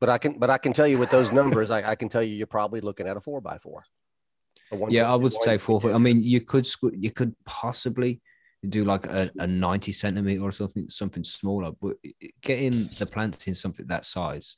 [0.00, 2.22] But I can, but I can tell you with those numbers, I, I can tell
[2.22, 3.84] you you're probably looking at a four by four.
[4.88, 5.94] Yeah, I would say four foot.
[5.94, 8.20] I mean, you could you could possibly
[8.68, 11.96] do like a, a 90 centimeter or something, something smaller, but
[12.40, 14.56] getting the plants in something that size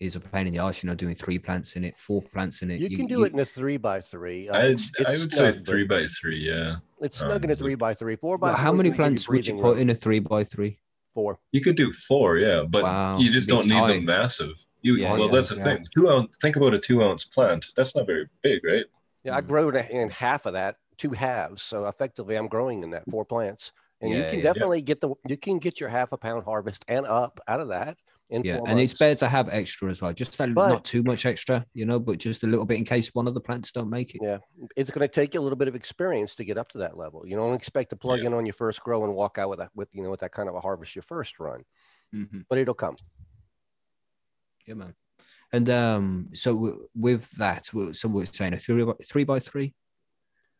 [0.00, 0.82] is a pain in the arse.
[0.82, 2.80] You know, doing three plants in it, four plants in it.
[2.80, 4.48] you can do it in a three by three.
[4.48, 6.38] Uh, I, it's- I it's would say snug, but three by three.
[6.38, 6.76] Yeah.
[7.00, 8.16] It's snug in a um, three by three.
[8.16, 9.78] Four by But how many when you plants would you put room.
[9.78, 10.78] in a three by three?
[11.14, 11.38] Four.
[11.52, 13.94] You could do four, yeah, but Wow, you just don't need tie.
[13.94, 14.52] them massive.
[14.82, 15.64] You Yeah, well, yeah, that's the yeah.
[15.64, 15.86] thing.
[15.94, 16.36] Two ounce.
[16.42, 17.66] Think about a two ounce plant.
[17.74, 18.84] That's not very big, right?
[19.24, 19.48] Yeah, I Mhm.
[19.48, 21.62] grow it in half of that, two halves.
[21.62, 23.72] So effectively, I'm growing in that four plants,
[24.02, 24.42] and you can yeah.
[24.44, 27.68] definitely get the you can get your half a pound harvest and up out of
[27.68, 27.96] that in
[28.28, 30.12] Yeah, and it's better to have extra as well.
[30.12, 32.84] Just a, But- not too much extra, you know, but just a little bit in
[32.84, 34.20] case one of the plants don't make it.
[34.22, 34.38] Yeah,
[34.76, 36.96] it's going to take you a little bit of experience to get up to that
[36.96, 37.24] level.
[37.26, 38.26] You don't expect to plug Yeah.
[38.26, 40.32] in on your first grow and walk out with that with you know with that
[40.32, 41.62] kind of a harvest your first run,
[42.14, 42.44] Mhm.
[42.48, 42.96] but it'll come.
[44.66, 44.94] Yeah, man.
[45.52, 49.74] And um, so w- with that, so we're saying a three by three by three,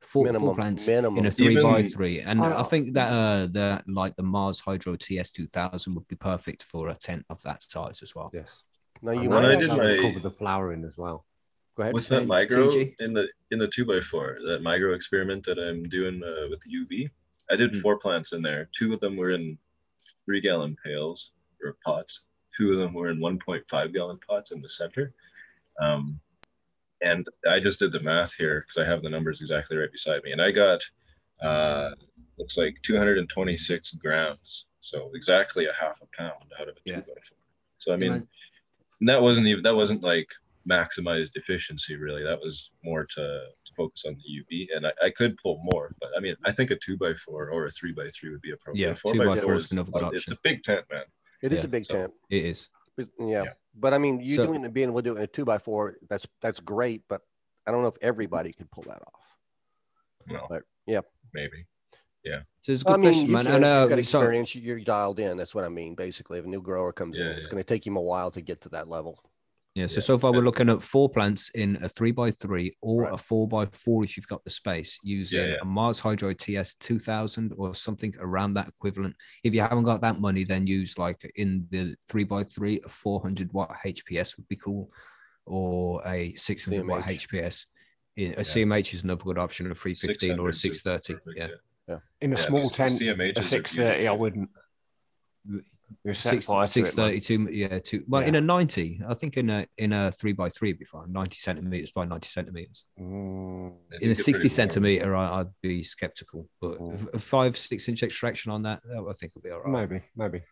[0.01, 1.19] four, four plants minimum.
[1.19, 2.65] in a three by three, and I Oh.
[2.65, 6.89] think that uh, the like the Mars Hydro TS two thousand would be perfect for
[6.89, 8.31] a tent of that size as well.
[8.33, 8.65] Yes.
[9.03, 11.27] No, you When that I might did will cover the flowering as well.
[11.77, 11.95] go ahead.
[11.95, 12.95] With that micro CG?
[13.01, 16.61] in the in the two by four, that micro experiment that I'm doing uh, with
[16.61, 17.11] the UV,
[17.51, 17.81] I did Mm.
[17.81, 18.69] four plants in there.
[18.79, 19.59] Two of them were in
[20.25, 21.33] three gallon pails
[21.63, 22.27] or pots.
[22.59, 25.13] Two of them were in 1.5 gallon pots in the center.
[25.81, 26.19] Um,
[27.01, 30.23] and I just did the math here because I have the numbers exactly right beside
[30.23, 30.83] me, and I got
[31.43, 31.91] uh,
[32.39, 34.67] looks like 226 grams.
[34.81, 36.97] so exactly a half a pound out of a Yeah.
[36.97, 37.39] two by four.
[37.79, 38.29] So I mean, man.
[39.01, 40.29] and that wasn't even that wasn't like
[40.69, 42.23] maximized efficiency really.
[42.25, 43.23] That was more to,
[43.65, 46.53] to focus on the UV, and I, I could pull more, but I mean, I
[46.53, 48.83] think a two by four or a three by three would be appropriate.
[48.87, 50.63] Yeah, A four two by by four four is is another good it's a big
[50.63, 51.05] tent, man.
[51.43, 52.13] It is Yeah, a big so- tent.
[52.31, 52.69] It is.
[52.97, 53.27] But- Yeah.
[53.45, 53.53] Yeah.
[53.75, 55.45] But I mean, you So- doing it, being able to do it in a two
[55.45, 57.03] by four, that's that's great.
[57.09, 57.23] But
[57.67, 59.21] I don't know if everybody could pull that off.
[60.29, 61.01] Well, But yeah,
[61.35, 61.67] maybe.
[62.25, 62.41] Yeah.
[62.63, 63.43] So it's a good I mean, question, you man.
[63.45, 63.81] can, I know.
[63.83, 64.55] you've got experience.
[64.57, 65.37] You're dialed in.
[65.37, 65.95] That's what I mean.
[65.95, 67.51] Basically, if a new grower comes in, Yeah, it's yeah.
[67.53, 69.23] going to take him a while to get to that level.
[69.77, 72.75] Yeah, so Yeah, so far we're looking at four plants in a three by three
[72.81, 73.13] or Right.
[73.13, 75.57] a four by four if you've got the space using yeah.
[75.61, 79.15] a Mars Hydro TS 2000 or something around that equivalent.
[79.45, 82.89] If you haven't got that money, then use like in the three by three, a
[82.89, 84.91] 400 watt HPS would be cool,
[85.45, 87.67] or a 600 watt HPS.
[88.17, 88.43] In- A Yeah.
[88.45, 91.21] CMH is another good option, a 315 or a 630.
[91.23, 94.49] perfect, Yeah, In a Yeah, small the- the tent, a six thirty, I wouldn't.
[95.47, 95.63] Mm,
[96.05, 98.05] You're set Six, fire to 632, yeah, two.
[98.09, 100.85] Well, in a 90, I think in a in a three by three would be
[100.85, 102.85] fine, 90 centimeters by 90 centimeters.
[103.01, 104.49] Mm, in a 60 pretty warm.
[104.55, 107.15] centimeter, I, I'd be skeptical, but Mm.
[107.15, 109.89] a five, six inch extraction on that, I think it'll be all right.
[109.89, 110.43] maybe, maybe.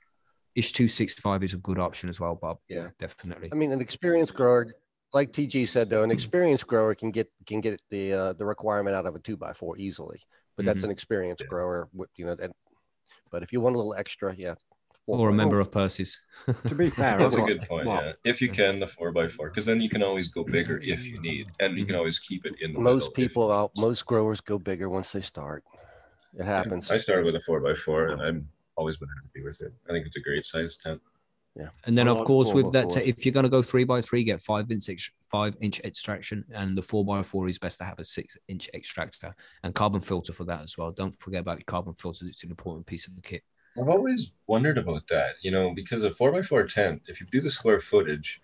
[0.55, 2.59] Ish 265 is a good option as well, Bob.
[2.69, 2.89] Yeah, Yeah.
[3.01, 3.49] definitely.
[3.51, 4.69] I mean, an experienced grower,
[5.13, 8.95] like TG said, though, an experienced grower can get can get the uh, the requirement
[8.95, 10.21] out of a two by four easily.
[10.57, 10.85] But that's Mhm.
[10.85, 11.49] an experienced Yeah.
[11.49, 12.37] grower, with, you know.
[12.37, 12.53] That,
[13.33, 14.55] but if you want a little extra, yeah.
[15.07, 16.21] Four Or a by- member of Percy's.
[16.67, 17.87] To be fair, That's a I've good point.
[17.87, 20.45] well, Yeah, if you can the four by four, because then you can always go
[20.45, 21.99] bigger if you need, and you can mm-hmm.
[21.99, 22.75] always keep it in.
[22.75, 25.65] The Most people, out, most growers go bigger once they start.
[26.39, 26.91] It happens.
[26.91, 29.73] I started with a four by four, and I'm always been happy with it.
[29.89, 31.01] I think it's a great size tent.
[31.57, 31.69] Yeah.
[31.85, 33.03] And then, of course, with that, four.
[33.03, 36.77] if you're going to go three by three, get five inch, five inch extraction, and
[36.77, 40.33] the four by four is best to have a six inch extractor and carbon filter
[40.33, 40.91] for that as well.
[40.91, 43.45] Don't forget about your carbon filters; it's an important piece of the kit.
[43.79, 47.27] I've always wondered about that, you know, because a four by four tent, if you
[47.31, 48.41] do the square footage,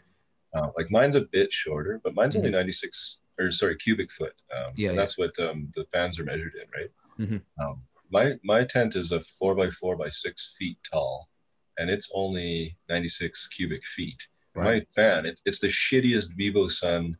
[0.54, 4.34] uh, like mine's a bit shorter, but mine's only 96 or sorry, cubic foot.
[4.54, 4.80] Um, Mm-hmm.
[4.80, 5.02] Yeah, and yeah.
[5.02, 6.90] that's what um, the fans are measured in, right?
[7.18, 7.42] Mhm.
[7.60, 11.28] Um, my my tent is a four by four by six feet tall,
[11.78, 14.26] and it's only 96 cubic feet.
[14.56, 17.16] My fan, it's it's the shittiest VIVOSUN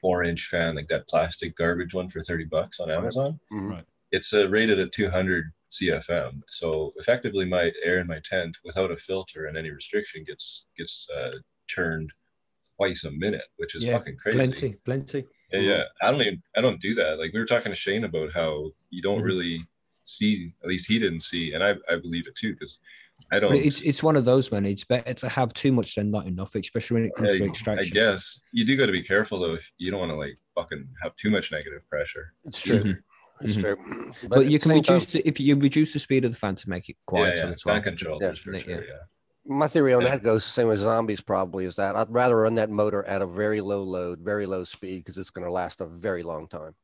[0.00, 3.84] four inch fan, like that plastic garbage one for 30 bucks on Amazon Mhm.
[4.10, 6.42] it's uh, rated at 200 CFM.
[6.48, 11.08] So effectively, my air in my tent without a filter and any restriction gets gets
[11.16, 11.32] uh,
[11.74, 12.12] turned
[12.76, 14.36] twice a minute, which is Yeah, fucking crazy.
[14.36, 15.24] Plenty, plenty.
[15.52, 15.82] Yeah, yeah.
[16.02, 17.18] I don't even I don't do that.
[17.18, 19.24] Like we were talking to Shane about how you don't Mhm.
[19.24, 19.66] really
[20.04, 20.52] see.
[20.62, 22.78] At least he didn't see, and I I believe it too because
[23.30, 23.52] I don't.
[23.52, 24.66] But it's it's one of those, man.
[24.66, 27.46] It's better to have too much than not enough, especially when it comes to I,
[27.46, 27.94] I extraction.
[27.94, 29.54] guess you do got to be careful though.
[29.54, 32.34] If you don't want to like fucking have too much negative pressure.
[32.44, 32.96] It's true.
[33.44, 33.60] It's Mhm.
[33.60, 34.12] true.
[34.28, 36.36] But, at you can same time- reduce the, if you reduce the speed of the
[36.38, 37.52] fan to make it Yeah, quieter yeah.
[37.52, 37.74] as well.
[37.76, 38.34] Fan control Yeah.
[38.34, 38.54] sure.
[38.54, 38.80] Yeah, sure, yeah.
[38.86, 38.98] yeah.
[39.44, 40.10] My theory on Yeah.
[40.10, 43.22] that goes the same as zombies probably is that I'd rather run that motor at
[43.22, 46.46] a very low load, very low speed because it's going to last a very long
[46.48, 46.74] time.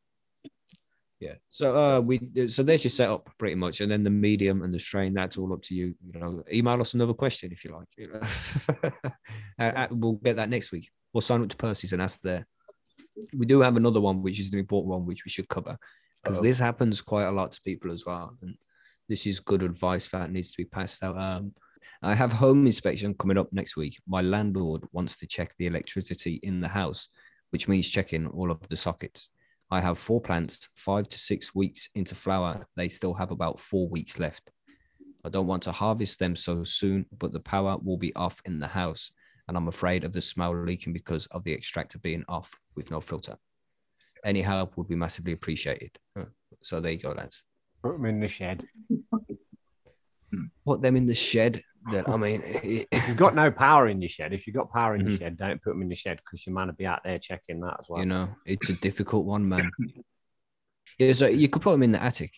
[1.21, 1.35] Yeah.
[1.49, 3.81] So uh we so there's your setup pretty much.
[3.81, 5.95] And then the medium and the strain, that's all up to you.
[6.13, 7.89] You know, email us another question if you like.
[7.97, 8.21] You know.
[9.59, 10.91] uh, uh, we'll get that next week.
[11.13, 12.47] We'll sign up to Percy's and ask there.
[13.37, 15.77] We do have another one, which is an important one, which we should cover.
[16.23, 18.37] Because this happens quite a lot to people as well.
[18.43, 18.57] And
[19.09, 21.17] this is good advice that needs to be passed out.
[21.17, 21.53] Um
[22.03, 23.99] I have home inspection coming up next week.
[24.07, 27.09] My landlord wants to check the electricity in the house,
[27.51, 29.31] which means checking all of the sockets.
[29.71, 32.67] I have four plants, five to six weeks into flower.
[32.77, 34.51] They still have about four weeks left.
[35.25, 38.61] I don't want to harvest them so soon, but the power will be off in
[38.61, 39.11] the house.
[39.49, 43.01] And I'm afraid of the smell leaking because of the extractor being off with no
[43.01, 43.37] filter.
[44.25, 45.93] Any help would be massively appreciated.
[46.63, 47.45] So there you go, lads.
[47.83, 48.65] Put them in the shed.
[50.67, 51.63] Put them in the shed.
[51.91, 54.71] Then I mean, it, If you've got no power in your shed, if you've got
[54.73, 55.09] power in Mhm.
[55.11, 57.19] your shed, don't put them in the shed because your man will be out there
[57.19, 58.01] checking that as well.
[58.01, 59.71] you know, it's a difficult one, man.
[60.99, 62.33] Yeah, so you could put them in the attic,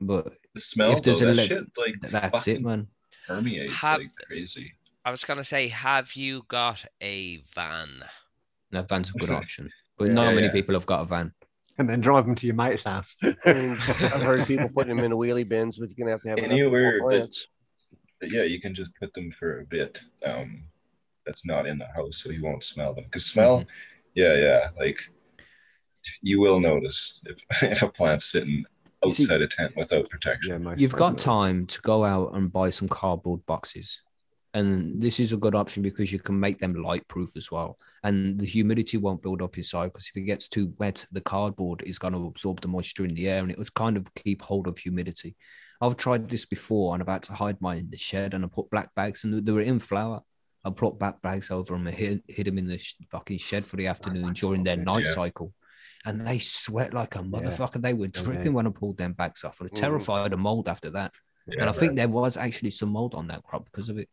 [0.00, 2.86] but The smell, If there's though, a that le- shit like that's it, man.
[3.26, 4.72] permeates Have- like crazy.
[5.04, 8.04] I was gonna say, have you got a van?
[8.70, 10.52] No, van's a good option, but Yeah, not many yeah.
[10.52, 11.32] people have got a van.
[11.78, 13.16] And then drive them to your mate's house.
[13.22, 16.12] I mean, I've heard people putting them in the wheelie bins, but you're going to
[16.12, 17.36] have to have enough for Anywhere four that-
[18.22, 20.00] yeah, you can just put them for a bit.
[20.24, 20.62] Um,
[21.26, 23.04] that's not in the house, so you won't smell them.
[23.04, 23.68] Because smell, Mm-hmm.
[24.14, 25.00] yeah, yeah, like
[26.22, 28.64] you will notice if if a plant's sitting
[29.04, 30.62] You see- outside a tent without protection.
[30.64, 34.00] yeah, You've got time to go out and buy some cardboard boxes.
[34.54, 37.76] And this is a good option because you can make them light proof as well.
[38.04, 41.82] And the humidity won't build up inside because if it gets too wet, the cardboard
[41.84, 44.42] is going to absorb the moisture in the air and it would kind of keep
[44.42, 45.34] hold of humidity.
[45.80, 48.48] I've tried this before and I've had to hide mine in the shed and I
[48.48, 50.22] put black bags and they were in flour.
[50.64, 52.80] I put black bags over them and hid, hid them in the
[53.10, 55.14] fucking shed for the afternoon during their night Yeah.
[55.14, 55.52] cycle.
[56.06, 57.82] And they sweat like a motherfucker.
[57.82, 59.60] They were dripping when I pulled them bags off.
[59.60, 61.12] I was terrified of mold after that.
[61.46, 64.08] Yeah, and I think there was actually some mold on that crop because of it.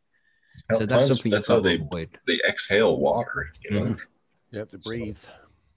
[0.70, 2.10] How- So that's something that's you've how they avoid.
[2.28, 3.52] they exhale water.
[3.64, 4.00] You know, Mhm.
[4.52, 5.18] You have to breathe.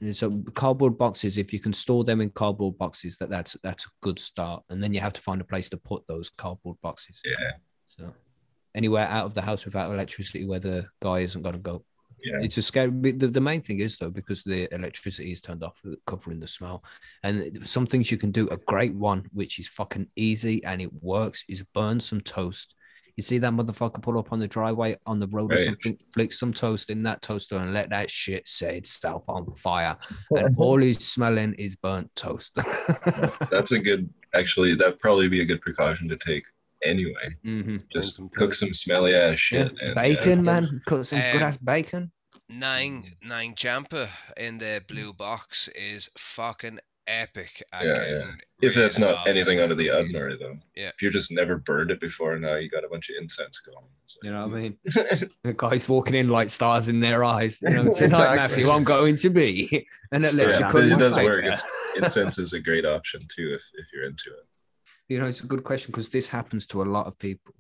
[0.01, 3.87] And So cardboard boxes, if you can store them in cardboard boxes, that that's that's
[3.87, 4.65] a good start.
[4.69, 7.23] And then you have to find a place to put those cardboard boxes.
[7.25, 7.53] yeah,
[7.87, 8.15] So
[8.75, 11.85] anywhere out of the house without electricity where the guy isn't going to go.
[12.25, 12.41] yeah.
[12.43, 12.91] It's a scary.
[12.91, 16.47] but The, the main thing is though, because the electricity is turned off, covering the
[16.49, 16.83] smell.
[17.23, 18.49] And some things you can do.
[18.49, 22.75] A great one, which is fucking easy and it works, is burn some toast.
[23.17, 26.33] You see that motherfucker pull up on the driveway on the road or something, flick
[26.33, 29.97] some toast in that toaster and let that shit set itself on fire.
[30.37, 32.57] And all he's smelling is burnt toast.
[33.51, 34.13] That's a good.
[34.37, 36.45] Actually, that'd probably be a good precaution to take
[36.85, 37.37] anyway.
[37.47, 37.83] Mhm.
[37.93, 39.69] Just some cook some smelly ass Yeah.
[39.69, 39.75] shit.
[39.81, 40.61] and, Bacon, yeah.
[40.61, 40.81] man.
[40.87, 42.11] Cook some good Um, ass bacon.
[42.49, 47.63] Nine nine jumper in the blue box is fucking epic.
[47.73, 48.31] at Yeah, yeah.
[48.63, 49.97] If that's not anything out of the weed.
[49.97, 50.57] ordinary, though.
[50.75, 50.89] Yeah.
[50.89, 53.85] If you just never burned it before, now you got a bunch of incense going.
[54.03, 54.79] It's You know what I mean?
[55.43, 57.61] The guys walking in like stars in their eyes.
[57.63, 58.37] You know, tonight, Exactly.
[58.37, 61.45] Matthew, I'm going to be an yeah, electrical it does work.
[61.45, 61.63] It's,
[61.97, 64.47] incense is a great option too if, if you're into it.
[65.09, 67.55] You know, it's a good question because this happens to a lot of people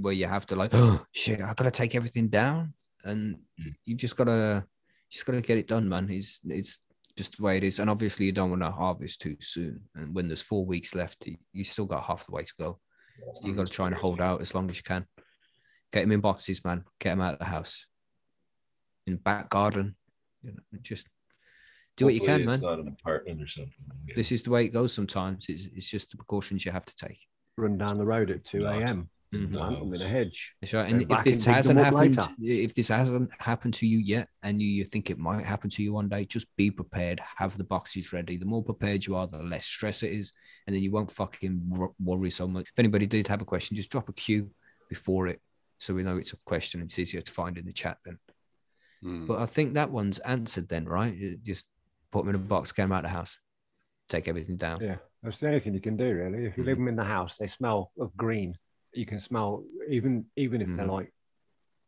[0.00, 2.74] where you have to like, oh shit, I gotta take everything down,
[3.04, 3.74] and Mm.
[3.84, 4.64] you just gotta,
[5.10, 6.08] just gotta get it done, man.
[6.10, 6.78] It's it's
[7.16, 9.80] just the way it is, and obviously you don't want to harvest too soon.
[9.94, 12.78] And when there's four weeks left, you, you still got half the way to go.
[13.34, 15.06] So you got to try and hold out as long as you can.
[15.92, 16.84] Get them in boxes, man.
[16.98, 17.86] Get them out of the house.
[19.06, 19.96] In back garden,
[20.42, 21.06] you know, just
[21.96, 22.60] do what you Hopefully can, man.
[22.60, 23.74] Not an apartment or something.
[24.14, 25.46] This is the way it goes sometimes.
[25.48, 27.26] It's, it's just the precautions you have to take.
[27.56, 29.10] Run down the road at 2 Not- a.m.
[29.32, 29.52] Mhm.
[29.52, 30.54] Plant them in a hedge.
[30.60, 30.88] That's right.
[30.88, 32.28] Go And if back and this hasn't happened, later.
[32.40, 35.82] if this hasn't happened to you yet, and you, you think it might happen to
[35.84, 37.20] you one day, just be prepared.
[37.36, 38.36] Have the boxes ready.
[38.38, 40.32] The more prepared you are, the less stress it is,
[40.66, 41.62] and then you won't fucking
[42.00, 42.66] worry so much.
[42.72, 44.50] If anybody did have a question, just drop a Q
[44.88, 45.40] before it,
[45.78, 46.82] so we know it's a question.
[46.82, 48.18] It's easier to find in the chat then.
[49.00, 49.26] Hmm.
[49.26, 51.14] But I think that one's answered then, right?
[51.14, 51.66] You Just
[52.10, 53.38] put them in a box, get them out of the house,
[54.08, 54.80] take everything down.
[54.80, 56.46] Yeah, that's the only thing you can do, really.
[56.46, 56.80] If you leave Mhm.
[56.80, 58.58] them in the house, they smell of green.
[58.92, 60.92] You can smell even even if they're Mhm.
[60.92, 61.12] like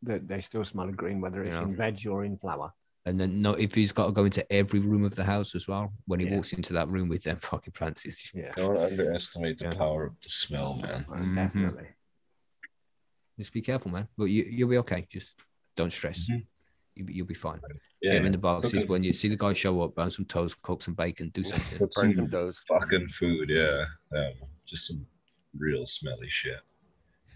[0.03, 1.63] that, they still smell of green, whether it's Yeah.
[1.63, 2.73] in veg or in flour.
[3.05, 5.67] And then no, if he's got to go into every room of the house as
[5.67, 6.35] well, when he Yeah.
[6.35, 9.73] walks into that room with them fucking plants, it's Yeah, Don't underestimate the Yeah.
[9.75, 11.03] power of the smell, man.
[11.05, 11.35] Mhm.
[11.35, 11.87] definitely.
[13.39, 14.07] just be careful, man.
[14.15, 15.07] But you you'll be okay.
[15.09, 15.33] Just
[15.75, 16.29] don't stress.
[16.29, 16.45] Mhm.
[16.95, 17.59] You, you'll be fine.
[18.01, 18.73] Yeah, Get them in the boxes.
[18.75, 18.85] Okay.
[18.85, 21.77] When you see the guy show up, burn some toast, cook some bacon, do something.
[21.79, 23.85] Put some them fucking food, yeah.
[24.15, 24.33] Um,
[24.65, 25.05] just some
[25.57, 26.61] real smelly shit.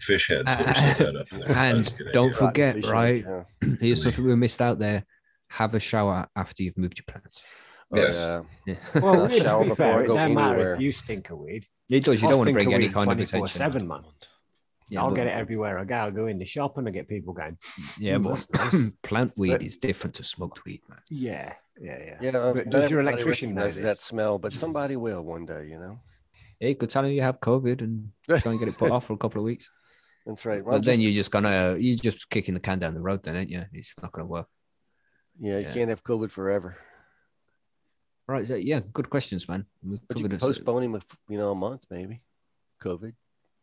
[0.00, 0.44] Fish heads.
[0.46, 1.40] Uh, would have said that up there.
[1.56, 2.38] and That's a good don't idea.
[2.38, 3.24] Forget, Rotten fish right?
[3.24, 5.04] heads, Here's something we missed out there.
[5.50, 7.42] Have a shower after you've moved your plants.
[7.94, 8.02] yeah.
[8.02, 8.26] Yes.
[8.26, 8.74] Oh, Yeah.
[8.94, 11.30] Well, Not weed, shower to be before fair, it go don't matter if you stink
[11.30, 11.66] of weed.
[11.88, 12.20] it does.
[12.22, 13.88] You I don't want to stink bring of any weed kind of 24/7, attention.
[13.88, 14.02] man.
[14.90, 15.96] Yeah, I'll but- get it everywhere I go.
[15.96, 17.58] I go in the shop and I get people going,
[17.98, 18.92] Yeah, Mm, but nice.
[19.02, 20.98] plant weed But- is different to smoked weed, man.
[21.10, 22.16] yeah, yeah, yeah.
[22.20, 25.66] Yeah, But not does your electrician know recognizes that smell, but somebody will one day,
[25.70, 25.98] you know.
[26.60, 29.06] Yeah, you could tell him you have COVID and try and get it put off
[29.06, 29.70] for a couple of weeks.
[30.28, 30.62] That's right.
[30.62, 33.34] Well, But then you're just gonna you're just kicking the can down the road, then,
[33.34, 33.64] ain't you?
[33.72, 34.46] It's not gonna work.
[35.40, 35.72] yeah, you yeah.
[35.72, 36.76] can't have COVID forever.
[38.26, 38.46] Right?
[38.46, 39.64] So, yeah, good questions, man.
[39.82, 41.00] We But you covered can it, postpone him,
[41.30, 42.20] you know, a month maybe.
[42.82, 43.14] COVID.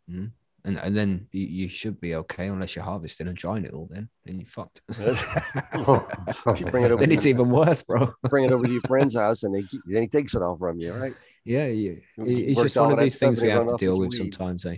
[0.09, 0.25] Hmm.
[0.63, 3.87] and and then you, you should be okay unless you're harvesting and drying it all.
[3.91, 4.81] Then then you're fucked.
[6.59, 8.11] You bring it over, then it's even worse, bro.
[8.29, 10.79] bring it over to your friend's house, and they, then he takes it all from
[10.79, 11.13] you, right?
[11.43, 11.99] Yeah, yeah.
[12.17, 14.17] It's just one of these things we have to deal with weed.
[14.17, 14.77] sometimes, eh?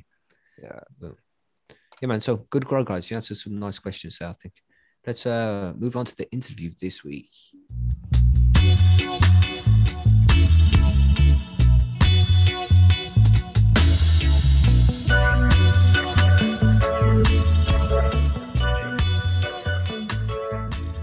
[0.62, 0.82] Yeah.
[2.02, 2.22] Yeah, man.
[2.22, 3.10] So good grow, guys.
[3.10, 4.54] You answered some nice questions there, I think.
[5.06, 7.30] Let's uh move on to the interview this week.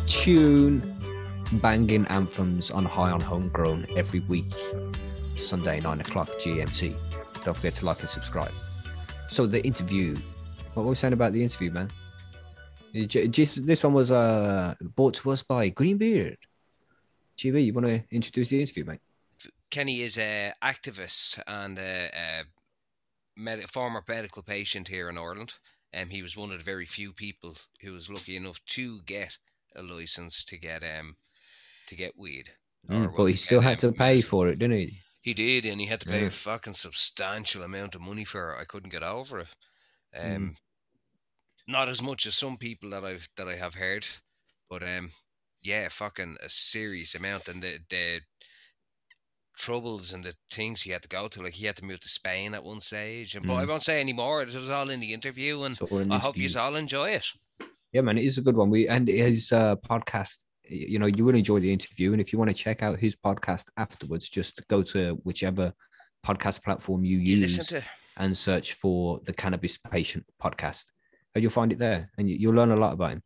[0.06, 0.96] Tune
[1.54, 4.54] banging anthems on High on Homegrown every week,
[5.36, 6.96] Sunday, 9 o'clock GMT.
[7.44, 8.52] Don't forget to like and subscribe.
[9.28, 10.16] So, the interview
[10.74, 11.90] what were we saying about the interview, man?
[12.92, 16.38] This one was uh, brought to us by Greenbeard.
[17.38, 19.00] GB, you want to introduce the interview, mate?
[19.70, 22.42] Kenny is a activist and a, a
[23.36, 25.54] med- former medical patient here in Ireland.
[25.92, 29.36] Um, he was one of the very few people who was lucky enough to get
[29.76, 31.16] a license to get um
[31.88, 32.50] to get weed.
[32.88, 34.98] Mm, but he still had to pay for it, didn't he?
[35.22, 36.26] He did, and he had to pay Yeah.
[36.26, 38.60] a fucking substantial amount of money for it.
[38.60, 39.48] I couldn't get over it.
[40.16, 40.56] Um, Mm.
[41.66, 44.06] Not as much as some people that I've that I have heard,
[44.68, 45.10] but um,
[45.62, 48.20] yeah, fucking a serious amount, and the the
[49.56, 51.42] troubles and the things he had to go to.
[51.42, 53.68] Like he had to move to Spain at one stage, and but I Mm.
[53.68, 54.42] won't say any more.
[54.42, 57.26] It was all in the interview, and So I hope you all enjoy it.
[57.92, 58.70] Yeah, man, it is a good one.
[58.70, 60.44] We and his uh, podcast.
[60.66, 63.14] You know, you will enjoy the interview, and if you want to check out his
[63.14, 65.74] podcast afterwards, just go to whichever
[66.26, 67.86] podcast platform you You use listen to
[68.16, 70.86] and search for the Cannabis Patient podcast,
[71.34, 73.22] and you'll find it there, and you, you'll learn a lot about him.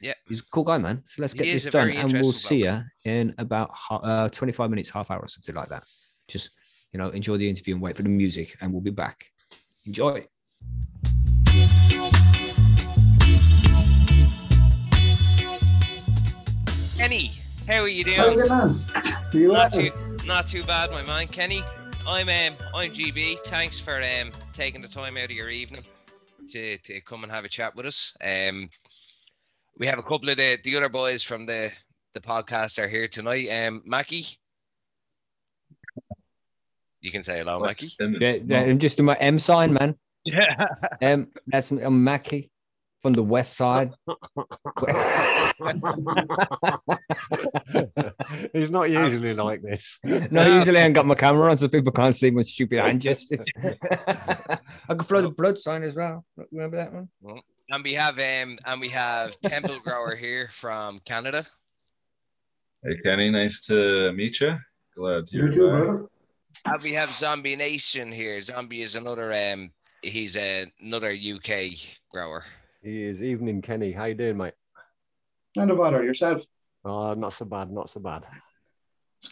[0.00, 0.14] Yeah.
[0.26, 1.02] he's a cool guy, man.
[1.04, 4.70] So let's get is this done, and we'll interesting see you in about uh, twenty-five
[4.70, 5.82] minutes, half hour, or something like that.
[6.26, 6.50] Just
[6.92, 9.26] you know, enjoy the interview and wait for the music, and we'll be back.
[9.84, 10.26] Enjoy.
[16.96, 17.32] Kenny.
[17.66, 18.38] How are you How doing?
[18.38, 18.84] you getting on?
[19.32, 19.82] You Not well?
[19.82, 21.28] too, not too bad, my man.
[21.28, 21.62] Kenny,
[22.06, 23.38] I'm um, I'm GB.
[23.44, 25.84] Thanks for um taking the time out of your evening
[26.50, 28.14] to, to come and have a chat with us.
[28.22, 28.68] Um,
[29.78, 31.70] we have a couple of the, the other boys from the
[32.12, 33.48] the podcast are here tonight.
[33.48, 34.26] Um, Mackie,
[37.00, 37.94] you can say hello, What's Mackie.
[37.98, 38.16] them?
[38.20, 39.96] Yeah, yeah, I'm just doing my M sign, man.
[40.24, 40.66] Yeah.
[41.00, 42.50] Um, that's I'm Mackie
[43.02, 43.92] from the west side.
[48.52, 49.98] He's not usually like this.
[50.30, 53.00] no, usually I ain't got my camera on so people can't see my stupid hand
[53.00, 53.46] gestures.
[53.62, 56.24] I can throw the blood sign as well.
[56.52, 57.08] Remember that one?
[57.70, 61.46] And we have um and we have Temple Grower here from Canada.
[62.84, 64.56] Hey, Kenny, nice to meet you.
[64.96, 65.82] Glad you're You too, back.
[65.84, 66.06] brother.
[66.66, 68.40] And we have Zombie Nation here.
[68.40, 69.70] Zombie is another um
[70.02, 71.72] he's a, another UK
[72.10, 72.44] grower.
[72.82, 73.92] He is evening, Kenny.
[73.92, 74.54] How you doing, mate?
[75.54, 76.42] None about her yourself.
[76.84, 78.24] Oh, not so bad, not so bad.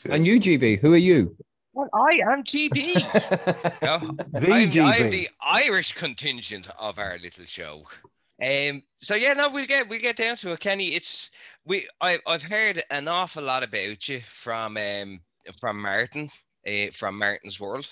[0.05, 1.35] And you, GB, who are you?
[1.73, 2.95] Well, I am GB.
[3.81, 3.99] No,
[4.39, 4.85] The I'm, GB.
[4.85, 7.85] I'm the Irish contingent of our little show.
[8.43, 8.83] Um.
[8.97, 10.95] So yeah, no, we'll get we'll get down to it, Kenny.
[10.95, 11.31] It's
[11.65, 11.89] we.
[12.01, 15.21] I I've heard an awful lot about you from um
[15.59, 16.31] from Martin,
[16.67, 17.91] uh, from Martin's World,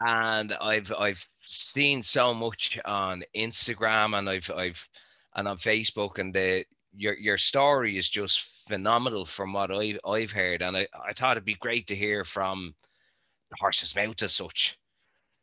[0.00, 4.88] and I've I've seen so much on Instagram and I've I've
[5.36, 6.64] and on Facebook, and the
[6.94, 11.32] your your story is just phenomenal from what I I've heard, and I I thought
[11.32, 12.74] it'd be great to hear from
[13.50, 14.78] the horse's mouth as such.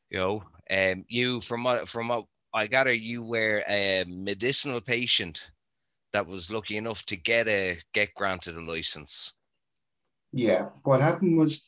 [0.10, 5.52] You know, um, you from what from what I gather, you were a medicinal patient
[6.14, 9.34] that was lucky enough to get a get granted a license.
[10.34, 10.70] Yeah.
[10.84, 11.68] What happened was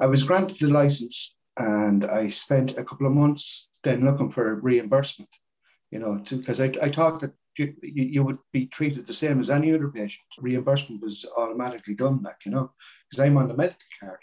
[0.00, 4.54] I was granted the license and I spent a couple of months then looking for
[4.56, 5.30] reimbursement,
[5.90, 9.50] you know, because I, I thought that you, you would be treated the same as
[9.50, 10.26] any other patient.
[10.38, 12.72] Reimbursement was automatically done, like, you know,
[13.08, 14.18] because I'm on the medical card.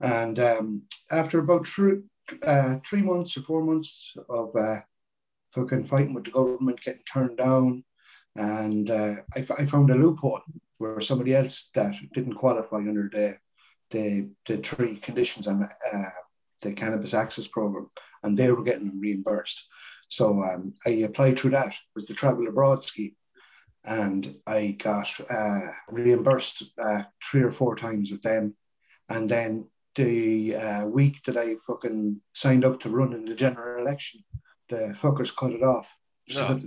[0.00, 1.98] And um, after about three,
[2.42, 4.80] uh, three months or four months of uh,
[5.54, 7.84] fucking fighting with the government, getting turned down,
[8.36, 10.40] and uh, I found a loophole
[10.78, 13.38] where somebody else that didn't qualify under the
[13.90, 16.10] the, the three conditions on uh,
[16.64, 17.88] the cannabis access program,
[18.22, 19.68] and they were getting reimbursed.
[20.08, 21.68] So um, I applied through that.
[21.68, 23.14] It was the travel abroad scheme,
[23.84, 25.60] and I got uh,
[25.90, 28.56] reimbursed uh, three or four times with them.
[29.08, 33.80] And then the uh, week that I fucking signed up to run in the general
[33.80, 34.24] election,
[34.68, 35.94] the fuckers cut it off.
[36.26, 36.58] So,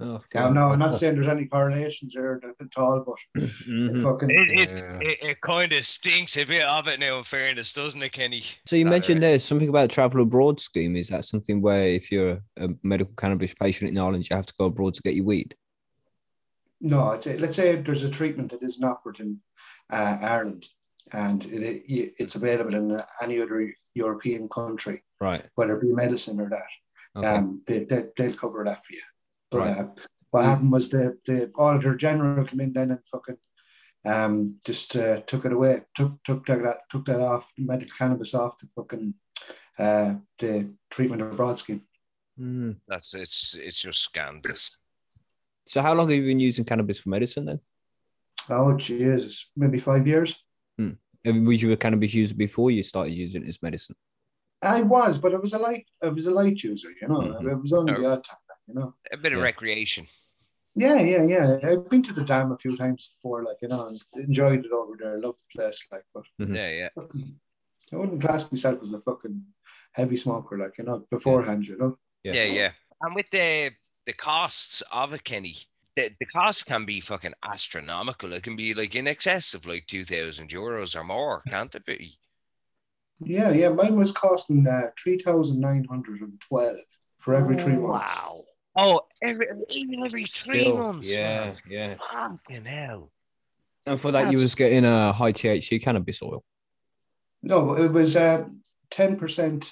[0.00, 4.02] Oh, now, no, I'm not saying there's any correlations there at all, but Mhm.
[4.02, 4.98] fucking It, Yeah.
[5.00, 8.42] it, it kind of stinks a bit of it now, in fairness, doesn't it, Kenny?
[8.66, 10.96] So you That, mentioned there something about travel abroad scheme.
[10.96, 14.54] Is that something where if you're a medical cannabis patient in Ireland, you have to
[14.58, 15.54] go abroad to get your weed?
[16.80, 19.38] No, it's a, let's say there's a treatment that isn't offered in
[19.90, 20.66] uh, Ireland,
[21.12, 25.44] and it, it, it's available in any other European country, Right.
[25.54, 26.66] whether it be medicine or that.
[27.16, 27.26] Okay.
[27.26, 29.02] Um, they, they they'll cover that for you.
[29.50, 29.76] But Right.
[29.78, 29.88] uh,
[30.30, 33.36] what happened was the the auditor general came in then and fucking
[34.04, 38.58] um just uh, took it away, took took that took that off medical cannabis off
[38.58, 39.14] the fucking
[39.78, 41.82] uh the treatment abroad scheme.
[42.38, 42.76] Mm.
[42.88, 44.76] That's it's it's just scandalous.
[45.66, 47.60] So how long have you been using cannabis for medicine then?
[48.50, 50.36] Oh Jesus, maybe five years.
[51.26, 53.96] Uh, Was you a cannabis user before you started using it as medicine?
[54.64, 57.20] I was, but I was a light, I was a light user, you know.
[57.20, 57.52] Mhm.
[57.52, 58.00] It was only Oh.
[58.00, 58.38] the odd time,
[58.68, 58.94] you know.
[59.12, 59.44] A bit of Yeah.
[59.44, 60.06] recreation.
[60.76, 61.58] Yeah, yeah, yeah.
[61.62, 64.72] I've been to the dam a few times before, like you know, and enjoyed it
[64.72, 65.20] over there.
[65.20, 66.56] Loved the place, like, but Mhm.
[66.56, 66.88] Yeah, yeah.
[67.92, 69.44] I wouldn't class myself as a fucking
[69.92, 71.98] heavy smoker, like you know, beforehand, you know.
[72.24, 72.72] Yeah, yeah.
[73.02, 73.72] And with the
[74.06, 75.56] the costs of a Kenny,
[75.96, 78.32] the, the costs can be fucking astronomical.
[78.32, 81.84] It can be like in excess of like two thousand euros or more, can't it
[81.86, 82.18] be?
[83.26, 83.68] Yeah, yeah.
[83.70, 86.78] Mine was costing uh, three thousand nine hundred and twelve
[87.18, 88.14] for every three months.
[88.16, 88.44] Wow.
[88.76, 91.10] Oh, every even every three Still, months.
[91.14, 91.54] Yeah, man.
[91.68, 91.94] yeah.
[92.12, 93.10] Fucking hell.
[93.86, 96.42] And for that, you was getting a high THC cannabis oil.
[97.42, 98.46] No, it was uh,
[98.90, 99.70] ten percent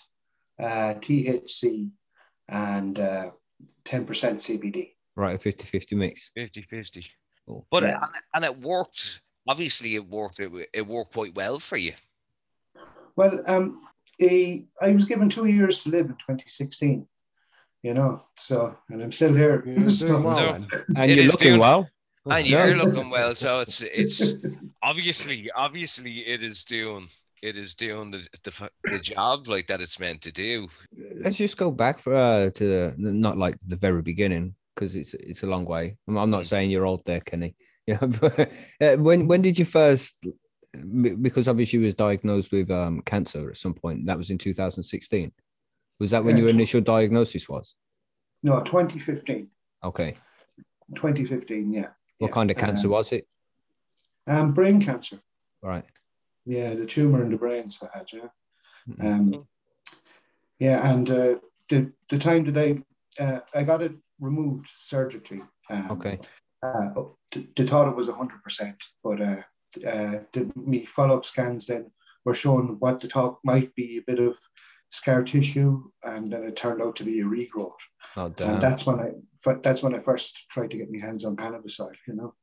[0.59, 1.91] uh, THC
[2.49, 3.31] and uh,
[3.85, 4.93] ten percent CBD.
[5.17, 6.31] Right, a 50 50 mix.
[6.35, 7.07] 50 50.
[7.47, 7.67] Cool.
[7.71, 7.99] But Yeah.
[8.03, 9.21] uh, and it worked.
[9.47, 10.39] Obviously, it worked.
[10.41, 11.93] It, it worked quite well for you.
[13.17, 13.83] Well, um,
[14.19, 17.07] he, I was given two years to live in 2016.
[17.83, 19.65] You know, so and I'm still here.
[19.67, 20.67] You're So- doing well, No.
[20.97, 21.89] And It you're looking doing- well.
[22.31, 22.67] And Yeah.
[22.67, 24.23] you're looking well, so it's it's
[24.81, 27.09] obviously obviously it is doing
[27.43, 30.69] it is doing the, the the job like that it's meant to do.
[31.17, 35.15] Let's just go back for uh, to the not like the very beginning because it's
[35.15, 35.97] it's a long way.
[36.07, 37.57] I'm, I'm not saying you're old there, Kenny.
[37.89, 40.25] Yeah, but uh, when when did you first?
[40.73, 44.07] Be- Because obviously you was diagnosed with um, cancer at some point.
[44.07, 45.33] That was in 2016.
[46.01, 47.75] Was that when Yeah, your initial diagnosis was?
[48.43, 49.49] no, 2015.
[49.85, 50.15] Okay.
[50.95, 51.89] 2015, yeah.
[52.19, 52.35] What yeah.
[52.35, 53.29] kind of cancer Um, was it?
[54.27, 55.19] Um, brain cancer.
[55.63, 55.85] Right.
[56.45, 58.13] Yeah, the tumor in the brains I had.
[58.13, 58.29] Yeah.
[58.89, 59.05] Mhm.
[59.05, 59.47] Um,
[60.59, 65.41] yeah, and uh, the the time that I uh, I got it removed surgically.
[65.71, 66.19] Um, Okay.
[66.63, 66.91] Uh,
[67.31, 69.43] th- they thought it was hundred percent, but uh,
[69.79, 71.91] uh, the me follow up scans then
[72.25, 74.39] were showing what the thought might be a bit of
[74.91, 77.73] scar tissue, and then it turned out to be a regrowth.
[78.17, 78.55] Oh damn.
[78.55, 79.13] And that's when I
[79.47, 81.93] f- that's when I first tried to get my hands on cannabis oil.
[82.07, 82.35] You know.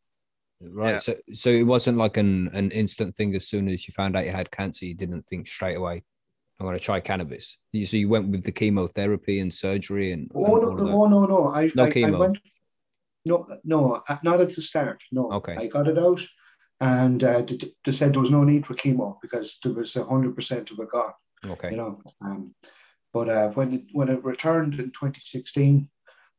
[0.61, 0.93] Right.
[0.93, 0.99] Yeah.
[0.99, 3.35] So so it wasn't like an an instant thing.
[3.35, 6.03] As soon as you found out you had cancer, you didn't think straight away,
[6.59, 10.29] "I'm going to try cannabis." You, so you went with the chemotherapy and surgery and.
[10.35, 10.93] Oh and no, all of that?
[10.93, 11.47] oh no, no!
[11.47, 12.39] I, No I, I went.
[13.25, 15.01] No, no, uh, not at the start.
[15.11, 15.31] No.
[15.33, 15.55] Okay.
[15.55, 16.21] I got it out,
[16.81, 20.35] and uh, they, they said there was no need for chemo because there was hundred
[20.35, 21.13] percent of it gone.
[21.45, 21.71] Okay.
[21.71, 22.01] You know.
[22.21, 22.55] Um,
[23.13, 25.89] but uh, when it when it returned in 2016,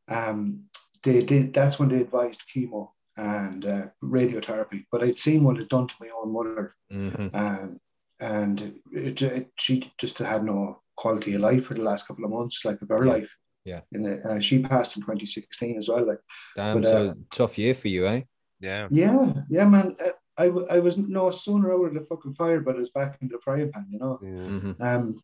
[0.08, 0.64] um,
[1.02, 1.52] they did.
[1.54, 4.84] That's when they advised chemo and uh, radiotherapy.
[4.92, 7.80] But I'd seen what it done to my own mother, hmm um,
[8.20, 12.30] and it, it, she just had no quality of life for the last couple of
[12.30, 13.12] months, like of her Yeah.
[13.12, 13.30] life.
[13.64, 13.80] Yeah.
[13.92, 16.06] And uh, she passed in 2016 as well.
[16.06, 16.20] Like,
[16.56, 16.80] Damn.
[16.80, 18.22] But, uh, so tough year for you, eh?
[18.60, 18.88] Yeah.
[18.90, 19.96] yeah, yeah, man.
[20.38, 23.18] I, w- I was no sooner out of the fucking fire, but I was back
[23.20, 24.18] in the frying pan, you know.
[24.22, 24.28] Yeah.
[24.28, 25.16] hmm Um,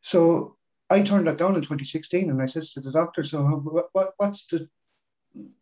[0.00, 0.56] so
[0.88, 4.12] I turned that down in 2016, and I says to the doctor, "So what, what
[4.18, 4.68] what's the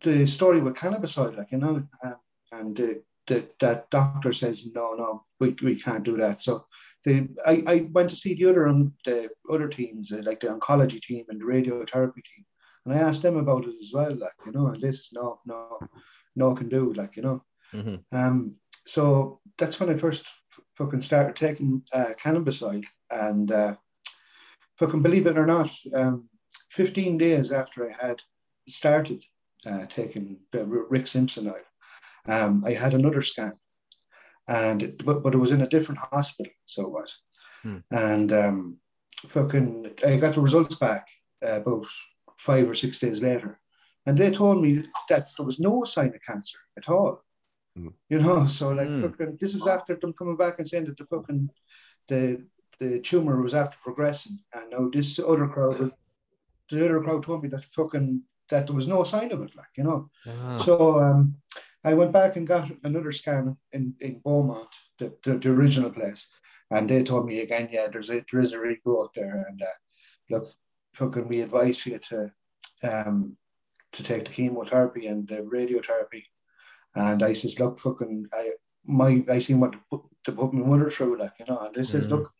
[0.03, 2.17] the story with cannabis oil, like you know?" Um,
[2.53, 6.67] and the, the that doctor says, "No, no, we, we can't do that." So
[7.05, 10.49] the I, I went to see the other um, the other teams, uh, like the
[10.49, 12.45] oncology team and the radiotherapy team,
[12.85, 15.79] and I asked them about it as well, like you know, and this no, no,
[16.37, 17.43] no can do, like you know.
[17.75, 18.57] Hmm Um,
[18.87, 20.27] so that's when I first
[20.77, 23.75] fucking started taking uh, cannabis oil, and uh,
[24.79, 26.29] fucking believe it or not, um,
[26.71, 28.21] 15 days after I had
[28.69, 29.25] started
[29.67, 31.65] uh, taking the Rick Simpson oil,
[32.29, 33.55] um, I had another scan,
[34.47, 37.21] and it, but, but it was in a different hospital, so it was,
[37.63, 37.79] Hmm.
[37.91, 38.77] and um,
[39.29, 41.09] fucking I got the results back
[41.47, 41.87] uh, about
[42.37, 43.59] five or six days later,
[44.07, 47.25] and they told me that there was no sign of cancer at all.
[48.09, 51.07] You know, so like fucking, this was after them coming back and saying that the
[51.07, 51.51] fucking
[52.09, 52.45] the
[52.81, 55.93] the tumor was after progressing, and now this other crowd,
[56.71, 59.75] the other crowd told me that fucking that there was no sign of it, like
[59.77, 60.11] you know.
[60.27, 61.37] Ah, So um,
[61.85, 64.69] I went back and got another scan in, in Beaumont,
[64.99, 66.29] the, the, the original place,
[66.71, 69.67] and they told me again, yeah, there's a there is a regrowth there, and uh,
[70.31, 70.53] look,
[70.95, 72.33] fucking, we advise you to
[72.83, 73.37] um
[73.93, 76.25] to take the chemotherapy and the radiotherapy,
[76.95, 78.53] and I says, look, fucking, I
[78.87, 81.75] my I seen what to put, to put my mother through, like you know, and
[81.75, 82.11] they says, Mhm.
[82.11, 82.33] look.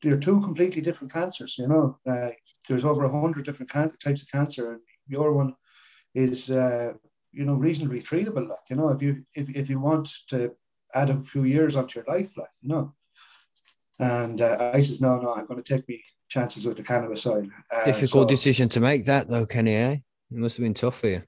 [0.00, 1.98] They're two completely different cancers, you know.
[2.06, 2.28] Uh,
[2.68, 5.56] there's over a hundred different can- types of cancer, and your one
[6.14, 6.92] is uh,
[7.32, 10.52] you know reasonably treatable like you know if you if, if you want to
[10.94, 12.94] add a few years onto your life like you know
[13.98, 17.26] and uh, I says no no I'm going to take me chances with the cannabis
[17.26, 19.74] oil uh, Difficult so decision to make that though, Kenny.
[19.74, 19.92] Eh?
[19.94, 21.22] It must have been tough for you.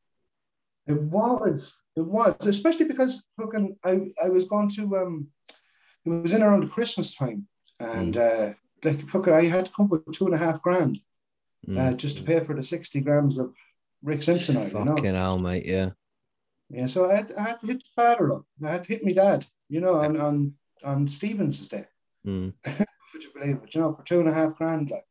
[0.87, 5.29] it was it was especially because fucking I, I was going to um
[6.05, 7.47] it was in around Christmas time
[7.79, 8.53] and uh
[8.85, 11.01] like fucking I had to come up with two and a half grand
[11.69, 11.79] Mm.
[11.79, 13.55] uh, just to pay for the 60 grams of
[14.03, 15.67] Rick Simpson oil you know Fucking hell, mate.
[15.67, 15.91] Yeah.
[16.71, 18.45] Yeah, so I had, I had to hit the father up.
[18.65, 21.85] I had to hit my dad, you know, on on, on Stephen's day.
[22.27, 22.55] Mm.
[22.67, 23.75] Would you believe it?
[23.75, 25.05] You know, for two and a half grand, like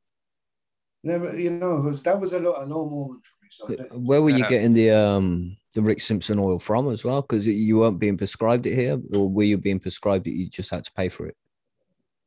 [1.04, 3.22] never, you know, it was that was a low, a low moment
[3.58, 3.78] for me.
[3.88, 7.22] So Where were you getting the um the Rick Simpson oil from as well?
[7.22, 10.32] Because you weren't being prescribed it here, or were you being prescribed it?
[10.32, 11.36] You just had to pay for it.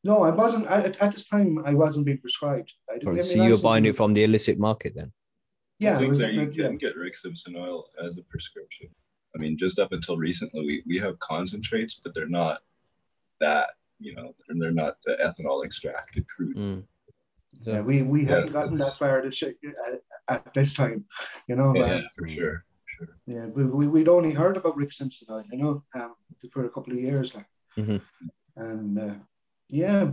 [0.05, 0.67] No, I wasn't.
[0.69, 2.73] I, at- at this time, I wasn't being prescribed.
[2.91, 5.13] I didn't Right, so you're buying it from the illicit market then?
[5.79, 8.89] Yeah, I things that you getting it, can get Rick Simpson oil as a prescription.
[9.35, 12.61] I mean, just up until recently, we, we have concentrates, but they're not
[13.41, 13.69] that,
[13.99, 16.57] you know, they're, they're not the ethanol extracted crude.
[16.57, 16.83] Mm.
[17.63, 17.81] yeah.
[17.81, 19.57] we we Yeah, hadn't gotten that far to shit
[19.89, 21.05] at, at this time,
[21.49, 21.75] you know.
[21.75, 22.65] Yeah, uh, for sure.
[22.97, 23.09] Sure.
[23.27, 26.15] Yeah, we, we, we'd only heard about Rick Simpson oil, you know, um,
[26.53, 27.35] for a couple of years.
[27.35, 27.47] Like.
[27.79, 28.01] Mhm.
[28.57, 29.15] And uh,
[29.71, 30.11] yeah,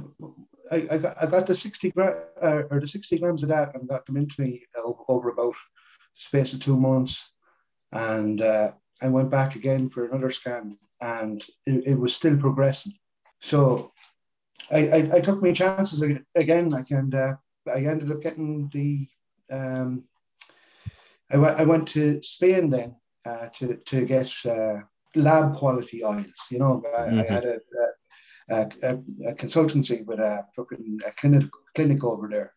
[0.71, 3.75] I, I, got, I got the 60 gra- uh, or the 60 grams of that
[3.75, 7.31] and got them into me over, over about the space of two months.
[7.91, 8.71] And uh,
[9.01, 12.93] I went back again for another scan and it, it was still progressing.
[13.41, 13.91] So
[14.71, 16.69] I, I, I took my chances again.
[16.69, 17.35] Like, and uh,
[17.67, 19.07] I ended up getting the
[19.51, 20.03] um,
[21.31, 24.81] I went I went to Spain then uh, to to get uh,
[25.15, 26.47] lab quality oils.
[26.51, 27.19] You know, I, Mhm.
[27.29, 27.57] I had a,
[28.49, 28.93] a, a,
[29.31, 32.53] a consultancy with a fucking a clinic clinic over there,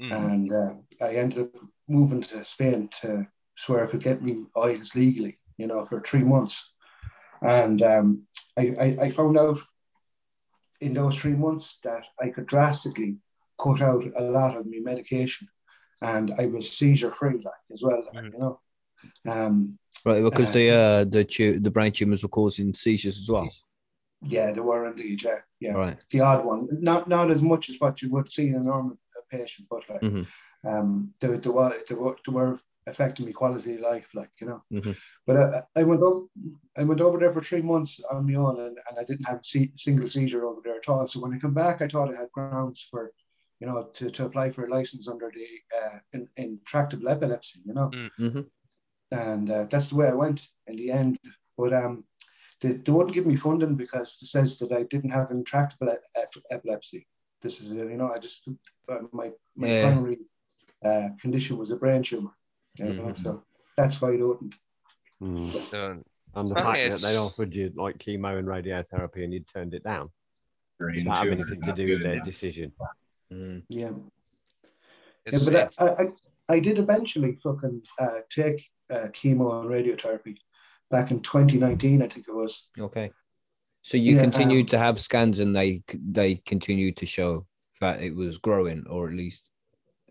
[0.00, 0.32] Mhm.
[0.32, 4.44] and uh, I ended up moving to Spain to so where I could get me
[4.56, 5.34] oils legally.
[5.58, 6.74] You know, for three months,
[7.42, 8.26] and um,
[8.58, 9.58] I, I I found out
[10.80, 13.16] in those three months that I could drastically
[13.58, 15.48] cut out a lot of my medication
[16.02, 18.32] and I was seizure free like as well, like, Mhm.
[18.32, 18.60] you know.
[19.28, 23.28] Um, Right, because Uh, the uh the tu- the brain tumors were causing seizures as
[23.28, 23.48] well.
[24.22, 25.74] yeah, they were indeed, yeah, yeah.
[25.74, 25.98] Right.
[26.10, 28.98] The odd one, not not as much as what you would see in a normal
[29.16, 30.26] uh, patient, but like, Mhm.
[30.64, 34.46] um, they, they were they were they were affecting me quality of life, like you
[34.46, 34.62] know.
[34.72, 34.96] Mhm.
[35.26, 36.26] But I, I went over,
[36.76, 39.40] I went over there for three months on my own, and, and I didn't have
[39.40, 41.06] a single seizure over there at all.
[41.06, 43.12] So when I come back, I thought I had grounds for,
[43.60, 45.46] you know, to, to apply for a license under the
[45.78, 47.90] uh, in, intractable epilepsy, you know.
[47.92, 48.46] Mhm.
[49.12, 51.18] and uh, that's the way I went in the end.
[51.58, 52.04] But um,
[52.60, 56.44] they, they wouldn't give me funding because it says that I didn't have intractable ep-
[56.50, 57.06] epilepsy.
[57.42, 58.48] This is, uh, you know, I just
[58.88, 59.80] uh, my my Yeah.
[59.82, 60.18] primary
[60.84, 62.30] uh, condition was a brain tumor.
[62.78, 63.16] You know, Mhm.
[63.18, 63.44] so
[63.76, 64.54] that's why they wouldn't.
[65.22, 65.52] Mm.
[65.52, 66.02] So,
[66.34, 69.74] And the Okay, fact that they offered you like chemo and radiotherapy and you turned
[69.74, 70.10] it down,
[70.78, 72.24] Brain did that have anything to do with their enough.
[72.24, 72.72] decision?
[73.32, 73.62] Mm.
[73.68, 73.92] Yeah,
[75.24, 80.36] it's, yeah but I, I I did eventually fucking uh, take uh, chemo and radiotherapy
[80.90, 82.70] back in 2019, I think it was.
[82.78, 83.12] Okay.
[83.82, 87.46] So you Yeah, continued um, to have scans, and they they continued to show
[87.80, 89.48] that it was growing, or at least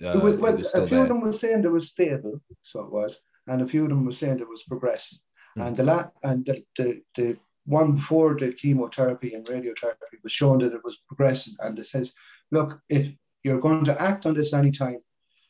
[0.04, 3.22] uh, was- well, a few of them were saying it was stable, so it was,
[3.48, 5.20] and a few of them were saying it was progressing.
[5.56, 5.62] Hmm.
[5.62, 7.38] And the la- and the, the the
[7.70, 12.12] one before the chemotherapy and radiotherapy was shown that it was progressing, and it says,
[12.52, 13.12] look, if
[13.44, 14.98] you're going to act on this anytime,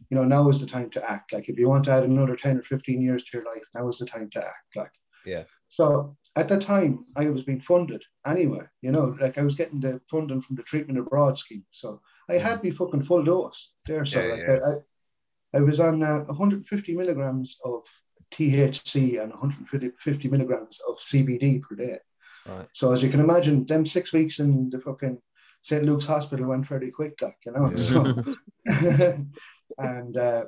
[0.10, 1.32] you know, now is the time to act.
[1.32, 3.88] Like if you want to add another ten or fifteen years to your life, now
[3.88, 4.76] is the time to act.
[4.76, 4.92] Like
[5.26, 5.44] Yeah.
[5.70, 8.66] So at that time, I was being funded anyway.
[8.82, 12.34] You know, like I was getting the funding from the treatment abroad scheme, so I
[12.34, 14.06] had me fucking full dose there.
[14.06, 14.60] So Yeah, like yeah.
[14.66, 17.84] I, I, I was on uh, 150 milligrams of
[18.32, 21.98] THC and 150 milligrams of CBD per day.
[22.50, 22.68] Right.
[22.74, 25.22] So as you can imagine, them six weeks in the fucking
[25.62, 25.84] St.
[25.84, 27.70] Luke's Hospital went fairly quick, like you know.
[27.70, 27.76] Yeah.
[27.76, 28.16] So,
[29.78, 30.46] and uh,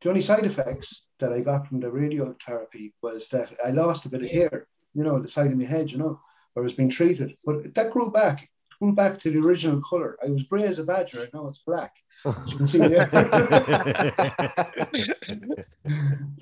[0.00, 4.08] the only side effects that I got from the radiotherapy was that I lost a
[4.08, 6.20] bit of hair, you know, the side of my head, you know,
[6.52, 7.34] where I was being treated.
[7.44, 8.48] But that grew back,
[8.80, 10.16] grew back to the original color.
[10.24, 11.94] I was grey as a badger, and now it's black.
[12.26, 13.08] As you can see there.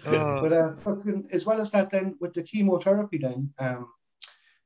[0.05, 3.89] But uh, fucking, as well as that, then with the chemotherapy, then um,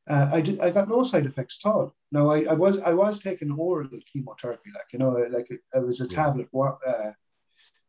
[0.09, 1.95] uh, I did I got no side effects at all.
[2.11, 5.87] No, I, I was I was taking oral chemotherapy, like you know, like it, it
[5.87, 6.49] was a tablet.
[6.55, 7.13] Uh,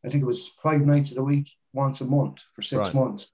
[0.06, 2.96] I think it was five nights of the week, once a month for six Right.
[2.96, 3.32] months.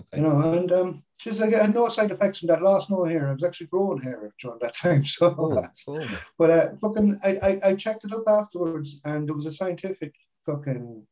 [0.00, 0.18] Okay.
[0.18, 2.62] You know, and um, just like I had no side effects from that.
[2.62, 3.28] Lost no hair.
[3.28, 5.04] I was actually growing hair during that time.
[5.04, 6.06] So, Oh, cool.
[6.38, 10.14] but uh, fucking, I, I, I checked it up afterwards, and there was a scientific
[10.44, 11.06] fucking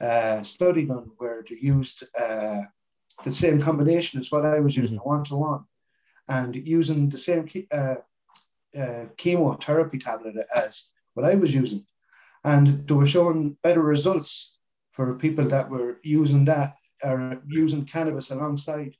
[0.00, 2.62] uh, study done where they used uh,
[3.24, 5.64] the same combination as what I was using, one to one,
[6.30, 7.96] and using the same che- uh,
[8.78, 11.84] uh, chemotherapy tablet as what I was using,
[12.44, 14.58] and they were showing better results
[14.92, 18.94] for people that were using that or using cannabis alongside.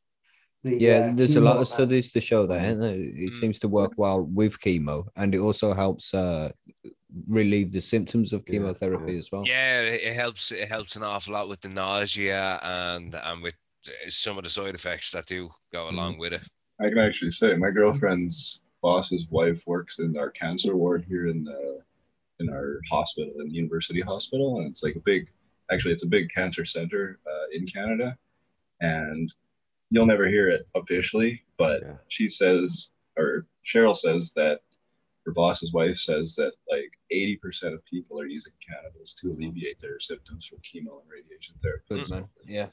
[0.64, 2.62] The, Yeah, uh, there's a lot of studies to show that.
[2.64, 2.94] isn't there?
[2.94, 3.40] It Mm.
[3.40, 6.50] seems to work well with chemo, and it also helps uh,
[7.28, 9.18] relieve the symptoms of chemotherapy yeah.
[9.18, 9.44] as well.
[9.46, 10.50] Yeah, it it helps.
[10.52, 13.56] It helps an awful lot with the nausea and and with
[13.88, 15.98] uh, some of the side effects that do go Mm-hmm.
[15.98, 16.42] along with it.
[16.82, 21.44] I can actually say my girlfriend's boss's wife works in our cancer ward here in
[21.44, 21.80] the
[22.40, 25.30] in our hospital, in the university hospital, and it's like a big,
[25.70, 28.16] actually, it's a big cancer center uh, in Canada,
[28.80, 29.30] and
[29.90, 31.96] you'll never hear it officially, but Yeah.
[32.08, 34.60] she says, or Cheryl says that
[35.26, 40.00] her boss's wife says that like 80% of people are using cannabis to alleviate their
[40.00, 41.84] symptoms from chemo and radiation therapy.
[41.90, 42.28] Good So, man.
[42.46, 42.68] Yeah.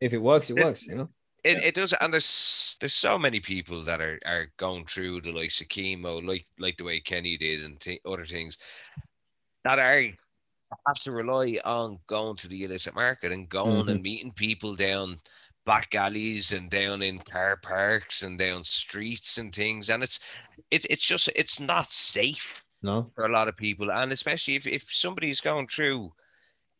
[0.00, 0.84] If it works, it It- works.
[0.88, 1.08] You know.
[1.44, 1.64] It, Yeah.
[1.64, 5.60] it does, and there's there's so many people that are, are going through the likes
[5.60, 8.58] of chemo, like like the way Kenny did, and th- other things
[9.64, 10.02] that are
[10.86, 14.02] have to rely on going to the illicit market and going and mm-hmm.
[14.02, 15.20] meeting people down
[15.64, 20.18] back alleys and down in car parks and down streets and things, and it's
[20.70, 23.10] it's it's just it's not safe No.
[23.14, 26.12] for a lot of people, and especially if if somebody's going through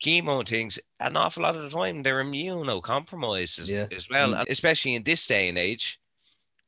[0.05, 3.86] chemo and things, an awful lot of the time they're immunocompromised as, Yeah.
[3.93, 4.40] as well, Mm.
[4.40, 6.01] and especially in this day and age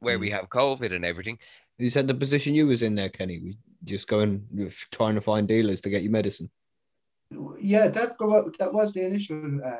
[0.00, 0.32] where we Mm.
[0.32, 1.38] have COVID and everything.
[1.78, 3.38] You said the position you was in there, Kenny.
[3.38, 4.46] We just going
[4.90, 6.50] trying to find dealers to get you medicine.
[7.60, 8.16] Yeah, that
[8.58, 9.76] that was the initial uh,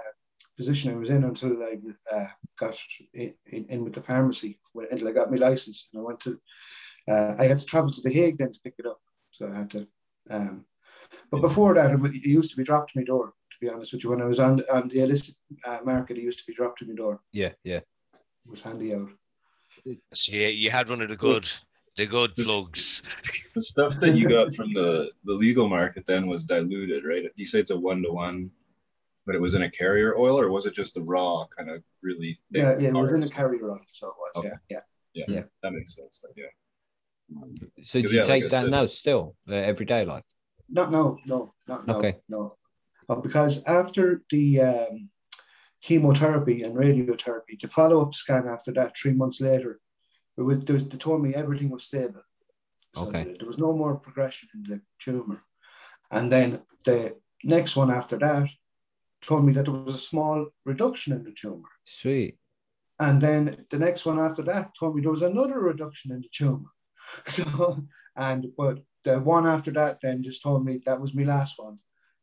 [0.57, 1.79] position I was in until I
[2.13, 2.27] uh,
[2.59, 2.77] got
[3.15, 5.89] in, in, in with the pharmacy when- until I got my license.
[5.93, 6.41] And I went to,
[7.09, 9.01] uh, I had to travel to The Hague then to pick it up.
[9.31, 9.89] So I had to,
[10.31, 10.67] um,
[11.31, 13.33] but before that, it used to be dropped to my door.
[13.61, 16.23] To be honest with you, when I was on on the illicit uh, market, it
[16.23, 17.21] used to be dropped to my door.
[17.33, 17.79] Yeah, yeah.
[17.79, 19.09] It was handy out.
[20.15, 21.51] So yeah, you had one of the good,
[21.97, 23.03] the good This- plugs.
[23.55, 27.25] the stuff that you got from the, the legal market then was diluted, right?
[27.35, 28.51] You say it's a one to one,
[29.27, 31.83] but it was in a carrier oil, or was it just the raw kind of
[32.03, 32.63] really thick?
[32.63, 34.33] Yeah, yeah, it was in a carrier on, so it was.
[34.45, 34.49] Okay.
[34.71, 34.81] Yeah,
[35.15, 35.25] yeah.
[35.27, 35.43] Yeah, Yeah.
[35.65, 36.23] that makes sense.
[36.25, 36.53] Like, yeah.
[37.83, 40.23] So do you yeah, take I that said- now still uh, every day, like?
[40.71, 42.19] Not no, no, not no, Okay.
[42.29, 42.58] no.
[43.09, 45.11] But because after the um,
[45.83, 49.81] chemotherapy and radiotherapy, the follow-up scan after that, three months later,
[50.37, 52.23] it was, they, they told me everything was stable.
[52.95, 53.25] So Okay.
[53.25, 55.43] there- there was no more progression in the tumor.
[56.11, 58.49] And then the next one after that
[59.23, 61.69] told me that there was a small reduction in the tumor.
[61.87, 62.39] Sweet.
[63.01, 66.29] And then the next one after that told me there was another reduction in the
[66.33, 66.71] tumor.
[67.27, 67.79] So,
[68.17, 71.79] and but the one after that then just told me that was my last one.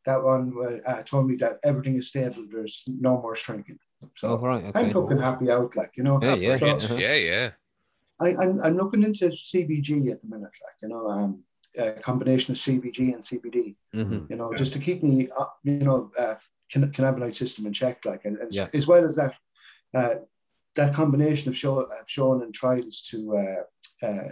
[0.06, 0.52] That one
[0.86, 2.46] uh, told me that everything is stable.
[2.50, 3.78] There's no more shrinking.
[4.14, 4.64] So Oh, right.
[4.74, 4.92] I'm Okay.
[4.92, 6.22] fucking happy out, like you know.
[6.22, 6.56] Yeah, yeah.
[6.56, 6.96] So uh-huh.
[6.96, 7.50] Yeah, yeah.
[8.20, 11.42] I, I'm I'm looking into CBG at the minute, like you know, um,
[11.78, 14.30] a combination of CBG and CBD Mhm.
[14.30, 16.36] you know, just to keep me, uh, you know, uh,
[16.70, 18.68] can- cannabinoid system in check, like, and, and Yeah.
[18.74, 19.34] as well as that,
[19.94, 20.14] uh,
[20.74, 24.28] that combination of show, have shown in trials to uh, uh,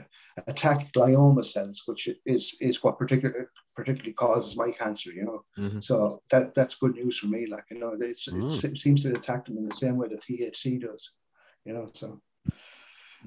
[0.47, 5.45] attack glioma cells, which is is what particular, particularly causes my cancer, you know.
[5.59, 5.83] Mhm.
[5.83, 8.45] So that that's good news for me, like, you know, it's, Mm.
[8.45, 11.19] it's, it seems to attack them in the same way that THC does,
[11.65, 11.91] you know.
[11.95, 12.21] So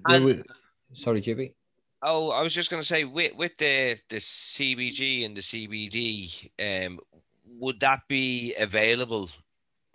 [0.06, 0.45] And-
[0.94, 1.53] Sorry, Jibby.
[2.02, 6.49] Oh, I was just going to say with with the the CBG and the CBD,
[6.60, 6.99] um,
[7.45, 9.30] would that be available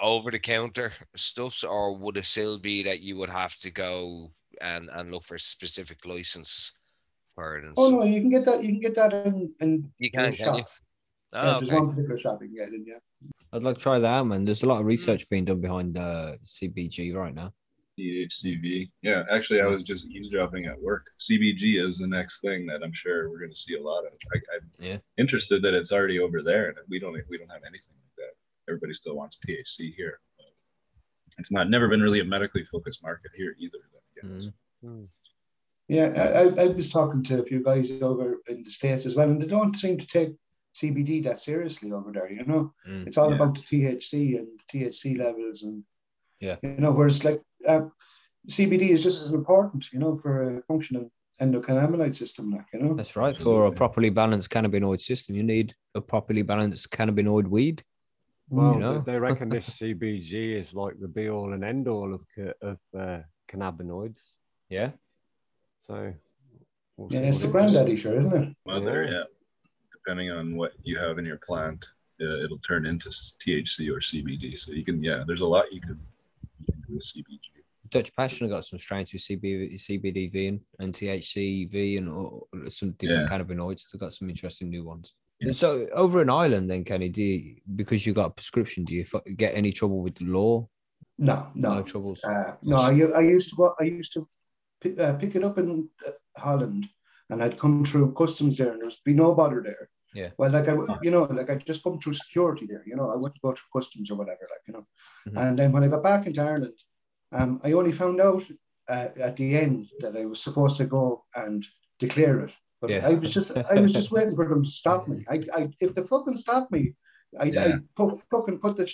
[0.00, 4.32] over the counter stuffs, or would it still be that you would have to go
[4.60, 6.72] and and look for a specific license
[7.34, 7.64] for it?
[7.64, 10.10] And oh so- no, you can get that, you can get that in in You
[10.10, 10.58] can, in can you?
[10.60, 10.80] shops.
[11.34, 12.98] Oh, yeah, there's one particular shop you can get in, yeah.
[13.54, 14.44] I'd like to try that out, man.
[14.44, 17.52] There's a lot of research being done behind uh, CBG right now.
[17.98, 18.90] THCV.
[19.02, 21.10] Yeah, actually, I was just eavesdropping at work.
[21.20, 24.12] CBG is the next thing that I'm sure we're going to see a lot of.
[24.34, 24.96] I, I'm Yeah.
[25.18, 28.32] interested that it's already over there, and we don't we don't have anything like that.
[28.70, 30.20] Everybody still wants THC here.
[31.38, 33.78] It's not never been really a medically focused market here either.
[34.22, 34.52] Then again.
[34.84, 35.08] Mhm.
[35.96, 39.14] Yeah, I, I- I was talking to a few guys over in the States as
[39.16, 40.32] well, and they don't seem to take
[40.74, 42.72] CBD that seriously over there, you know?
[42.88, 43.06] Mm.
[43.06, 43.36] It's all Yeah.
[43.36, 45.84] about the THC and THC levels and,
[46.40, 46.56] Yeah.
[46.62, 47.82] you know, whereas like uh,
[48.48, 51.10] CBD is just as important, you know, for a functioning
[51.42, 52.94] endocannabinoid system, like, you know?
[52.94, 53.36] That's right.
[53.36, 57.84] For a properly balanced cannabinoid system, you need a properly balanced cannabinoid weed.
[58.48, 58.98] Well, You know?
[59.00, 62.22] they, they reckon this CBG is like the be all and end all of
[62.70, 63.18] of uh,
[63.50, 64.22] cannabinoids.
[64.70, 64.92] Yeah.
[65.82, 66.14] So,
[66.96, 68.56] we'll Yeah, it's the granddaddy, sure, isn't it?
[68.66, 69.10] Mother, Yeah.
[69.10, 69.22] yeah.
[69.92, 71.84] Depending on what you have in your plant,
[72.20, 74.56] uh, it'll turn into THC or CBD.
[74.56, 75.98] So you can, yeah, there's a lot you can,
[76.66, 77.40] you can do with CBG.
[77.90, 82.92] Dutch Passion have got some strains with CB, CBDV and, and THCV and all, some
[82.92, 83.82] different cannabinoids.
[83.92, 85.14] They've got some interesting new ones.
[85.40, 85.52] Yeah.
[85.52, 89.04] So over in Ireland, then Kenny, do you, because you got a prescription, do you
[89.12, 90.68] f- get any trouble with the law?
[91.18, 91.74] No, no.
[91.74, 92.22] no troubles.
[92.24, 94.26] Uh, no, I used to wo- I used to
[94.82, 96.86] pick, uh, pick it up in uh, Holland,
[97.30, 99.88] and I'd come through customs there, and there'd be no bother there.
[100.14, 100.30] Yeah.
[100.36, 102.82] Well, like I, you know, like I just come through security there.
[102.86, 104.86] You know, I wouldn't go through customs or whatever, like you know.
[105.28, 105.42] Mhm.
[105.42, 106.78] And then when I got back into Ireland,
[107.32, 108.44] um, I only found out
[108.88, 111.64] uh, at the end that I was supposed to go and
[111.98, 112.52] declare it.
[112.80, 113.08] But Yeah.
[113.08, 115.24] I was just I was just waiting for them to stop me.
[115.28, 116.94] I, I if they fucking stop me,
[117.40, 118.92] I, I put, fucking put the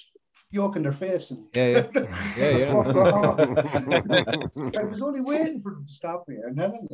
[0.51, 1.95] yoke in their face and Yeah, yeah.
[2.39, 2.73] Yeah, yeah.
[4.79, 6.89] I was only waiting for them to stop me and then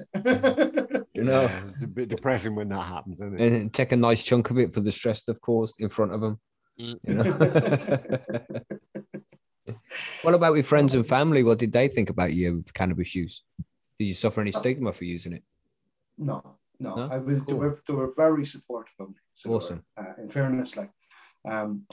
[1.15, 3.53] You know, it's a bit depressing when that happens, isn't it?
[3.53, 6.21] and take a nice chunk of it for the stress they've caused in front of
[6.21, 6.41] them.
[6.81, 6.99] Mm.
[7.07, 7.39] You know?
[10.23, 11.43] what about with friends and family?
[11.45, 13.45] What did they think about you with cannabis use?
[13.99, 15.43] Did you suffer any stigma for using it?
[16.19, 17.09] no, no, No?
[17.11, 19.15] I was they were they were very supportive of me.
[19.35, 19.85] So they were, Awesome.
[19.97, 20.91] uh, in fairness, like
[21.45, 21.87] um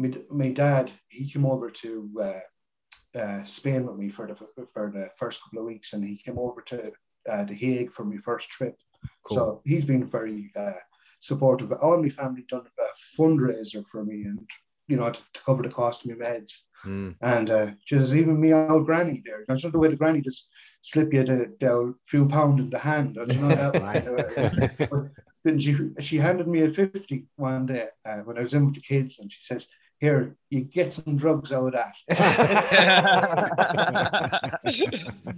[0.00, 4.90] my, my dad, he came over to uh, uh, Spain with me for the for
[4.90, 6.92] the first couple of weeks, and he came over to
[7.28, 8.76] uh, the Hague for my first trip.
[9.24, 9.36] Cool.
[9.36, 10.80] So he's been very uh,
[11.20, 11.72] supportive.
[11.72, 14.48] All my family done a fundraiser for me, and
[14.88, 16.64] you know to, to cover the cost of my meds.
[16.84, 17.16] Mm.
[17.20, 19.44] And uh, just even me old granny there.
[19.46, 20.50] That's not the way the granny just
[20.80, 23.16] slip you the, the few pound in the hand.
[23.18, 25.10] That's not that
[25.44, 28.76] then she she handed me a 50 one day uh, when I was in with
[28.76, 29.68] the kids, and she says,
[30.00, 31.94] Here, you get some drugs out of that.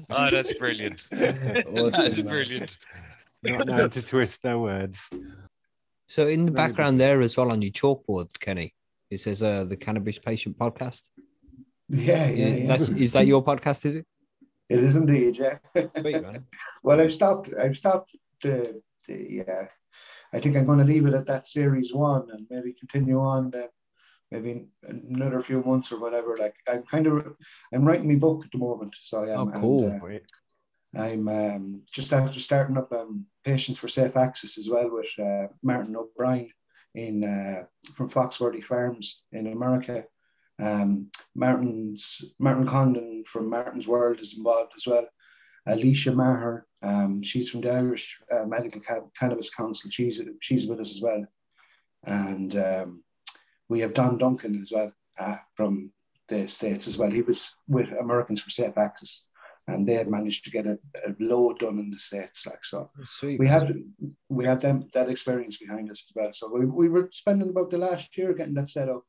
[0.08, 1.08] oh, that's brilliant.
[1.12, 2.26] Awesome, that's man.
[2.26, 2.78] brilliant.
[3.42, 5.10] Not know to twist their words.
[6.06, 8.72] So in the background there as well on your chalkboard, Kenny,
[9.10, 11.02] it says uh, the Cannabis Patient Podcast.
[11.88, 12.76] yeah, yeah, Yeah, yeah.
[12.76, 13.84] That, is that your podcast?
[13.86, 14.06] Is it?
[14.68, 15.58] It is indeed, yeah.
[15.98, 16.44] Sweet, man.
[16.82, 17.52] well, I've stopped.
[17.60, 19.44] I've stopped the the.
[19.46, 19.66] Uh,
[20.32, 23.50] I think I'm going to leave it at that series one and maybe continue on
[23.50, 23.68] then,
[24.32, 26.36] maybe another few months or whatever.
[26.38, 27.36] Like I'm kind of
[27.72, 29.48] I'm writing my book at the moment, so I am.
[29.48, 29.84] Oh, cool.
[29.84, 30.18] And, uh,
[30.94, 35.48] I'm um, just after starting up um, Patients for Safe Access as well with uh,
[35.62, 36.50] Martin O'Brien
[36.94, 37.64] in uh,
[37.94, 40.04] from Foxworthy Farms in America.
[40.58, 45.06] Um, Martin's Martin Condon from Martin's World is involved as well.
[45.66, 48.82] Alicia Maher, um, she's from the Irish uh, Medical
[49.18, 49.90] Cannabis Council.
[49.90, 51.24] She's she's with us as well,
[52.04, 53.01] and um,
[53.72, 55.90] we have Don Duncan as well uh, from
[56.28, 57.10] the states as well.
[57.10, 59.26] He was with Americans for Safe Access,
[59.66, 62.46] and they had managed to get a, a load done in the states.
[62.46, 63.40] Like so, Sweet.
[63.40, 63.72] we have
[64.28, 66.32] we have them that experience behind us as well.
[66.32, 69.04] So we, we were spending about the last year getting that set up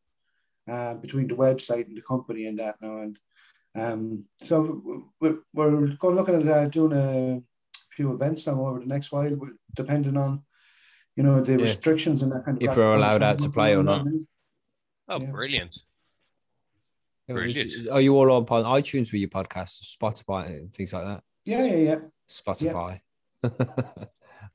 [0.74, 2.96] uh, between the website and the company and that now.
[3.00, 3.20] And
[3.76, 7.42] um, so we're, we're going looking at uh, doing a
[7.96, 9.38] few events now over the next while,
[9.76, 10.42] depending on
[11.18, 11.66] you know the Yeah.
[11.70, 12.70] restrictions and that kind of.
[12.70, 14.06] If we're allowed out to play or not.
[15.14, 15.30] Oh, Yeah.
[15.32, 15.78] brilliant.
[17.28, 17.90] Brilliant.
[17.90, 21.24] Are you all on iTunes with your podcast, Spotify, and things like that?
[21.46, 22.00] Yeah, yeah, yeah.
[22.30, 23.00] Spotify.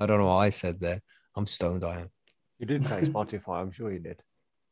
[0.01, 1.01] I don't know what I said there.
[1.37, 1.85] I'm stoned.
[1.85, 2.11] I am.
[2.59, 4.21] You did say Spotify, I'm sure you did.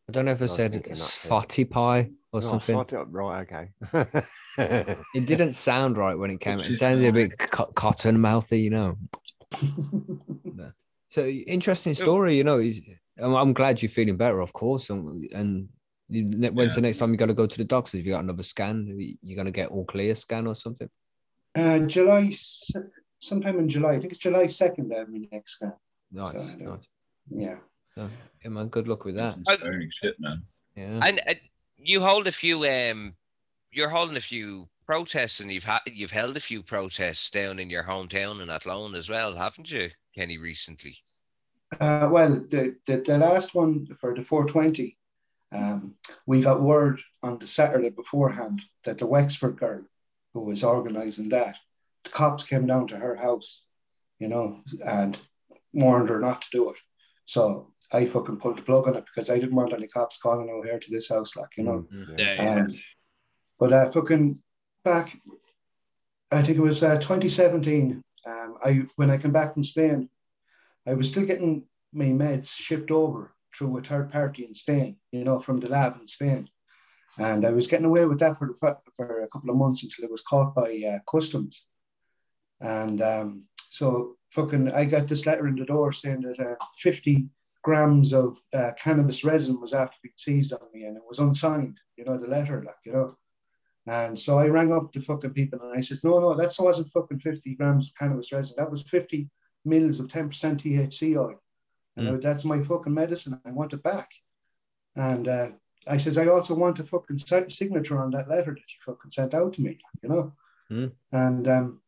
[0.08, 0.98] I don't know if I I said thinking that.
[0.98, 2.76] Spotify or Oh, something.
[2.76, 4.22] Spot- right, okay.
[5.14, 6.54] It didn't sound right when it came.
[6.58, 8.98] It's It just sounded a bit co- cotton mouthy, you know.
[11.10, 12.58] So interesting story, you know.
[13.18, 14.90] I'm, I'm glad you're feeling better, of course.
[14.90, 15.68] And, and
[16.09, 17.99] you, ne- when's the next time you got to go to the doctors?
[17.99, 19.16] Have you got another scan?
[19.23, 20.89] You're gonna get all clear scan or something?
[21.55, 22.33] Uh, July,
[23.20, 23.95] sometime in July.
[23.95, 24.93] I think it's July second.
[24.95, 25.73] I have my next scan.
[26.12, 26.89] Nice, So, nice.
[27.31, 27.57] Yeah.
[27.95, 28.09] So,
[28.45, 28.69] yeah, man.
[28.69, 29.35] Good luck with that.
[29.35, 30.43] That's inspiring shit, man.
[30.77, 31.01] Yeah.
[31.03, 31.35] And uh,
[31.78, 32.65] you hold a few.
[32.66, 33.15] Um,
[33.73, 37.70] you're holding a few protests, and you've had you've held a few protests down in
[37.70, 40.39] your hometown in Athlone as well, haven't you, Kenny?
[40.39, 40.97] Recently.
[41.81, 44.97] Uh, well, the, the, the last one for the 420,
[45.52, 45.97] um,
[46.27, 49.82] we got word on the Saturday beforehand that the Wexford girl
[50.32, 51.56] who was organising that,
[52.05, 53.64] the cops came down to her house,
[54.18, 55.20] you know, and
[55.73, 56.77] warned her not to do it.
[57.24, 60.51] So I fucking pulled the plug on it because I didn't want any cops calling
[60.51, 61.86] out here to this house, like, you know.
[62.18, 62.74] Yeah, Um,
[63.59, 64.40] but uh, fucking
[64.85, 65.16] back,
[66.31, 68.02] I think it was uh, 2017.
[68.27, 70.09] Um, I when I came back from Spain,
[70.86, 75.24] I was still getting my meds shipped over through a third party in Spain, you
[75.24, 76.49] know, from the lab in Spain,
[77.19, 80.11] and I was getting away with that for for a couple of months until it
[80.11, 81.66] was caught by uh, customs,
[82.61, 87.28] and um, so fucking I got this letter in the door saying that uh, 50
[87.62, 91.78] grams of uh, cannabis resin was after being seized on me, and it was unsigned,
[91.97, 93.16] you know, the letter, like you know.
[93.87, 96.93] And so I rang up the fucking people and I said, no, no, that wasn't
[96.93, 98.57] fucking 50 grams of cannabis resin.
[98.59, 99.31] That was 50
[99.65, 101.41] mils of 10% THC oil.
[101.97, 103.40] And I- that's my fucking medicine.
[103.44, 104.10] I want it back.
[104.97, 105.48] And uh,
[105.86, 109.35] I says, I also want a fucking signature on that letter that you fucking sent
[109.35, 110.32] out to me, you know?
[110.70, 110.93] Mm.
[111.12, 111.81] And um,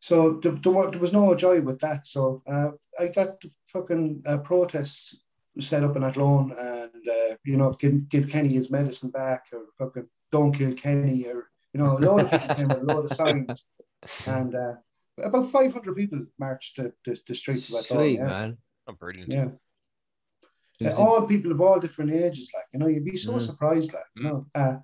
[0.00, 2.06] so there, there, there was no joy with that.
[2.06, 5.16] So uh, I got the fucking uh, protests
[5.60, 9.66] set up in Athlone and, uh, you know, give, give Kenny his medicine back or
[9.78, 13.04] fucking don't kill Kenny or, you know, a load of people came with a load
[13.04, 13.68] of signs.
[14.26, 14.74] And uh,
[15.24, 17.98] about 500 people marched the, the, the streets of Athlone.
[18.00, 18.26] Sweet yeah.
[18.26, 18.58] man.
[18.86, 19.32] Oh, brilliant.
[19.32, 19.48] Yeah.
[20.84, 23.40] Uh, all people of all different ages, like you know, you'd be so Mm.
[23.40, 24.46] surprised, like you know.
[24.54, 24.76] Uh,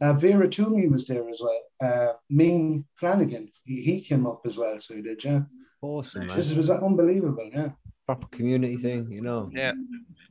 [0.00, 1.62] uh, Vera Twomey was there as well.
[1.80, 5.42] Uh, Ming Flanagan, he, he came up as well, so he did, yeah.
[5.80, 6.36] awesome, man.
[6.36, 7.70] This was unbelievable, yeah.
[8.06, 9.50] Proper community thing, you know.
[9.52, 9.72] Yeah.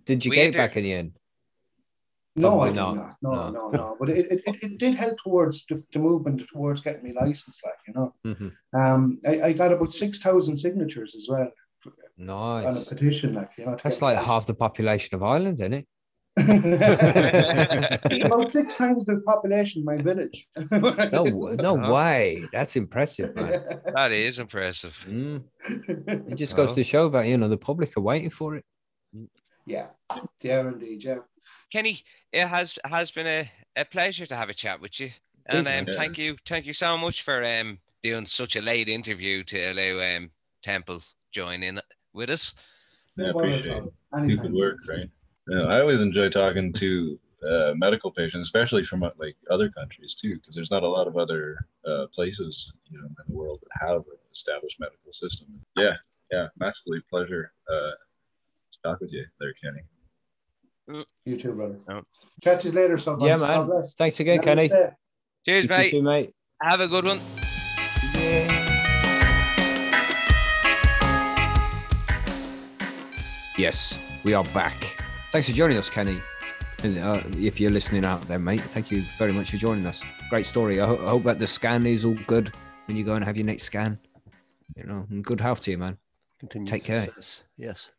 [0.06, 1.12] Did you We get it back in the end?
[2.36, 2.96] No, Probably I did not.
[2.96, 3.18] not.
[3.22, 3.50] No, No.
[3.52, 3.98] no, no.
[4.00, 7.66] But it, it, it, it did help towards the, the movement towards getting me licensed,
[7.66, 8.14] like you know.
[8.26, 8.52] Mhm.
[8.74, 11.50] Um, I, I got about six thousand signatures as well
[11.86, 12.86] on a Nice.
[12.86, 13.72] petition, like you know.
[13.72, 15.88] That's get me like half the population of Ireland, isn't it?
[16.38, 20.48] it's about six times the population of my village.
[20.72, 22.44] No, w- no way.
[22.54, 23.64] That's impressive, man.
[23.94, 25.06] That is impressive.
[25.10, 25.44] Mm.
[26.32, 26.76] It just goes Well.
[26.76, 28.64] to show that you know the public are waiting for it.
[29.66, 29.88] yeah,
[30.42, 31.18] yeah, indeed, yeah.
[31.72, 32.00] Kenny,
[32.32, 35.10] it has has been a, a pleasure to have a chat with you.
[35.48, 35.94] And um, you.
[35.94, 40.16] thank you, thank you so much for um doing such a late interview to allow
[40.16, 40.30] um
[40.64, 41.02] Temple
[41.32, 41.80] join in
[42.14, 42.54] with us.
[43.18, 43.94] Yeah, I No bother at appreciate it.
[44.14, 44.38] Anytime.
[44.44, 45.10] Good work, right?
[45.48, 50.16] Yeah, I always enjoy talking to uh, medical patients, especially from uh, like other countries
[50.16, 53.60] too, because there's not a lot of other uh, places, you know, in the world
[53.62, 55.48] that have an established medical system.
[55.76, 55.96] Yeah,
[56.32, 57.92] yeah, massively pleasure uh,
[58.72, 59.82] to talk with you there, Kenny.
[61.26, 61.80] You too, brother.
[61.90, 62.02] Oh.
[62.42, 63.70] Catch you later, so Yeah, man.
[63.98, 64.68] Thanks again, Kenny.
[64.68, 66.26] Cheers, Speak to you mate.
[66.28, 66.36] mate.
[66.62, 67.41] Have a good one.
[73.62, 75.04] Yes, we are back.
[75.32, 76.20] Thanks for joining us, Kenny.
[76.84, 80.02] And, uh, if you're listening out there, mate, thank you very much for joining us.
[80.32, 80.82] Great story.
[80.82, 82.52] I, ho- I hope that the scan is all good
[82.88, 84.00] when you go and have your next scan.
[84.76, 86.00] You know, and good health to you, man.
[86.40, 87.02] Continued Take care.
[87.02, 87.44] success.
[87.56, 87.92] Yes.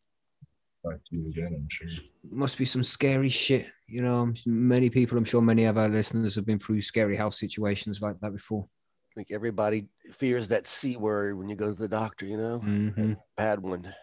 [0.84, 2.05] Talk to you again, I'm sure.
[2.28, 3.68] must be some scary shit.
[3.86, 7.34] You know, many people, I'm sure many of our listeners have been through scary health
[7.34, 8.66] situations like that before.
[9.12, 12.59] I think everybody fears that C word when you go to the doctor, you know?
[12.59, 13.94] hmm Bad one.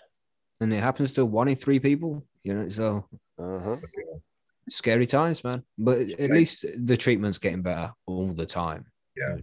[0.61, 3.05] And it happens to one in three people, you know, so
[3.37, 3.77] Uh huh.
[4.69, 5.63] scary times, man.
[5.77, 8.85] But at least the treatment's getting better all the time.
[9.15, 9.37] Yeah.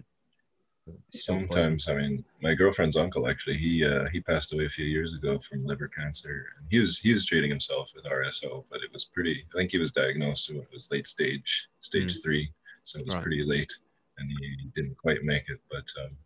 [1.09, 1.81] It's still poison.
[1.81, 5.15] Sometimes, I mean, my girlfriend's uncle actually, he uh, he passed away a few years
[5.15, 6.47] ago from liver cancer.
[6.59, 9.45] And he was he was treating himself with RSO, but it was pretty.
[9.55, 12.53] I think he was diagnosed with it was late stage, stage three,
[12.85, 13.23] so it was Right.
[13.23, 13.73] pretty late,
[14.19, 15.59] and he didn't quite make it.
[15.71, 16.17] But um,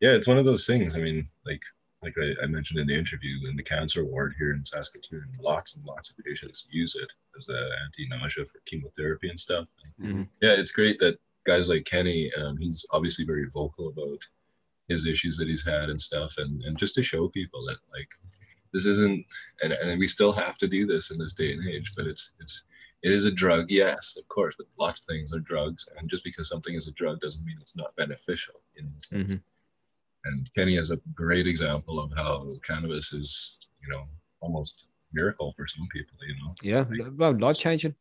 [0.00, 0.94] yeah, it's one of those things.
[0.94, 1.62] I mean, like
[2.02, 5.74] like I, I mentioned in the interview, in the cancer ward here in Saskatoon, lots
[5.74, 9.66] and lots of patients use it as a anti-nausea for chemotherapy and stuff.
[10.00, 10.28] Mhm.
[10.40, 14.20] Yeah, it's great that guys like Kenny, um, he's obviously very vocal about
[14.88, 18.08] his issues that he's had and stuff, and and just to show people that like
[18.72, 19.24] this isn't,
[19.62, 22.32] and, and we still have to do this in this day and age, but it's
[22.40, 22.64] it's
[23.02, 26.24] it is a drug, yes, of course, but lots of things are drugs, and just
[26.24, 28.60] because something is a drug doesn't mean it's not beneficial.
[28.76, 29.40] It's- Mhm.
[30.24, 34.04] And Kenny is a great example of how cannabis is, you know,
[34.40, 36.16] almost miracle for some people.
[36.26, 37.94] You know, Yeah, well, life changing.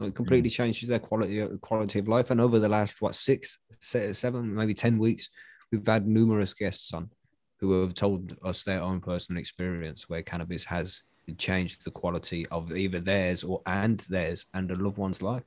[0.00, 2.30] It completely changes their quality quality of life.
[2.30, 5.28] And over the last what six, seven, maybe ten weeks,
[5.70, 7.10] we've had numerous guests on
[7.58, 11.02] who have told us their own personal experience where cannabis has
[11.36, 15.44] changed the quality of either theirs or and theirs and a loved one's life.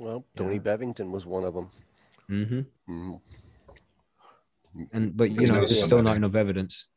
[0.00, 0.60] Well, Tony Yeah.
[0.60, 1.70] Bevington was one of them.
[2.28, 3.20] hmm Mhm.
[4.92, 6.88] And but You you know, know there's still not enough evidence.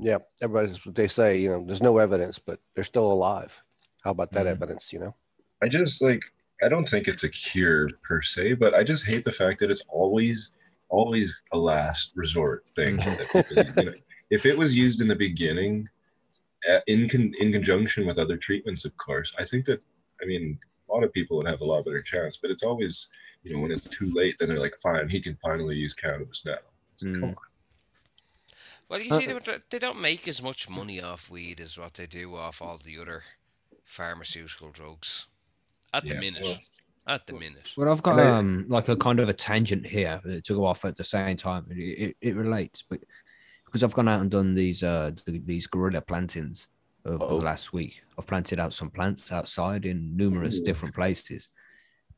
[0.00, 1.38] Yeah, everybody's what they say.
[1.38, 3.62] You know, there's no evidence, but they're still alive.
[4.02, 4.50] How about that Mhm.
[4.50, 4.92] evidence?
[4.92, 5.14] You know.
[5.62, 6.22] I just like
[6.62, 9.70] I don't think it's a cure per se, but I just hate the fact that
[9.70, 10.52] it's always
[10.88, 12.96] always a last resort thing.
[12.96, 13.94] that people, you know,
[14.30, 15.88] if it was used in the beginning,
[16.70, 19.82] uh, in con- in conjunction with other treatments, of course, I think that
[20.22, 20.58] I mean
[20.88, 22.38] a lot of people would have a lot better chance.
[22.40, 23.08] But it's always
[23.44, 26.44] you know when it's too late, then they're like, fine, he can finally use cannabis
[26.44, 26.56] now.
[26.94, 27.20] It's like, Mm.
[27.20, 27.36] Come on.
[28.88, 31.78] Well, you Uh, see, they, don't- they don't make as much money off weed as
[31.78, 33.22] what they do off all the other
[33.84, 35.26] pharmaceutical drugs.
[35.92, 36.42] At the Yeah, minute.
[36.42, 36.58] well,
[37.06, 37.70] At the minute.
[37.76, 40.96] Well, I've got um like a kind of a tangent here to go off at
[40.96, 41.66] the same time.
[41.70, 43.00] It, it, it relates, but
[43.66, 46.68] because I've gone out and done these uh th- these guerrilla plantings
[47.04, 47.38] over Uh-oh.
[47.38, 48.02] the last week.
[48.18, 51.50] I've planted out some plants outside in numerous different places,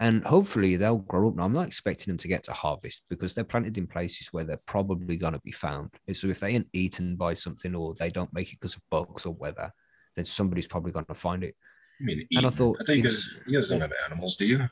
[0.00, 1.36] and hopefully they'll grow up.
[1.36, 4.44] Now I'm not expecting them to get to harvest because they're planted in places where
[4.44, 5.90] they're probably going to be found.
[6.12, 9.24] So if they ain't eaten by something or they don't make it because of bugs
[9.24, 9.72] or weather,
[10.14, 11.54] then somebody's probably going to find it.
[12.00, 14.46] I mean, And I thought I think you guys, you guys don't have animals, do
[14.46, 14.68] you?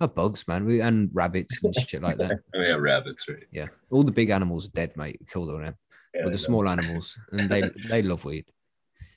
[0.00, 2.38] Uh, bugs, man, we, and rabbits and shit like that.
[2.54, 3.44] Oh yeah, rabbits, right?
[3.50, 5.20] Yeah, all the big animals are dead, mate.
[5.28, 5.74] Killed all them.
[6.14, 6.36] Yeah, but the know.
[6.36, 8.46] small animals, and they they love weed.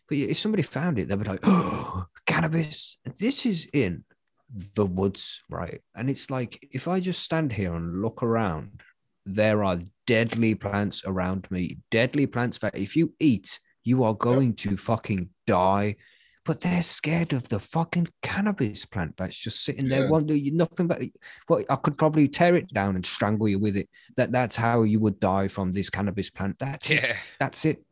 [0.07, 2.97] But yeah, if somebody found it, they'd be like, "Oh, cannabis!
[3.19, 4.03] This is in
[4.75, 8.81] the woods, right?" And it's like if I just stand here and look around,
[9.25, 11.77] there are deadly plants around me.
[11.91, 15.95] Deadly plants that if you eat, you are going to fucking die.
[16.43, 20.09] but they're scared of the fucking cannabis plant that's just sitting there.
[20.09, 20.33] Yeah.
[20.33, 21.01] You nothing but
[21.47, 23.89] well, I could probably tear it down and strangle you with it.
[24.15, 26.57] That that's how you would die from this cannabis plant.
[26.59, 27.03] That's it.
[27.03, 27.83] Yeah, That's it.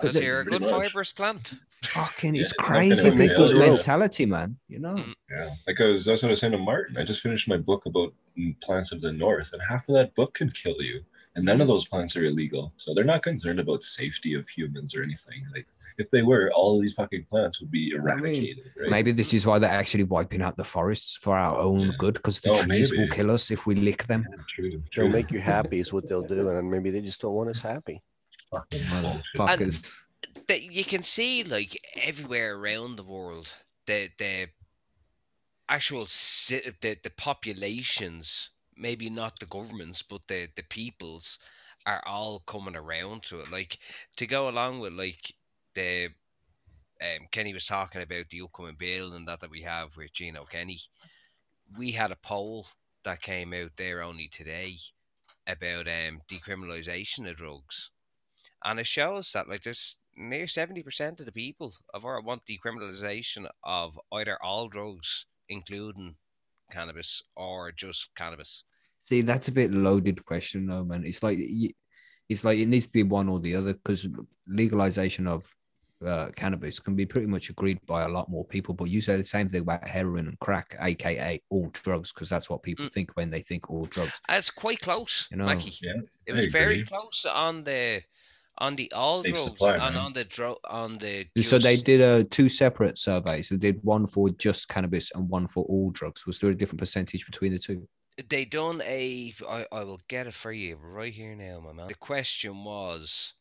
[0.00, 0.70] Because the- you're a good much.
[0.70, 1.54] fibrous plant.
[1.82, 4.56] Fucking, it's it's crazy end me people's mentality, man.
[4.68, 4.94] You know.
[4.94, 5.14] Mm.
[5.30, 6.96] Yeah, because that's what I was saying to Martin.
[6.96, 10.14] I just finished my book about mm, plants of the north, and half of that
[10.14, 11.00] book can kill you,
[11.34, 12.72] and none of those plants are illegal.
[12.76, 15.44] So they're not concerned about safety of humans or anything.
[15.52, 15.66] Like
[15.98, 18.64] if they were, all of these fucking plants would be eradicated.
[18.80, 18.90] right?
[18.90, 21.92] Maybe this is why they're actually wiping out the forests for our own Yeah.
[21.98, 24.24] good, because the Oh, trees will kill us if we lick them.
[24.30, 27.34] Yeah, true, They'll make you happy is what they'll do, and maybe they just don't
[27.34, 28.00] want us happy.
[28.52, 28.80] Fucking.
[28.80, 29.90] Motherfuckers.
[30.46, 33.50] that you can see like everywhere around the world
[33.86, 34.48] the the
[35.68, 41.38] actual ci- the the populations maybe not the governments but the the peoples
[41.86, 43.78] are all coming around to it like
[44.16, 45.32] to go along with like
[45.74, 46.08] the
[47.00, 50.44] um, Kenny was talking about the upcoming bill and that that we have with Gino
[50.44, 50.78] Kenny
[51.76, 52.66] we had a poll
[53.04, 54.76] that came out there only today
[55.46, 57.90] about um decriminalization of drugs
[58.64, 63.48] and it shows that like there's near 70% of the people of our want decriminalization
[63.64, 66.14] of either all drugs including
[66.70, 68.64] cannabis or just cannabis
[69.04, 71.04] See, that's a bit loaded question, though, man.
[71.04, 71.36] It's like
[72.28, 74.06] it's like it needs to be one or the other because
[74.46, 75.50] legalization of
[76.06, 78.74] uh, cannabis can be pretty much agreed by a lot more people.
[78.74, 82.48] But you say the same thing about heroin and crack, aka all drugs, because that's
[82.48, 82.92] what people Mm.
[82.92, 84.20] think when they think all drugs.
[84.28, 85.72] it's quite close You know, Mackie.
[85.82, 88.02] Yeah, it was very close on the
[88.62, 90.04] on the all Safe drugs supply, and man.
[90.06, 93.48] on the drug on the So they just- did uh, two separate surveys.
[93.48, 96.24] They did one for just cannabis and one for all drugs.
[96.26, 97.88] Was there a different percentage between the two?
[98.28, 101.86] they done a I, I will get it for you right here now my man
[101.88, 103.32] the question was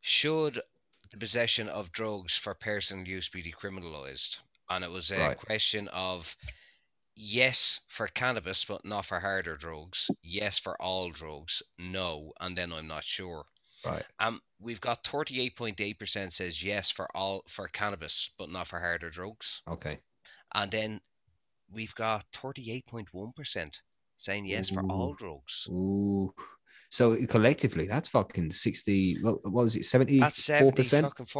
[0.00, 0.60] should
[1.10, 4.36] the possession of drugs for personal use be decriminalized
[4.68, 5.38] and it was a Right.
[5.38, 6.36] question of
[7.16, 12.72] yes for cannabis but not for harder drugs yes for all drugs no and then
[12.74, 13.46] i'm not sure
[13.86, 14.04] Right.
[14.18, 19.62] um we've got 38.8% says yes for all for cannabis but not for harder drugs
[19.68, 19.98] Okay.
[20.54, 21.00] and then
[21.72, 23.80] we've got 38.1%
[24.16, 25.66] saying yes for all drugs.
[25.70, 26.34] Ooh.
[26.90, 29.22] So collectively, that's fucking 60.
[29.22, 29.82] What, what was it?
[29.82, 30.32] 74%?
[30.32, 30.82] 70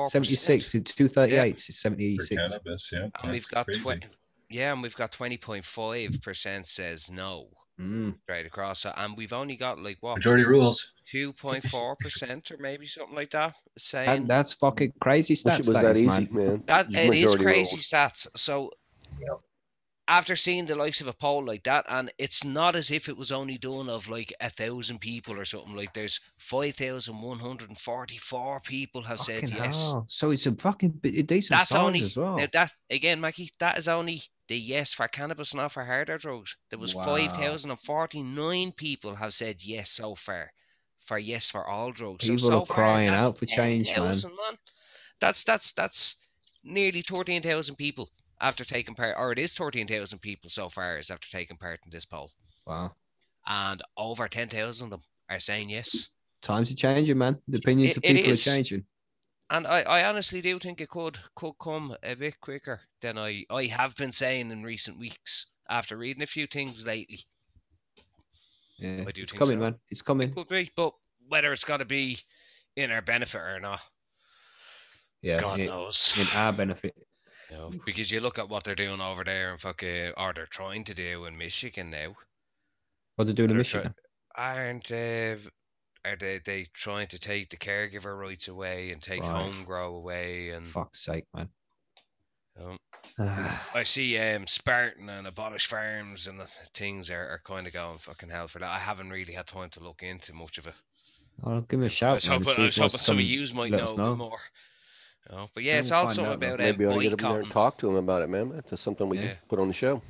[0.08, 0.74] 76.
[0.76, 1.50] It's 238.
[1.50, 2.28] It's For 76.
[2.28, 3.08] cannabis, yeah.
[3.20, 4.06] And we've got 20,
[4.48, 7.48] yeah, and we've got 20.5% says no
[7.80, 8.14] Mm.
[8.28, 8.84] right across.
[8.84, 10.92] And we've only got like what Majority rules.
[11.12, 15.66] 2.4% or maybe something like that saying And that's fucking crazy Wish it stats, was
[15.68, 16.46] that that is, easy, man.
[16.46, 16.62] man.
[16.66, 17.88] That it is crazy rules.
[17.90, 18.26] stats.
[18.36, 18.70] So
[19.18, 19.34] Yeah.
[20.08, 23.16] after seeing the likes of a poll like that, and it's not as if it
[23.16, 25.74] was only done of like a thousand people or something.
[25.76, 29.90] Like there's five thousand one hundred and forty-four people have said Fucking yes.
[29.90, 30.04] hell.
[30.08, 32.36] So it's a fucking bi- a decent That's size only as well.
[32.36, 33.50] now that again, Mackie.
[33.58, 36.56] That is only the yes for cannabis, and not for harder drugs.
[36.70, 37.04] There was Wow.
[37.04, 40.52] five thousand and forty-nine people have said yes so far.
[40.98, 42.26] For yes for all drugs.
[42.26, 44.08] So, People so are crying that's out for change, man.
[44.20, 44.58] man.
[45.20, 46.16] That's that's that's
[46.64, 48.10] nearly thirteen thousand people
[48.40, 51.78] after taking part, or it is thirteen thousand people so far is after taking part
[51.84, 52.32] in this poll,
[52.66, 52.96] Wow.
[53.46, 56.08] and over ten thousand of them are saying yes.
[56.42, 57.40] Times are changing, man.
[57.46, 58.84] The opinions It- of people are changing.
[59.52, 63.44] And I, I honestly do think it could could come a bit quicker than I,
[63.50, 67.20] I have been saying in recent weeks after reading a few things lately.
[68.78, 69.04] Yeah.
[69.06, 69.60] I do It's coming, so.
[69.60, 69.74] man.
[69.90, 70.30] It's coming.
[70.30, 70.94] It could be, but
[71.28, 72.18] whether it's going to be
[72.76, 73.80] in our benefit or not,
[75.20, 75.40] Yeah.
[75.40, 76.14] God in, knows.
[76.18, 76.94] in our benefit.
[77.50, 80.46] You know, because you look at what they're doing over there and fucking, or they're
[80.46, 82.14] trying to do in Michigan now.
[83.16, 83.94] What they're doing in They're try- Michigan.
[84.36, 85.36] Aren't they?
[86.04, 89.30] Are they, they trying to take the caregiver rights away and take Right.
[89.52, 90.50] home grow away?
[90.50, 91.50] And Fuck's sake, man.
[92.58, 92.78] um,
[93.74, 97.98] I see um, Spartan and Abolish Farms and the things are, are kind of going
[97.98, 98.70] fucking hell for that.
[98.70, 100.74] I haven't really had time to look into much of it.
[101.44, 102.16] I'll give him a shout.
[102.16, 103.84] was man, hoping, I if was what's hoping some of some- yous might let know
[103.84, 104.16] us a bit know.
[104.16, 104.38] more.
[105.30, 106.64] You know, But yeah, Yeah, it's we'll also out, about though.
[106.64, 108.48] um, Maybe we ought get up there and talk to him about it, man.
[108.50, 109.28] That's something we Yeah.
[109.28, 110.02] can put on the show.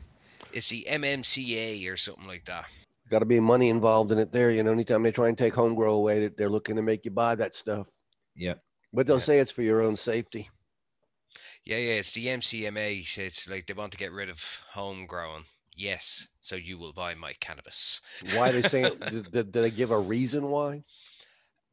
[0.53, 2.67] It's the MMCA or something like that.
[3.11, 4.51] Got to be money involved in it there.
[4.51, 7.11] You know, anytime they try and take home grow away, they're looking to make you
[7.11, 7.89] buy that stuff.
[8.37, 8.55] Yeah.
[8.93, 9.23] But they'll Yeah.
[9.23, 10.49] say it's for your own safety.
[11.65, 13.19] Yeah, yeah, it's the MCMA.
[13.19, 15.45] It's like they want to get rid of home homegrown.
[15.77, 18.01] Yes, so you will buy my cannabis.
[18.35, 18.99] Why they saying?
[19.09, 20.85] did, did they give a reason why?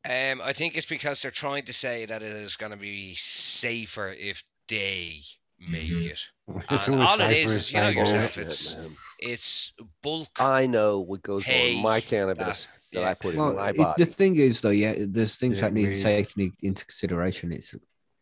[0.06, 3.16] Um, I think it's because they're trying to say that it is going to be
[3.16, 5.22] safer if they
[5.60, 6.06] make Mhm.
[6.06, 6.20] it.
[6.72, 8.98] It's And all it is is you know they do yourself, it's- man.
[9.20, 9.74] It's
[10.04, 10.30] bulk.
[10.40, 13.10] I know what goes on my cannabis that yeah.
[13.10, 15.74] I put in Well, my it- the thing is, though, yeah, there's things Yeah, that
[15.74, 17.52] need we- to take into consideration.
[17.52, 17.74] It's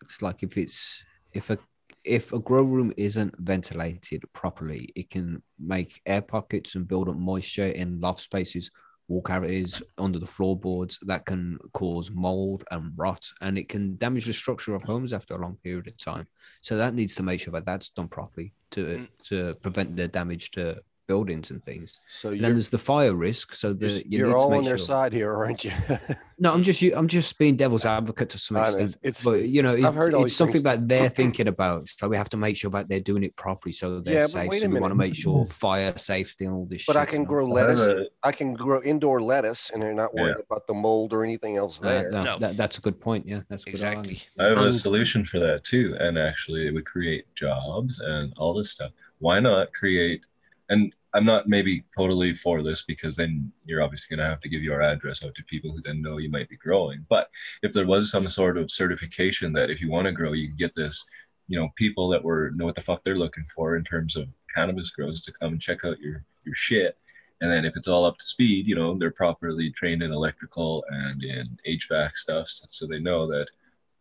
[0.04, 1.04] it's like if it's
[1.34, 1.58] if a
[2.06, 7.16] if a grow room isn't ventilated properly, it can make air pockets and build up
[7.18, 8.70] moisture in loft spaces,
[9.08, 11.00] wall cavities, under the floorboards.
[11.04, 15.36] That can cause mold and rot, and it can damage the structure of homes after
[15.36, 16.28] a long period of time.
[16.62, 19.10] So that needs to make sure that that's done properly to Mm.
[19.30, 22.00] to prevent the damage to buildings and things.
[22.08, 23.54] So And then there's the fire risk.
[23.54, 25.72] So the you're, you you're all on their sure- side here, aren't you?
[26.38, 28.98] No, I'm just I'm just being devil's advocate to some I know, extent.
[29.04, 30.64] it's- but you know, it- I've heard it's something things.
[30.64, 31.88] that they're thinking about.
[31.88, 34.54] So we have to make sure that they're doing it properly, so they're Yeah, safe.
[34.54, 36.86] So we want to make sure fire safety and all this.
[36.86, 37.30] but shit, I can you know?
[37.30, 37.82] grow I lettuce.
[37.84, 41.56] a- I can grow indoor lettuce, and they're not worried about the mold or anything
[41.56, 42.10] else Uh, there.
[42.12, 42.40] no, No.
[42.40, 43.26] that, that's a good point.
[43.26, 44.22] Yeah, that's a good Exactly.
[44.38, 48.34] I have a Um, solution for that too, and actually, it would create jobs and
[48.36, 48.92] all this stuff.
[49.20, 50.26] Why not create?
[50.70, 54.50] And I'm not maybe totally for this because then you're obviously going to have to
[54.50, 57.06] give your address out to people who then know you might be growing.
[57.10, 57.30] But
[57.64, 60.58] if there was some sort of certification that if you want to grow, you can
[60.58, 61.06] get this,
[61.48, 64.28] you know, people that were know what the fuck they're looking for in terms of
[64.54, 66.98] cannabis grows to come and check out your your shit.
[67.42, 70.84] And then if it's all up to speed, you know, they're properly trained in electrical
[70.90, 73.48] and in HVAC stuff, so they know that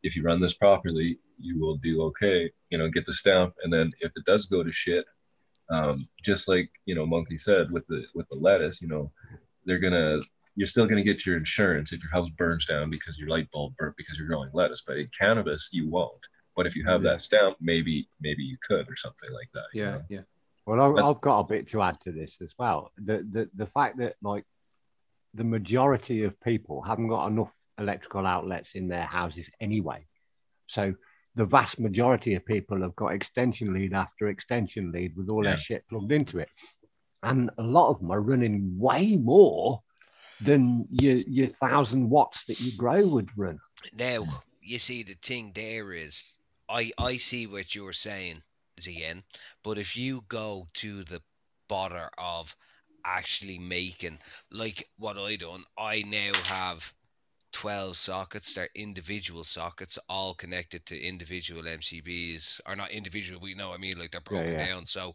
[0.02, 2.50] if you run this properly, you will do okay.
[2.70, 5.04] You know, get the stamp, and then if it does go to shit,
[5.70, 9.10] um, just like you know, Monkey said with the with the lettuce, you know,
[9.64, 10.20] they're gonna
[10.56, 13.74] you're still gonna get your insurance if your house burns down because your light bulb
[13.76, 14.82] burnt because you're growing lettuce.
[14.86, 16.26] But in cannabis, you won't.
[16.56, 19.64] But if you have that stamp, maybe maybe you could or something like that.
[19.72, 20.02] you Yeah, know?
[20.08, 20.20] yeah.
[20.66, 22.92] Well, I've, I've got a bit to add to this as well.
[22.96, 24.44] The, the the fact that like
[25.34, 30.06] the majority of people haven't got enough electrical outlets in their houses anyway,
[30.66, 30.94] so
[31.34, 35.50] the vast majority of people have got extension lead after extension lead with all Yeah.
[35.50, 36.48] their shit plugged into it,
[37.22, 39.82] and a lot of them are running way more
[40.40, 43.58] than your your thousand watts that you grow would run.
[43.92, 46.36] Now, you see, the thing there is,
[46.68, 48.42] I I see what you're saying,
[48.80, 49.22] Zian,
[49.62, 51.22] but if you go to the
[51.68, 52.56] bother of
[53.04, 54.18] actually making,
[54.50, 56.94] like what I done, I now have
[57.54, 63.72] 12 sockets, they're individual sockets, all connected to individual MCBs, or not individual, we know
[63.72, 64.66] I mean, like they're broken yeah.
[64.66, 65.14] down, so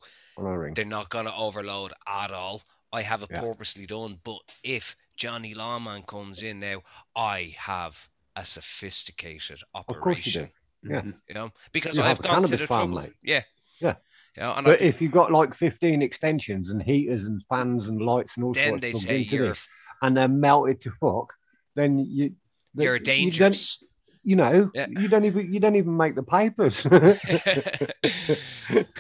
[0.73, 2.63] they're not going to overload at all.
[2.91, 3.41] I have it Yeah.
[3.41, 6.81] purposely done, but if Johnny Lawman comes in now,
[7.15, 10.49] I have a sophisticated Of course you operation.
[10.83, 10.89] do.
[10.89, 11.03] Yeah.
[11.27, 13.01] You know, because You I've gone to the farm, trouble.
[13.09, 13.13] mate.
[13.21, 13.43] Yeah.
[13.81, 13.95] Yeah.
[14.37, 18.01] You and But I, if you've got like 15 extensions and heaters and fans and
[18.01, 19.67] lights and all then sorts they plugged say into this,
[20.01, 21.33] and they're melted to fuck,
[21.79, 22.25] then you
[22.73, 23.83] then you're you don't- dangerous.
[24.21, 24.87] You, know, Yeah.
[24.89, 26.85] you don't even you don't even make the papers.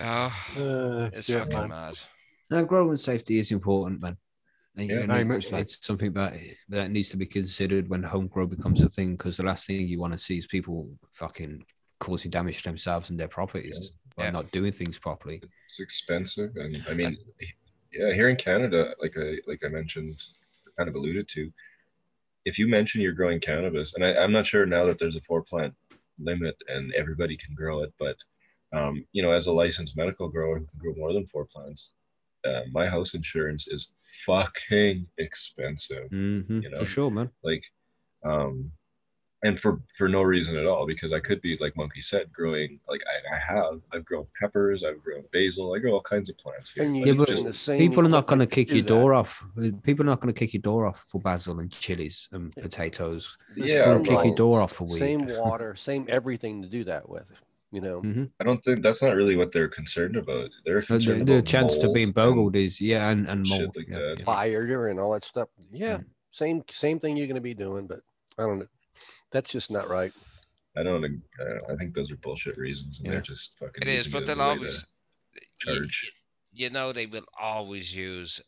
[0.01, 1.69] oh, Uh, it's yeah, fucking man.
[1.69, 1.99] mad.
[2.49, 4.17] Now, growing safety is important, man.
[4.75, 5.57] And, Yeah, you know, very much so.
[5.57, 6.33] It's something that
[6.69, 9.11] that needs to be considered when home grow becomes a thing.
[9.17, 11.63] Because the last thing you want to see is people fucking
[11.99, 14.31] causing damage to themselves and their properties by Yeah.
[14.31, 15.41] not doing things properly.
[15.67, 17.17] it's expensive and i mean
[17.91, 20.15] yeah here in canada like i like i mentioned
[20.77, 21.51] kind of alluded to
[22.49, 25.21] if you mention you're growing cannabis and I, i'm not sure now that there's a
[25.29, 25.73] four plant
[26.29, 28.17] limit and everybody can grow it but
[28.77, 31.81] um, you know as a licensed medical grower who can grow more than four plants
[32.47, 33.83] uh, my house insurance is
[34.25, 36.79] fucking expensive Mhm, You know?
[36.79, 37.29] For sure, man.
[37.49, 37.63] like
[38.31, 38.71] um
[39.43, 42.79] and for for no reason at all because i could be like monkey said growing
[42.89, 46.37] like i, I have i've grown peppers i've grown basil i grow all kinds of
[46.37, 48.87] plants here And Yeah, but just People are not going to kick your that.
[48.89, 49.43] door off.
[49.83, 53.37] People are not going to kick your door off for basil and chilies and potatoes.
[53.55, 54.99] Yeah, They'll same kick your door off for weed.
[54.99, 57.25] Same water, same everything to do that with.
[57.71, 58.29] You know, Mhm.
[58.39, 61.45] i don't think that's not really what they're concerned about they're The, concerned the about
[61.45, 63.75] chance to mold being and- bogled is yeah, and and shit mold.
[63.77, 64.15] like yeah, that.
[64.19, 64.25] yeah.
[64.25, 65.49] fire and all that stuff.
[65.71, 66.05] Yeah, Mm.
[66.31, 68.01] same same thing you're going to be doing, but
[68.39, 68.67] I don't know.
[69.31, 70.13] That's just not right.
[70.77, 73.11] i don't ag- I, I think those are bullshit reasons and Yeah.
[73.13, 74.85] they're just fucking It is, but they'll a way to always,
[75.35, 75.41] you,
[75.73, 76.11] charge
[76.51, 78.41] you know, they will always use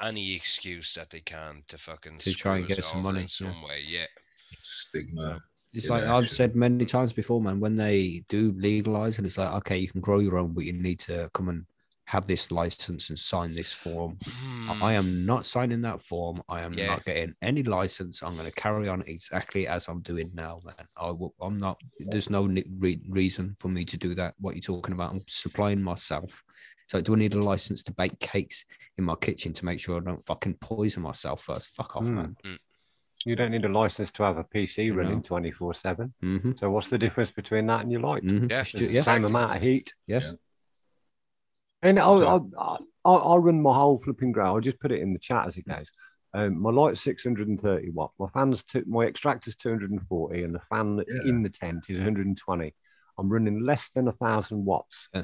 [0.00, 3.28] any excuse that they can to fucking To try and get some money, in yeah.
[3.28, 3.82] some way.
[3.86, 4.06] Yeah.
[4.62, 5.40] stigma
[5.72, 7.58] It's in like I've said many times before, man.
[7.60, 10.72] When they do legalize, and it's like, okay, you can grow your own, but you
[10.72, 11.66] need to come and
[12.08, 14.16] have this license and sign this form.
[14.24, 14.82] Hmm.
[14.82, 16.42] I am not signing that form.
[16.48, 16.86] I am Yeah.
[16.86, 18.22] not getting any license.
[18.22, 20.86] I'm going to carry on exactly as I'm doing now, man.
[20.96, 21.78] I will, I'm not.
[21.98, 24.32] There's no re- reason for me to do that.
[24.40, 25.12] What you're talking about?
[25.12, 26.42] I'm supplying myself.
[26.86, 28.64] So do I need a license to bake cakes
[28.96, 31.68] in my kitchen to make sure I don't fucking poison myself first?
[31.76, 32.14] Fuck off, Mm.
[32.14, 32.36] man.
[33.26, 36.14] you don't need a license to have a PC You running 24 7.
[36.24, 36.52] Mm-hmm.
[36.58, 38.22] So, what's the difference between that and your light?
[38.22, 38.46] Mm-hmm.
[38.50, 39.02] Yeah, It's the yeah.
[39.02, 39.26] same exactly.
[39.30, 39.92] amount of heat.
[40.06, 40.32] Yes.
[41.82, 42.26] And I'll.
[42.26, 44.46] I'll, I'll, I'll run my whole flipping grow.
[44.54, 45.86] I'll just put it in the chat as it goes.
[46.34, 48.12] Um, my light's 630 watt.
[48.18, 51.30] My fan's two, my extractor's 240, and the fan that's Yeah.
[51.30, 52.74] in the tent is 120.
[53.16, 55.08] I'm running less than a thousand watts.
[55.14, 55.22] Yeah.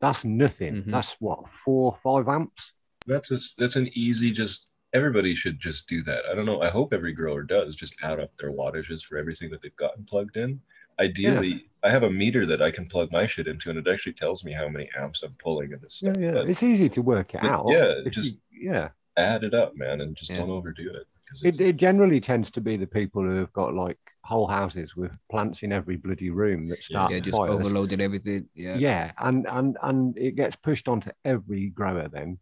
[0.00, 0.84] That's nothing.
[0.84, 0.90] Mhm.
[0.92, 2.72] That's what four, five amps.
[3.06, 6.24] That's a, that's an easy just everybody should just do that.
[6.30, 6.62] I don't know.
[6.62, 10.04] I hope every grower does just add up their wattages for everything that they've gotten
[10.04, 10.60] plugged in.
[11.00, 14.14] Ideally, I have a meter that I can plug my shit into, and it actually
[14.14, 16.16] tells me how many amps I'm pulling in this stuff.
[16.18, 16.32] yeah.
[16.32, 17.66] But It's easy to work it out.
[17.68, 18.88] yeah, just- you- yeah.
[19.16, 20.38] add it up, man, and just Yeah.
[20.38, 21.06] don't overdo it.
[21.24, 24.94] Because It, it generally tends to be the people who have got like whole houses
[24.96, 27.50] with plants in every bloody room that start yeah, just fires.
[27.50, 28.48] overloaded everything.
[28.54, 28.76] Yeah.
[28.76, 32.08] Yeah, and and and it gets pushed onto every grower.
[32.08, 32.38] Then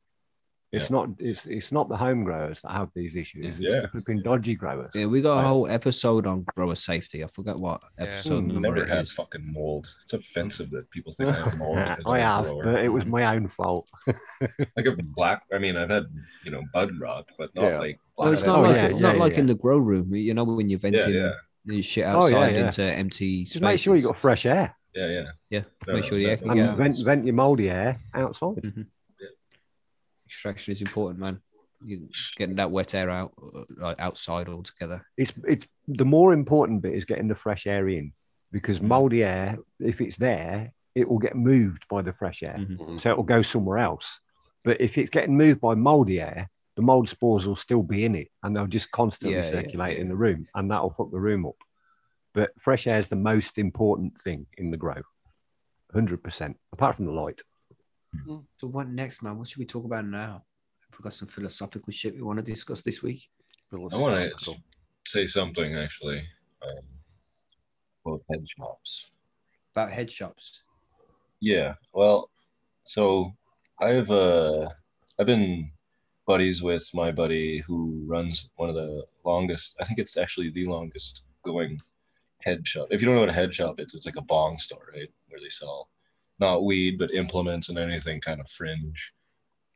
[0.76, 0.96] it's Yeah.
[0.96, 3.46] not it's it's not the home growers that have these issues.
[3.46, 3.80] It's Yeah.
[3.82, 4.90] the flipping dodgy growers.
[4.94, 7.24] Yeah, we got a whole episode on grower safety.
[7.24, 9.86] I forget what episode Mm, number never it had fucking mold.
[10.04, 11.76] It's offensive that people think I have mold.
[11.76, 12.64] because I have, grower.
[12.64, 13.88] but it was my own fault.
[14.76, 15.42] like a black.
[15.52, 16.04] I mean, I've had
[16.44, 17.78] you know bud rot, but not Yeah.
[17.78, 18.00] like.
[18.18, 19.40] Well, it's not Oh, like yeah, not yeah, like yeah.
[19.40, 20.14] in the grow room.
[20.14, 21.32] You know when you're venting yeah,
[21.64, 22.66] the shit Oh, yeah, outside yeah.
[22.66, 23.52] into empty spaces.
[23.54, 25.24] Just make sure you got fresh air yeah, yeah.
[25.50, 25.62] yeah.
[25.86, 28.86] No, make sure the air can and get vent, vent your moldy air outside.
[30.26, 31.40] Extraction is important, man.
[31.84, 33.32] You getting that wet air out,
[33.76, 35.06] like outside altogether.
[35.16, 38.12] It's it's the more important bit is getting the fresh air in
[38.50, 38.88] because Mm.
[38.88, 42.78] moldy air, if it's there, it will get moved by the fresh air, Mhm.
[42.78, 43.00] Mhm.
[43.00, 44.20] so it will go somewhere else.
[44.64, 48.14] But if it's getting moved by moldy air, the mold spores will still be in
[48.14, 51.20] it, and they'll just constantly Yeah, yeah, circulate in the room, and that'll fuck the
[51.20, 51.56] room up.
[52.32, 55.02] But fresh air is the most important thing in the grow,
[55.92, 56.58] hundred percent.
[56.72, 57.42] Apart from the light.
[58.58, 59.38] So what next, man?
[59.38, 60.44] What should we talk about now?
[60.90, 63.28] Have we got some philosophical shit we want to discuss this week?
[63.72, 64.54] I want to
[65.06, 66.22] say something actually
[66.62, 66.84] um,
[68.04, 69.10] about head shops.
[69.74, 70.62] About head shops.
[71.40, 72.30] Yeah, well,
[72.84, 73.32] so
[73.80, 74.66] I've uh
[75.18, 75.70] I've been
[76.26, 79.76] buddies with my buddy who runs one of the longest.
[79.80, 81.80] I think it's actually the longest going
[82.42, 82.88] head shop.
[82.90, 85.10] If you don't know what a head shop is, it's like a bong store, right,
[85.28, 85.88] where they sell
[86.38, 89.12] not weed but implements and anything kind of fringe.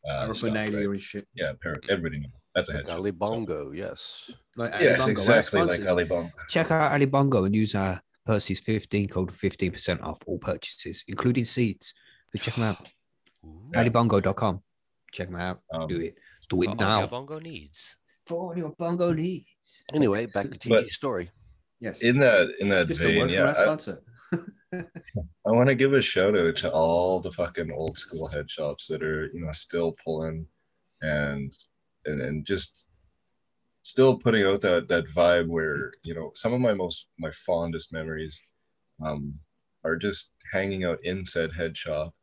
[0.08, 0.72] Uh, stuff, right?
[0.74, 1.26] And shit.
[1.34, 2.92] Yeah, par- everybody knows that's a head shop.
[2.98, 4.30] Ali So- Bongo, yes.
[4.56, 5.86] Like Yes, Alibongo, we're exactly like sponsors.
[5.88, 6.30] Ali Bongo.
[6.48, 11.44] Check out Ali Bongo and use our Percy's 15 code 15% off all purchases, including
[11.44, 11.92] seeds.
[12.34, 12.88] So check them out.
[13.44, 13.70] Ooh.
[13.74, 13.84] Yeah.
[13.84, 14.62] AliBongo.com.
[15.12, 15.60] Check them out.
[15.72, 16.14] Um, Do it.
[16.48, 16.98] Do For it all now.
[17.00, 17.96] your bongo needs.
[18.26, 19.82] For all your bongo needs.
[19.92, 21.30] Anyway, back to TG's story.
[21.80, 22.00] Yes.
[22.02, 24.02] In that in that Just a vein, word yeah, from our I- sponsor.
[24.72, 28.86] I want to give a shout out to all the fucking old school head shops
[28.88, 30.46] that are, you know, still pulling
[31.02, 31.52] and
[32.06, 32.86] and, and just
[33.82, 37.92] still putting out that that vibe where, you know, some of my most my fondest
[37.92, 38.40] memories
[39.04, 39.34] um
[39.84, 42.14] are just hanging out in said head shop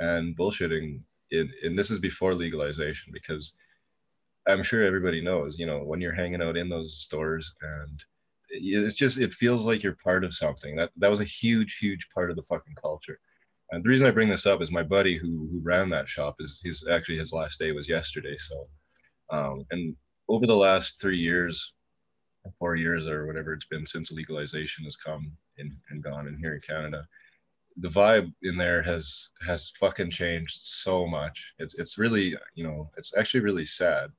[0.00, 1.00] and bullshitting
[1.30, 3.56] in and this is before legalization because
[4.48, 8.04] I'm sure everybody knows, you know, when you're hanging out in those stores and
[8.52, 10.76] it's just it feels like you're part of something.
[10.76, 13.18] That that was a huge, huge part of the fucking culture.
[13.70, 16.36] And the reason I bring this up is my buddy who who ran that shop
[16.40, 18.36] is his actually his last day was yesterday.
[18.36, 18.68] So,
[19.30, 19.96] um, and
[20.28, 21.74] over the last three years,
[22.58, 26.54] four years or whatever it's been since legalization has come in and gone in here
[26.54, 27.06] in Canada,
[27.78, 31.52] the vibe in there has has fucking changed so much.
[31.58, 34.10] It's it's really you know it's actually really sad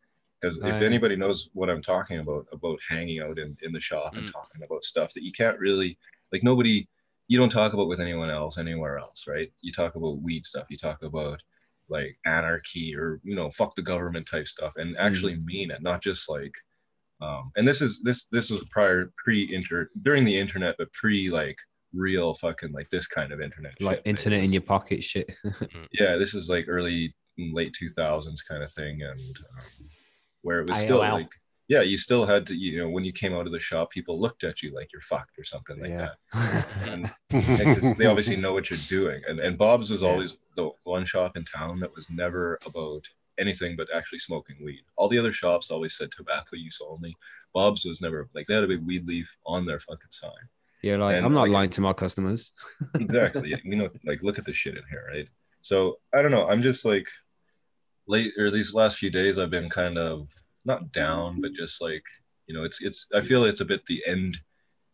[0.43, 4.13] because if anybody knows what I'm talking about about hanging out in in the shop
[4.15, 4.31] and Mm.
[4.31, 5.97] talking about stuff that you can't really
[6.31, 6.87] like nobody
[7.29, 9.49] you don't talk about with anyone else anywhere else, right?
[9.61, 11.41] You talk about weed stuff, you talk about
[11.87, 16.01] like anarchy or you know fuck the government type stuff and actually mean it, not
[16.01, 16.53] just like
[17.21, 21.57] um and this is this this was prior pre-inter during the internet but pre like
[21.93, 25.29] real fucking like this kind of internet Like internet in your pocket shit.
[25.91, 29.19] yeah this is like early late 2000s kind of thing and
[29.57, 29.89] um,
[30.43, 31.13] where it was still AOL.
[31.13, 31.29] like
[31.69, 34.19] yeah you still had to you know when you came out of the shop people
[34.19, 36.09] looked at you like you're fucked or something like Yeah.
[36.33, 39.21] that and because they obviously know what you're doing.
[39.27, 40.09] And and Bob's was Yeah.
[40.09, 43.03] always the one shop in town that was never about
[43.39, 44.83] anything but actually smoking weed.
[44.97, 47.15] All the other shops always said tobacco use only.
[47.53, 50.31] Bob's was never like they had a big weed leaf on their fucking sign.
[50.83, 52.51] yeah, like And, I'm not like- lying to my customers.
[52.95, 53.49] Exactly.
[53.51, 55.27] yeah, you know, like look at the shit in here, right?
[55.61, 56.45] So I don't know.
[56.47, 57.07] I'm just like
[58.07, 60.29] late or these last few days I've been kind of
[60.65, 62.03] not down, but just like
[62.47, 64.37] you know, it's it's I feel it's a bit the end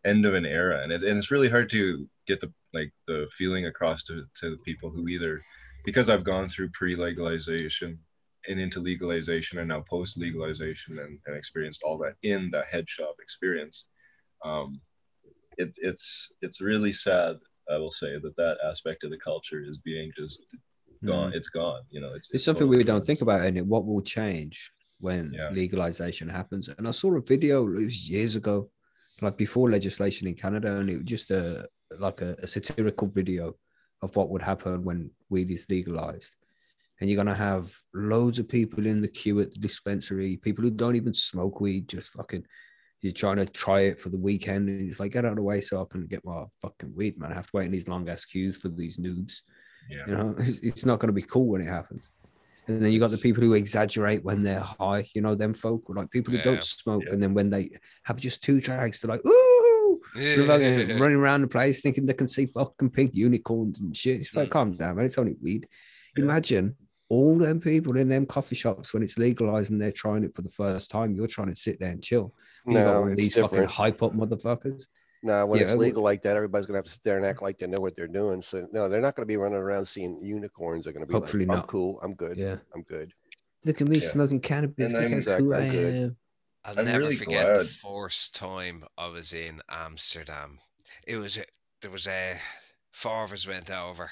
[0.05, 3.27] end of an era, and it's and it's really hard to get the like the
[3.37, 5.41] feeling across to to the people who either
[5.85, 7.97] because I've gone through pre-legalization
[8.47, 13.15] and into legalization and now post-legalization and, and experienced all that in the head shop
[13.21, 13.87] experience.
[14.43, 14.81] Um,
[15.57, 17.37] it, it's it's really sad
[17.69, 20.45] I will say that that aspect of the culture is being just
[21.05, 21.33] gone.
[21.33, 21.81] It's gone.
[21.89, 22.35] You know, it's Hmm.
[22.35, 25.49] It's something totally we don't think about, and what will change when Yeah.
[25.51, 26.67] legalization happens.
[26.69, 28.69] And I saw a video it was years ago,
[29.21, 31.67] like before legislation in Canada, and it was just a
[31.97, 33.57] like a, a satirical video
[34.01, 36.35] of what would happen when weed is legalized.
[36.99, 40.69] And you're gonna have loads of people in the queue at the dispensary, people who
[40.69, 42.45] don't even smoke weed, just fucking
[43.01, 44.67] you're trying to try it for the weekend.
[44.69, 47.17] And he's like, get out of the way so I can get my fucking weed,
[47.17, 47.31] man.
[47.31, 49.41] I have to wait in these long ass queues for these noobs.
[49.89, 50.03] Yeah.
[50.07, 52.07] You know, it's, it's not gonna be cool when it happens.
[52.67, 55.83] And then you got the people who exaggerate when they're high, you know, them folk,
[55.89, 56.43] like people who Yeah.
[56.43, 57.13] don't smoke, Yeah.
[57.13, 57.71] and then when they
[58.03, 62.45] have just two drags, they're like, ooh, running around the place thinking they can see
[62.45, 64.21] fucking pink unicorns and shit.
[64.21, 64.51] It's like, Mm.
[64.51, 65.05] calm down, man.
[65.05, 65.67] It's only weed.
[66.15, 66.75] Imagine
[67.07, 70.43] all them people in them coffee shops when it's legalized and they're trying it for
[70.43, 71.15] the first time.
[71.15, 72.33] You're trying to sit there and chill.
[72.67, 73.71] You got all these fucking different.
[73.71, 74.83] hype up motherfuckers.
[75.21, 77.41] No, when Yeah, it's legal like that, everybody's gonna have to sit there and act
[77.41, 78.41] like they know what they're doing.
[78.41, 80.85] So no, they're not gonna be running around seeing unicorns.
[80.85, 81.67] They're gonna be Hopefully like, "I'm not.
[81.67, 81.99] cool.
[82.01, 82.37] I'm good.
[82.37, 82.57] Yeah.
[82.73, 83.13] I'm good."
[83.65, 84.07] Look at me Yeah.
[84.07, 84.93] smoking cannabis.
[84.93, 85.93] Look I'm- how cool I Exactly, I'm good.
[86.03, 86.17] am.
[86.63, 90.59] I'll I'm never really forget the first time I was in Amsterdam.
[91.05, 91.37] It was
[91.81, 92.39] there was a
[92.91, 94.11] four of us went over,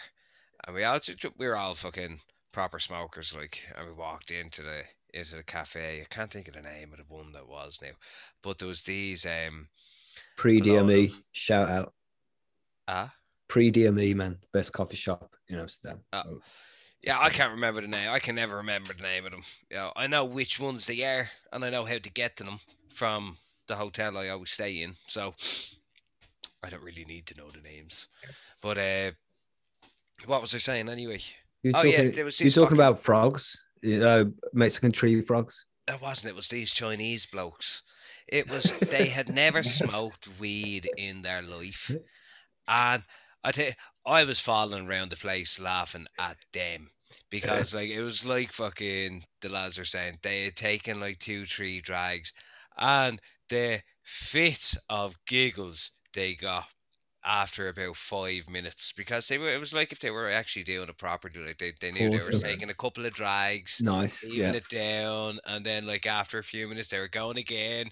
[0.66, 2.22] and we all ju- ju- we were all fucking
[2.52, 6.02] proper smokers, like, and we walked into the into the cafe.
[6.02, 7.92] I can't think of the name of the one that was now,
[8.42, 9.70] but there was these um
[10.38, 11.94] Prix d'Ami, shout out.
[12.88, 13.12] ah
[13.50, 14.38] Prix d'Ami, man.
[14.54, 16.00] Best coffee shop in Amsterdam.
[16.14, 16.40] Oh.
[17.02, 18.10] Yeah, I can't remember the name.
[18.10, 19.44] I can never remember the name of them.
[19.70, 22.60] Yeah, I know which ones they are, and I know how to get to them
[22.90, 23.38] from
[23.68, 24.96] the hotel I always stay in.
[25.08, 25.34] So
[26.64, 28.08] I don't really need to know the names.
[28.62, 29.12] But uh,
[30.26, 31.20] what was I saying anyway?
[31.64, 35.66] You're Oh, yeah, talking, there was you're talking fucking- about frogs, uh, Mexican tree frogs.
[35.88, 36.30] It wasn't.
[36.30, 37.84] It was these Chinese blokes.
[38.28, 38.74] It was.
[38.82, 41.92] They had never smoked weed in their life,
[42.68, 43.04] and
[43.44, 43.74] I tell you,
[44.06, 46.92] I was falling around the place laughing at them
[47.30, 51.46] because like it was like fucking the lads are saying they had taken like two,
[51.46, 52.34] three drags,
[52.78, 56.68] and the fit of giggles they got
[57.28, 59.50] after about five minutes because they were.
[59.50, 62.22] It was like if they were actually doing it properly, like they, they knew they
[62.24, 64.24] were taking a couple of drags Nice.
[64.24, 64.56] leaving Yeah.
[64.56, 67.92] it down, and then like after a few minutes they were going again,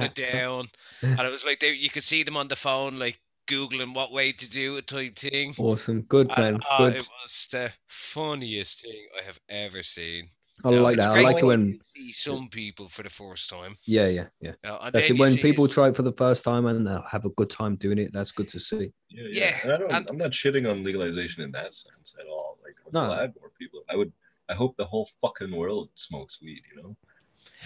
[0.00, 0.68] it down,
[1.16, 4.12] and it was like they, you could see them on the phone like googling what
[4.12, 5.54] way to do a type thing.
[5.58, 6.02] awesome.
[6.02, 6.64] Good, And, man.
[6.70, 6.94] oh, uh, Good.
[6.94, 10.30] it was the funniest thing I have ever seen.
[10.66, 11.08] I You know, like that.
[11.10, 13.76] I great like it when, you see some people for the first time.
[13.84, 14.50] yeah, yeah, yeah.
[14.64, 15.18] You know, and That's it.
[15.18, 17.50] When see people it's- try it for the first time and they'll have a good
[17.50, 18.92] time doing it, that's good to see.
[19.08, 22.26] Yeah, Yeah, And I don't, and- I'm not shitting on legalization in that sense at
[22.26, 22.58] all.
[22.64, 23.06] Like, I'm No.
[23.06, 23.82] glad more people.
[23.88, 24.12] I would.
[24.48, 26.62] I hope the whole fucking world smokes weed.
[26.74, 26.96] You know,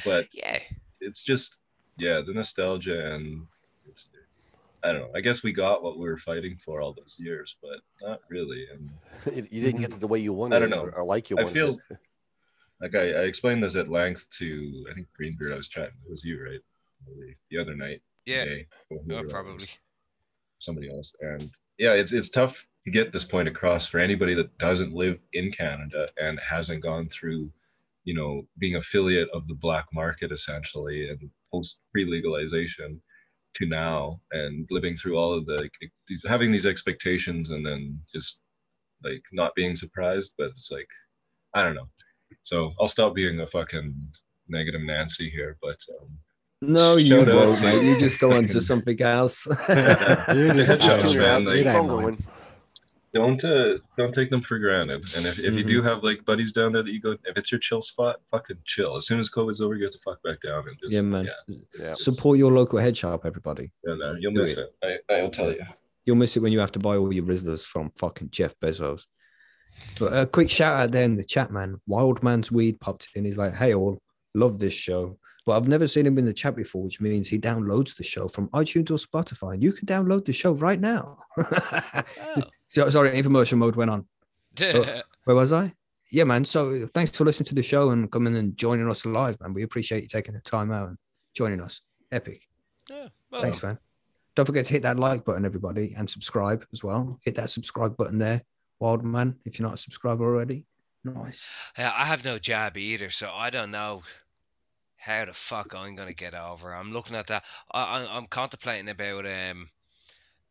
[0.04, 0.58] but yeah,
[1.00, 1.60] it's just
[1.98, 3.46] yeah, the nostalgia and
[3.88, 4.08] it's.
[4.82, 5.10] I don't know.
[5.14, 8.64] I guess we got what we were fighting for all those years, but not really.
[8.72, 8.88] And
[9.36, 10.56] you you didn't get it the way you wanted.
[10.56, 10.84] I don't know.
[10.84, 11.52] Or, or like you I wanted.
[11.54, 11.98] feel- it.
[12.80, 15.52] like I, I explained this at length to I think Greenbeard.
[15.52, 15.94] I was chatting.
[16.04, 16.60] It was you, right?
[17.06, 18.02] The, the other night.
[18.26, 18.66] yeah, today,
[19.06, 19.66] that oh, probably.
[20.58, 21.14] somebody else.
[21.20, 25.18] And yeah, it's it's tough to get this point across for anybody that doesn't live
[25.32, 27.50] in Canada and hasn't gone through,
[28.04, 33.00] you know, being affiliate of the black market essentially and post pre-legalization
[33.54, 35.68] to now and living through all of the
[36.06, 38.42] these having these expectations and then just
[39.02, 40.88] like not being surprised but it's like
[41.54, 41.88] i don't know
[42.42, 43.94] so i'll stop being a fucking
[44.48, 46.08] negative nancy here but um
[46.62, 47.82] No, you won't, to mate.
[47.84, 49.46] You just go on to something else.
[49.48, 51.88] You The just- headshots, man, like- don't on mind.
[51.88, 52.24] going.
[53.14, 55.02] don't uh, don't take them for granted.
[55.16, 57.50] And if, if you do have like buddies down there that you go, if it's
[57.50, 58.94] your chill spot, fucking chill.
[58.96, 61.24] As soon as COVID's over, you have to fuck back down and just yeah, man.
[61.24, 63.72] Yeah, it's- it's- Support your local head shop, everybody.
[63.86, 64.68] yeah, no, you'll Do miss it.
[64.84, 65.64] I, I'll tell you.
[66.04, 69.06] You'll miss it when you have to buy all your Rizlas from fucking Jeff Bezos.
[69.98, 71.80] But a quick shout out there in the chat, man.
[71.86, 73.24] Wild Man's Weed popped in.
[73.24, 74.00] He's like, hey, all,
[74.34, 75.18] love this show.
[75.46, 78.28] But I've never seen him in the chat before, which means he downloads the show
[78.28, 79.54] from iTunes or Spotify.
[79.54, 81.18] And you can download the show right now.
[81.38, 82.42] Oh.
[82.66, 84.06] so, sorry, infomercial mode went on.
[84.62, 85.72] Oh, where was I?
[86.10, 86.44] Yeah, man.
[86.44, 89.54] So thanks for listening to the show and coming and joining us live, man.
[89.54, 90.98] We appreciate you taking the time out and
[91.34, 91.82] joining us.
[92.10, 92.48] Epic.
[92.88, 93.78] Yeah, well, Thanks, man.
[94.34, 97.20] Don't forget to hit that like button, everybody, and subscribe as well.
[97.22, 98.42] Hit that subscribe button there,
[98.80, 100.64] Wild Man, if you're not a subscriber already.
[101.04, 101.54] Nice.
[101.78, 104.02] Yeah, I have no jab either, so I don't know
[104.96, 106.74] how the fuck I'm gonna get over.
[106.74, 107.44] I'm looking at that.
[107.70, 109.70] I, I, I'm contemplating about um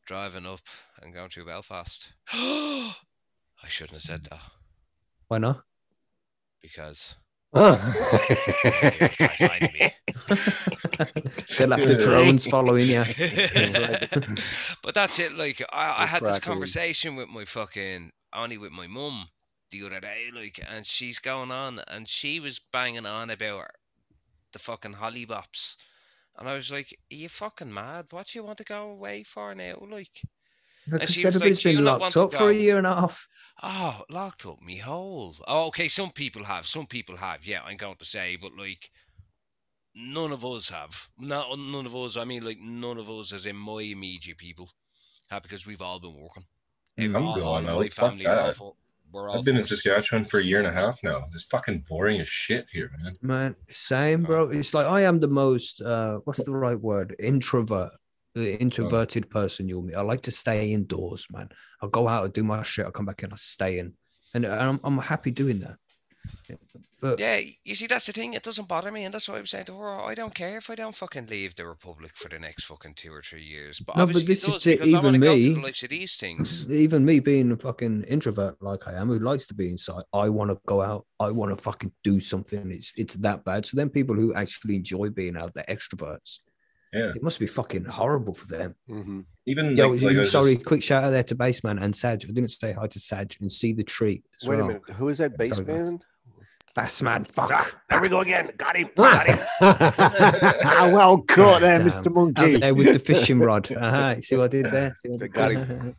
[0.05, 0.61] driving up
[1.01, 2.11] and going through Belfast.
[2.33, 2.93] I
[3.67, 4.39] shouldn't have said that
[5.27, 5.63] Why not?
[6.61, 7.15] because
[7.53, 9.93] They'll try finding me.
[11.57, 13.03] They'll have the drones following you.
[14.83, 15.33] but that's it.
[15.33, 19.29] Like I, I had this conversation with my fucking only with my mum
[19.71, 23.67] the other day, like, and she's going on, and she was banging on about
[24.51, 25.75] the fucking hollybops,
[26.37, 28.07] and I was like, "Are you fucking mad?
[28.11, 30.21] What do you want to go away for now?" Like,
[30.89, 32.95] Because she was like, everybody's "Do you been locked up for a year and a
[32.95, 33.27] half.
[33.61, 35.35] Oh, locked up me hole.
[35.47, 35.87] Oh, okay.
[35.87, 36.65] Some people have.
[36.65, 37.45] Some people have.
[37.45, 38.89] Yeah, I'm going to say, but like,
[39.93, 41.09] none of us have.
[41.17, 42.15] Not none of us.
[42.17, 44.69] I mean, like, none of us, as in my immediate people,
[45.29, 46.45] have because we've all been working.
[46.97, 47.79] Every, I'm all, going all of out.
[47.81, 48.45] my Fuck family are all.
[48.47, 48.55] that.
[48.55, 48.75] fu-
[49.11, 49.37] We're all.
[49.39, 51.25] I've been in Saskatchewan for a year and a half now.
[51.33, 53.17] It's fucking boring as shit here, man.
[53.21, 54.49] Man, same, bro.
[54.49, 57.15] It's like I am the most uh what's the right word?
[57.19, 57.91] Introvert.
[58.35, 59.95] The introverted person you'll meet.
[59.95, 61.49] I like to stay indoors, man.
[61.81, 62.85] I'll go out and do my shit.
[62.85, 63.93] I'll come back and I'll stay in.
[64.33, 65.77] And I'm I'm happy doing that.
[67.01, 68.33] But Yeah, you see, that's the thing.
[68.33, 69.89] It doesn't bother me, and that's what I was saying to her.
[69.89, 72.95] Oh, I don't care if I don't fucking leave the Republic for the next fucking
[72.95, 73.79] two or three years.
[73.79, 76.69] But No, but obviously this is it, even me- the these things.
[76.69, 80.27] even me being a fucking introvert like I am, who likes to be inside, I
[80.29, 81.05] want to go out.
[81.19, 82.69] I want to fucking do something.
[82.71, 83.65] It's it's that bad.
[83.65, 86.39] So then people who actually enjoy being out, they're extroverts.
[86.93, 87.11] Yeah.
[87.15, 88.75] It must be fucking horrible for them.
[88.89, 89.19] Mm-hmm.
[89.45, 91.77] Even Yo, like, like I you- was sorry, just- quick shout out there to Baseman
[91.79, 92.25] and Saj.
[92.25, 94.23] I didn't say hi to Saj and see the tree.
[94.41, 94.67] as Wait a well.
[94.67, 94.81] minute.
[94.95, 95.75] Who is that bass Sorry, bro.
[95.75, 95.99] man?
[96.75, 97.77] Bassman, fuck.
[97.89, 98.51] There we go again.
[98.57, 98.89] Got him.
[98.97, 99.39] Got him.
[100.93, 101.89] well caught there, Damn.
[101.89, 102.07] Mr.
[102.07, 102.57] Out Monkey.
[102.57, 103.69] there with the fishing rod.
[103.75, 104.13] Uh-huh.
[104.17, 104.95] You see what I did there?
[104.99, 105.95] See what Got did?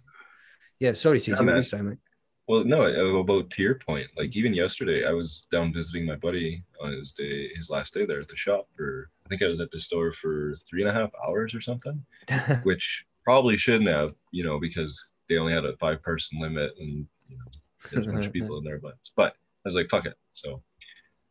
[0.79, 1.29] yeah, sorry, TG.
[1.29, 1.99] Yeah, What you saying, mate?
[2.49, 6.17] Well, no, uh, about to your point, like even yesterday, I was down visiting my
[6.17, 9.49] buddy on his day, his last day there at the shop for, I think I
[9.49, 12.05] was at the store for three and a half hours or something,
[12.65, 17.07] which probably shouldn't have, you know, because they only had a five person limit and,
[17.29, 17.45] you know,
[17.91, 20.17] there's a bunch of people in there, but, but I was like, fuck it.
[20.33, 20.63] So,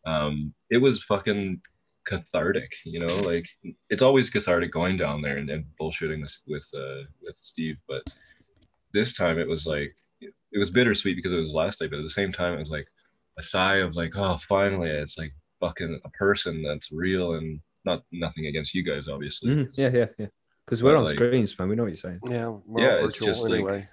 [0.05, 1.61] um, it was fucking
[2.05, 3.47] cathartic, you know, like
[3.89, 8.03] it's always cathartic going down there and, and bullshitting with, with, uh, with Steve, but
[8.93, 11.99] this time it was like, it was bittersweet because it was the last day, but
[11.99, 12.87] at the same time, it was like
[13.37, 17.59] a sigh of like, oh, finally, it's like fucking a person that's real and
[17.89, 19.65] not nothing against you guys, obviously.
[19.65, 20.27] 'cause Yeah, yeah, yeah.
[20.65, 21.69] Because we're on like- screens, man.
[21.69, 22.19] We know what you're saying.
[22.27, 22.57] Yeah.
[22.65, 23.87] We're Yeah, it's virtual just like-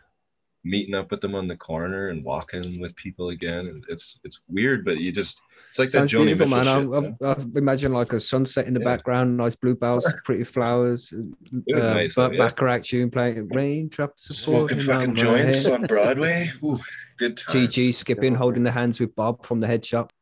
[0.64, 4.84] Meeting up with them on the corner and walking with people again, it's it's weird,
[4.84, 7.04] but you just it's like Sounds that Joni beautiful, Mitchell man.
[7.04, 7.14] shit.
[7.22, 8.84] I've, I've, I've imagined like a sunset in the Yeah.
[8.90, 11.12] background, nice bluebells, pretty flowers.
[11.12, 12.48] It was uh, nice, But though, yeah.
[12.48, 15.74] Bacharach tune playing, raindrops Smoking fucking joints head.
[15.82, 16.50] on Broadway.
[16.64, 16.80] Ooh,
[17.16, 17.68] good times.
[17.76, 20.12] TG skipping, holding the hands with Bob from the head shop.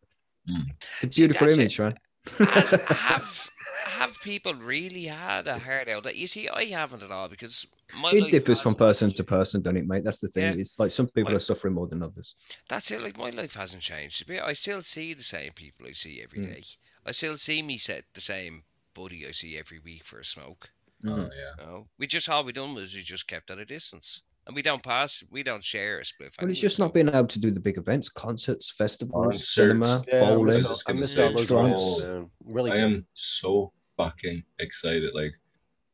[0.50, 0.66] Mm.
[0.96, 1.62] It's a beautiful that's it.
[1.62, 1.94] image, man.
[2.38, 3.50] Has, have
[3.98, 6.14] have people really had a heart out?
[6.16, 7.66] You see, I haven't at all because
[7.98, 9.16] my It differs from person changed.
[9.18, 10.04] to person, don't it, mate?
[10.04, 10.54] That's the thing.
[10.54, 10.60] Yeah.
[10.60, 12.34] It's like some people Well- are suffering more than others.
[12.68, 13.00] That's it.
[13.00, 14.26] Like my life hasn't changed.
[14.26, 16.54] But I still see the same people I see every Mm.
[16.54, 16.62] day.
[17.06, 18.64] I still see me set the same
[18.94, 20.70] buddy I see every week for a smoke.
[21.04, 21.10] Mm.
[21.18, 21.50] Oh yeah.
[21.58, 21.88] You know?
[21.98, 24.82] We just all we done was we just kept at a distance, and we don't
[24.82, 25.22] pass.
[25.30, 26.40] We don't share a spliff.
[26.40, 29.48] Well, it's just not being able to do the big events, concerts, festivals, Concerts.
[29.50, 30.56] cinema, Yeah, bowling.
[30.58, 31.82] missed, just I gonna missed say, all those trunks.
[32.00, 32.30] events.
[32.44, 35.14] Really I am so fucking excited.
[35.14, 35.32] Like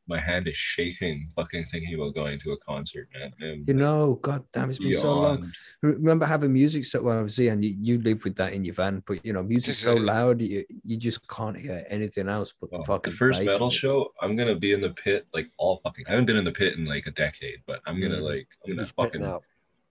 [0.07, 3.31] my hand is shaking, fucking thinking about going to a concert, man.
[3.41, 5.53] I'm You know, god damn, it's been so long.
[5.81, 9.03] Remember having music so well, see, and you, you live with that in your van,
[9.05, 12.79] but you know, music's so loud, you, you just can't hear anything else but the
[12.79, 15.79] Oh, fucking the first bass metal show, I'm gonna be in the pit like all
[15.83, 16.05] fucking.
[16.07, 18.21] I haven't been in the pit in like a decade, but I'm gonna Mhm.
[18.23, 19.43] like I'm gonna He's fucking out.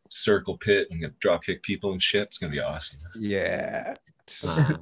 [0.09, 0.89] circle pit.
[0.91, 2.23] I'm gonna drop kick people and shit.
[2.23, 2.99] It's gonna be awesome.
[3.19, 3.95] Yeah.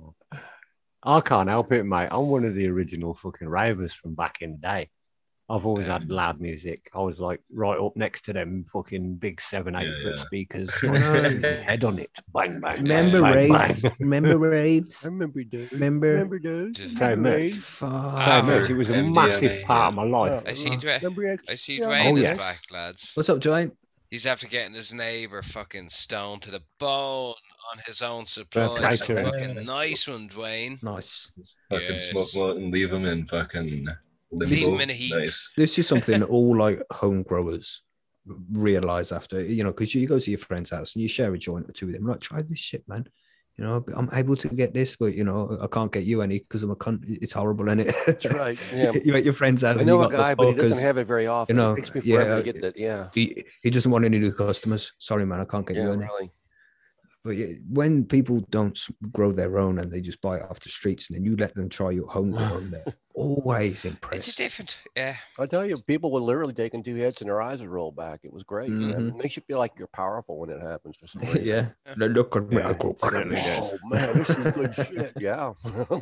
[1.09, 2.09] I can't help it, mate.
[2.11, 4.91] I'm one of the original fucking ravers from back in the day.
[5.49, 6.91] I've always had Um, loud music.
[6.95, 10.23] I was like right up next to them fucking big seven, eight Yeah, foot yeah.
[10.27, 10.81] speakers.
[11.65, 12.11] Head on it.
[12.35, 12.83] Bang, bang.
[12.83, 13.83] Remember bang, raves?
[13.83, 13.93] bang.
[13.99, 15.05] Remember raves?
[15.07, 15.73] remember those.
[15.73, 16.39] Remember?
[16.39, 16.77] those.
[16.77, 17.53] Just- So much.
[17.53, 18.27] Fuck.
[18.29, 18.69] So much.
[18.69, 19.89] It was a MDMA, massive part yeah.
[19.89, 20.43] of my life.
[20.47, 21.01] I see Dwayne.
[21.03, 21.87] Remember I see yeah.
[21.87, 22.37] Dwayne Oh, is yes.
[22.37, 23.13] back, lads.
[23.15, 23.73] What's up, Dwayne?
[24.11, 27.35] He's after getting his neighbour fucking stoned to the bone
[27.73, 28.95] on his own supply.
[28.95, 29.25] So Catering.
[29.33, 30.83] fucking nice one, Dwayne.
[30.83, 31.31] Nice.
[31.39, 32.11] Just fucking Yes.
[32.11, 33.93] smoke one and leave him in fucking limbo.
[34.31, 35.15] Leave 'em in a heap.
[35.15, 35.51] Nice.
[35.57, 37.83] This is something all like home growers
[38.53, 41.39] realize after, you know, because you go to your friend's house and you share a
[41.39, 42.07] joint or two with them.
[42.07, 43.09] Like, try this shit, man.
[43.57, 46.39] You know, I'm able to get this, but you know, I can't get you any
[46.39, 47.01] because I'm a cunt.
[47.09, 47.97] It's horrible, is it?
[48.07, 48.57] That's right.
[48.73, 48.93] Yeah.
[49.05, 49.77] you at your friend's house.
[49.77, 51.57] I and know a guy, but he doesn't have it very often.
[51.57, 52.77] You know, it takes me forever yeah, to get that.
[52.79, 53.09] Yeah.
[53.15, 54.93] He, he doesn't want any new customers.
[54.99, 56.05] Sorry, man, I can't get Yeah, you any.
[56.05, 56.31] really.
[57.25, 57.37] But
[57.69, 58.79] when people don't
[59.13, 61.55] grow their own and they just buy it off the streets, and then you let
[61.55, 62.85] them try your homegrown, they're
[63.15, 64.29] always impressed.
[64.29, 65.17] It's different, yeah.
[65.39, 68.21] I tell you, people were literally taking two hits and their eyes would roll back.
[68.23, 68.71] It was great.
[68.71, 68.95] man.
[68.95, 69.09] Mhm.
[69.09, 71.45] It makes you feel like you're powerful when it happens for some reason.
[71.45, 72.73] yeah, Now look at me, I Yeah.
[72.75, 73.49] grow cannabis.
[73.51, 75.15] Oh man, this is good shit.
[75.19, 75.53] Yeah.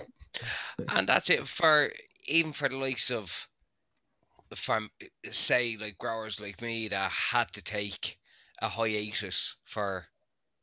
[0.91, 1.91] And that's it for
[2.29, 3.49] even for the likes of
[4.55, 4.91] from
[5.31, 8.19] say like growers like me that had to take
[8.61, 10.07] a hiatus for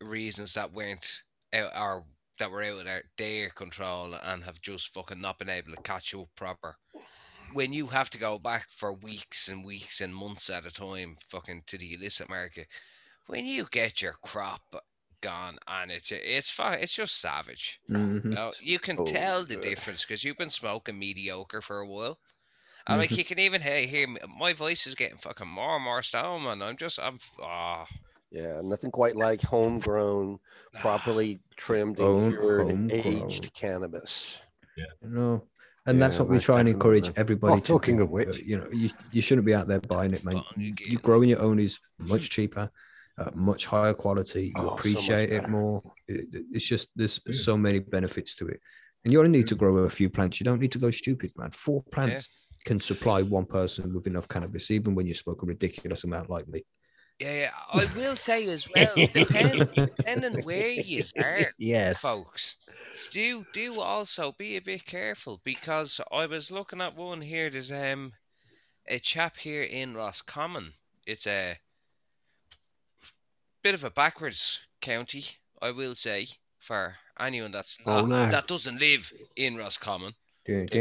[0.04, 1.24] reasons that weren't
[1.54, 2.06] out or
[2.40, 5.78] that were out of their, their control and have just fucking not been able to
[5.84, 6.78] catch up proper.
[7.54, 11.16] when you have to go back for weeks and weeks and months at a time,
[11.30, 12.68] fucking to the illicit market,
[13.28, 14.62] when you get your crop
[15.22, 17.80] gone and it's it's fu- it's just savage.
[17.90, 18.24] Mhm.
[18.30, 19.64] You, know, you can Oh, tell the good.
[19.64, 22.20] difference because you've been smoking mediocre for a while.
[22.88, 23.18] And like Mhm.
[23.18, 26.64] you can even hear, hear my voice is getting fucking more and more stone, and
[26.64, 27.88] I'm just I'm ah
[28.34, 30.40] Yeah, nothing quite like homegrown,
[30.82, 32.92] properly trimmed Home- and cured, homegrown.
[33.30, 34.42] aged cannabis.
[34.76, 35.44] You know,
[35.86, 36.98] and that's Yeah, what we most try and definitely.
[36.98, 38.04] encourage everybody Oh, to talking do.
[38.04, 38.40] of which.
[38.40, 40.42] You know, you, you shouldn't be out there buying it, man.
[40.58, 40.88] You, again.
[40.90, 42.72] you growing your own is much cheaper,
[43.20, 44.46] uh, much higher quality.
[44.48, 45.52] You Oh, so much appreciate it better.
[45.52, 45.84] more.
[46.08, 48.60] It, it- it's just there's so many benefits to it,
[49.04, 50.40] and you only need to grow a few plants.
[50.40, 51.52] You don't need to go stupid, man.
[51.52, 52.30] Four plants
[52.66, 56.48] can supply one person with enough cannabis, even when you smoke a ridiculous amount like
[56.48, 56.66] me.
[57.20, 57.52] Yeah.
[57.72, 61.52] I will say as well, depends depending where you are.
[61.58, 62.00] Yes.
[62.00, 62.58] folks
[63.12, 67.72] do do also be a bit careful because i was looking at one here there's
[67.72, 68.14] um
[68.88, 70.74] a chap here in roscommon
[71.06, 71.58] it's a
[73.64, 75.26] bit of a backwards county
[75.62, 76.28] i will say
[76.58, 78.30] for anyone that's Oh, no.
[78.30, 80.14] that doesn't live in roscommon
[80.46, 80.66] no,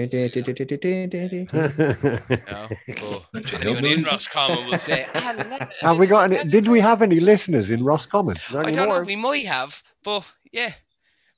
[3.33, 6.51] but anyone in Roscommon will say, ah, "Have we got any?
[6.51, 8.37] Did we have any listeners in Roscommon?
[8.51, 9.03] I don't know.
[9.03, 10.73] We might have, but yeah,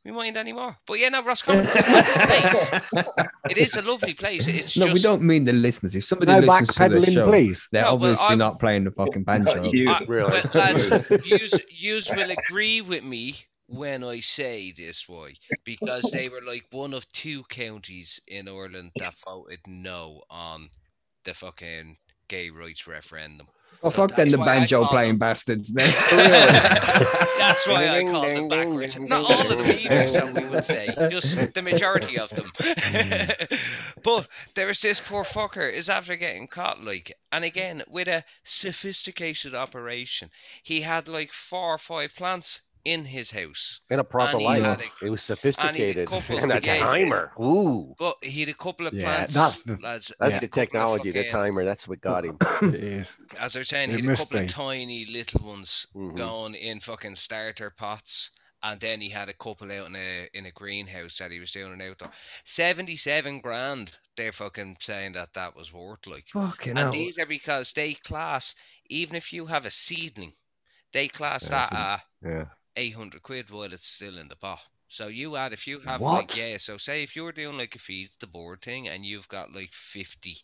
[0.07, 0.79] we mightn't anymore.
[0.87, 2.73] But yeah, no, Roscommon's a lovely place.
[3.51, 4.49] It is a lovely place.
[4.49, 4.95] It's no, just...
[4.95, 5.95] we don't mean the listeners.
[5.95, 7.69] If somebody no listens to the show, please.
[7.73, 9.65] they're no, obviously not playing the fucking banjo.
[9.71, 10.31] You, I, really.
[10.31, 10.89] Well, lads,
[11.27, 15.35] yous, yous will agree with me when I say this, why?
[15.65, 20.71] Because they were like one of two counties in Ireland that voted no on
[21.25, 21.97] the fucking
[22.29, 23.49] gay rights referendum.
[23.83, 25.93] Well, So fuck then the banjo playing them- bastards then.
[27.39, 28.99] That's why I call them backwards.
[28.99, 30.95] Not all of them either, so we would say.
[31.11, 32.51] Just the majority of them.
[32.57, 33.95] Mm.
[34.03, 39.55] but there's this poor fucker is after getting caught, like, and again, with a sophisticated
[39.55, 40.31] operation.
[40.63, 43.81] He had like four or five plants in his house.
[43.91, 44.81] In a proper And he light.
[45.01, 46.09] a- It was sophisticated.
[46.09, 46.81] couple- And a yeah, yeah.
[46.81, 47.33] timer.
[47.41, 47.95] Ooh.
[47.99, 50.13] But he had a couple of Yeah, plants, that's the- lads.
[50.21, 51.65] That's a the couple of technology, the timer.
[51.65, 52.39] That's what got him.
[52.63, 53.17] It is.
[53.39, 54.45] As I was saying, It he had a couple be.
[54.45, 56.17] of tiny little ones Mhm.
[56.17, 58.31] going in fucking starter pots,
[58.63, 61.53] and then he had a couple out in a in a greenhouse that he was
[61.53, 62.11] doing an outdoor.
[62.45, 63.99] Seventy seven grand.
[64.17, 66.29] They're fucking saying that that was worth like.
[66.33, 66.93] Fucking And hell.
[66.93, 68.55] these are because they class
[68.89, 70.35] even if you have a seedling,
[70.93, 72.01] they class Yeah, that at
[72.31, 72.45] Yeah.
[72.77, 74.61] Eight hundred quid while it's still in the pot.
[74.89, 76.13] So you add if you have What?
[76.15, 79.29] like yeah, so say if you're doing like a feeds the board thing and you've
[79.29, 80.37] got like fifty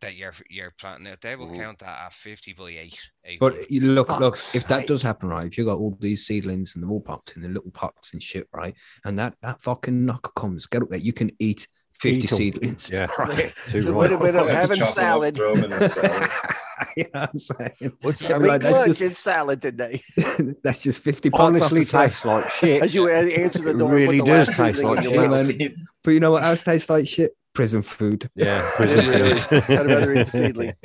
[0.00, 1.56] that you're you're planting out, they will Mhm.
[1.56, 3.10] count that at fifty by eight.
[3.24, 3.38] 800.
[3.40, 5.46] But you look, look, if that does happen, right?
[5.46, 8.22] If you got all these seedlings and they're all popped in the little pots and
[8.22, 8.74] shit, right?
[9.04, 12.38] And that that fucking knocker comes, get up there, you can eat 50 Eat 'em.
[12.38, 12.90] seedlings.
[12.90, 13.08] Yeah.
[13.18, 13.52] Right.
[13.70, 15.34] Too It would have been of just having chop 'em up, salad.
[15.34, 16.30] throw 'em in the salad.
[17.04, 17.92] you know what I'm saying?
[18.02, 18.86] What's I your mean, big like, that's lunch?
[18.98, 20.02] just- It's salad today.
[20.62, 21.60] That's just 50 pounds.
[21.60, 22.82] off Honestly, tastes like shit.
[22.82, 25.46] As you a- answer the It door, really does taste like shit, your mouth.
[25.48, 25.86] man.
[26.04, 27.32] But you know what else tastes like shit?
[27.58, 28.30] Prison food.
[28.36, 28.70] Yeah.
[28.78, 29.32] really.
[29.50, 30.74] I'd rather eat the seedling.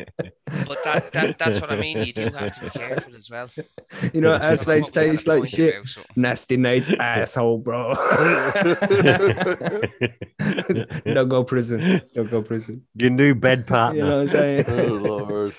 [0.68, 2.00] But that, that that's what I mean.
[2.04, 3.48] You do have to be careful as well.
[4.14, 5.76] You know what else Come tastes up with a tastes like shit?
[5.76, 6.06] about.
[6.16, 7.94] Nasty Nate's asshole, bro.
[11.06, 12.02] Don't go prison.
[12.14, 12.84] Don't go prison.
[12.96, 14.00] Your new bed partner.
[14.00, 14.66] You know what I'm saying?
[14.74, 15.56] Oh, Lord.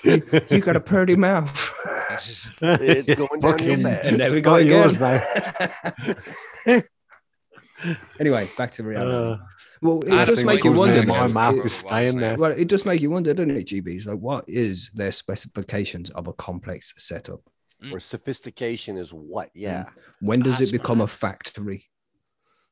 [0.49, 1.73] you got a pretty mouth.
[2.11, 2.77] It's going
[3.07, 6.83] down real Fucking- And there we go not yours again.
[8.19, 9.41] anyway, back to reality.
[9.41, 9.45] Uh,
[9.81, 10.97] well, it I does make you wonder.
[10.99, 12.37] make my it- mouth it is was staying there.
[12.37, 14.05] Well, it does make you wonder, doesn't it, GBs?
[14.07, 17.41] Like, what is their specifications of a complex setup?
[17.91, 19.49] Or sophistication is what?
[19.53, 19.85] Yeah.
[20.19, 21.03] When does That's it become mad.
[21.05, 21.85] a factory?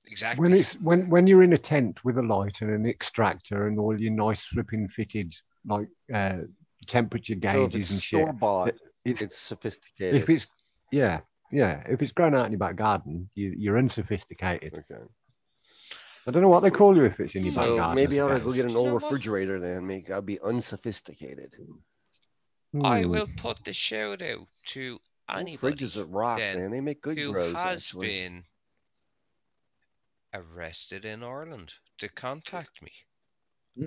[0.05, 0.41] exactly.
[0.41, 3.80] when it's when when you're in a tent with a light and an extractor and
[3.80, 5.34] all your nice flipping fitted
[5.65, 6.39] like uh,
[6.88, 8.19] temperature So if gauges it's and shit.
[8.21, 8.73] store bought,
[9.05, 10.21] It's, it's sophisticated.
[10.21, 10.47] if it's
[10.91, 11.21] yeah
[11.51, 14.73] yeah if it's grown out in your back garden, you, you're unsophisticated.
[14.73, 15.03] okay.
[16.25, 17.95] I don't know what they call you if it's in your back So garden.
[17.95, 19.85] maybe I ought to go get an old refrigerator then.
[19.85, 21.55] Make I'll be unsophisticated.
[22.83, 23.09] I Hmm.
[23.09, 26.71] will put the shout out to Old anybody fridges at Rock, then man.
[26.71, 27.53] They make good who grows.
[27.55, 28.07] has actually.
[28.07, 28.43] been
[30.33, 32.91] arrested in Ireland to contact me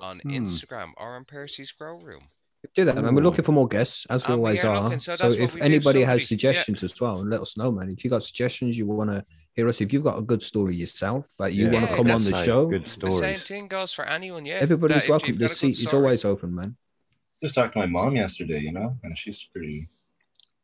[0.01, 0.31] on Hmm.
[0.31, 2.29] Instagram or in Percy's Grow Room.
[2.75, 3.15] Do that, man.
[3.15, 4.83] We're looking for more guests, as we And we always are are.
[4.85, 5.65] looking, so so if we do.
[5.65, 6.27] anybody Somebody- has yeah.
[6.27, 7.91] suggestions as well, let us know, man.
[7.91, 9.25] If you got suggestions you want to
[9.57, 11.97] hear us, if you've got a good story yourself that you Yeah, want to Yeah,
[11.97, 13.43] come on the Like show, Good The same stories.
[13.45, 14.57] thing goes for anyone, yeah.
[14.61, 15.33] everybody's that welcome.
[15.33, 16.77] The seat is always open, man.
[17.43, 19.89] Just talked to my mom yesterday, you know, and she's pretty.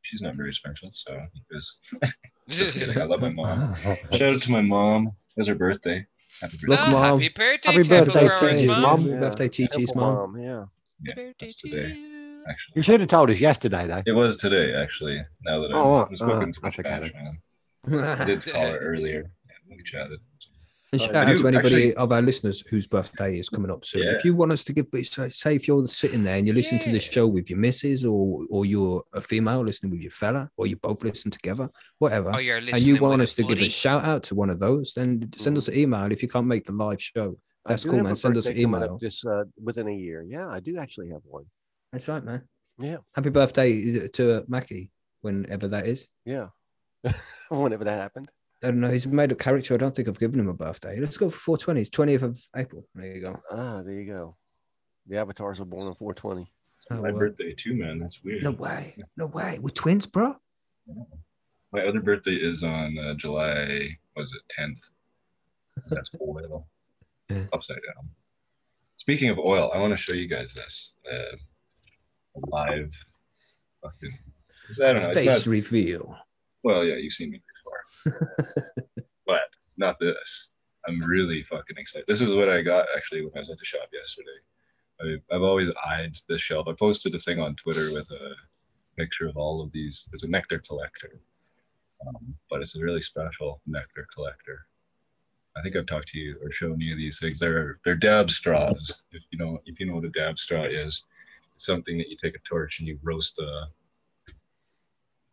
[0.02, 1.16] She's not very special, so
[1.48, 1.78] because
[2.48, 2.98] just kidding.
[3.00, 3.76] I love my mom.
[4.12, 5.06] Shout out to my mom.
[5.08, 6.04] It was her birthday.
[6.40, 6.92] Happy Look, Ah, birthday.
[6.92, 7.20] Mom.
[7.20, 8.80] happy birthday, Happy Temple birthday, Growers, Chi-Chi's Mom.
[8.82, 8.98] mom.
[9.00, 9.20] Happy Yeah.
[9.20, 10.40] birthday, Chi Chi's Temple mom.
[10.40, 10.64] yeah.
[11.04, 11.88] Yeah, birthday that's to today.
[11.94, 12.42] you.
[12.48, 14.02] Actually, You should have told us yesterday, though.
[14.04, 14.74] it was today.
[14.74, 17.24] Actually, now that I'm, Oh, I'm spoken uh, to that's okay Patch, then.
[17.24, 17.38] man.
[17.88, 19.30] I did call her earlier.
[19.48, 20.20] Yeah, we chatted.
[20.92, 23.82] And Uh, shout out to anybody actually- of our listeners whose birthday is coming up
[23.84, 24.02] soon.
[24.02, 24.10] Yeah.
[24.12, 24.86] If you want us to give,
[25.32, 28.44] say if you're sitting there and you're listening to this show with your missus or
[28.50, 32.38] or you're a female listening with your fella or you both listen together, whatever, Oh,
[32.38, 35.30] you're and you want us to give a shout out to one of those, then
[35.36, 37.38] send us an email if you can't make the live show.
[37.64, 38.16] That's cool, have man.
[38.16, 38.98] Send us an birthday coming up email.
[38.98, 40.22] Just uh, within a year.
[40.28, 41.44] Yeah, I do actually have one.
[41.92, 42.42] That's right, man.
[42.78, 44.90] Yeah, Happy birthday to Mackie,
[45.22, 46.08] whenever that is.
[46.26, 46.48] yeah.
[47.50, 48.30] Whenever that happened.
[48.62, 48.90] I don't know.
[48.90, 49.74] He's made a character.
[49.74, 50.98] I don't think I've given him a birthday.
[51.00, 51.80] Let's go for 420.
[51.80, 52.86] It's 20th of April.
[52.94, 53.40] There you go.
[53.50, 54.36] Ah, there you go.
[55.08, 56.42] The avatars were born on 420.
[56.76, 57.18] It's Oh, my well.
[57.18, 57.98] birthday too, man.
[57.98, 58.44] That's weird.
[58.44, 58.94] No way.
[59.16, 59.58] No way.
[59.60, 60.36] We're twins, bro.
[61.72, 63.88] My other birthday is on uh, July.
[64.16, 64.90] Was it tenth?
[65.88, 66.66] That's oil.
[67.30, 67.44] Yeah.
[67.52, 68.08] Upside down.
[68.96, 71.36] Speaking of oil, I want to show you guys this uh,
[72.48, 72.92] live.
[73.82, 74.18] Fucking.
[74.66, 75.10] 'cause I don't know.
[75.10, 75.50] It's Face not.
[75.50, 76.16] reveal.
[76.62, 77.40] Well, yeah, you've seen me
[78.04, 78.22] before,
[79.26, 80.50] but not this.
[80.86, 82.06] I'm really fucking excited.
[82.06, 85.20] This is what I got actually when I was at the shop yesterday.
[85.30, 86.68] I, I've always eyed this shelf.
[86.68, 88.34] I posted a thing on Twitter with a
[88.96, 90.08] picture of all of these.
[90.12, 91.20] It's a nectar collector,
[92.06, 94.66] um, but it's a really special nectar collector.
[95.56, 97.38] I think I've talked to you or shown you these things.
[97.38, 99.02] They're they're dab straws.
[99.12, 101.06] If you know if you know what a dab straw is,
[101.54, 103.66] it's something that you take a torch and you roast the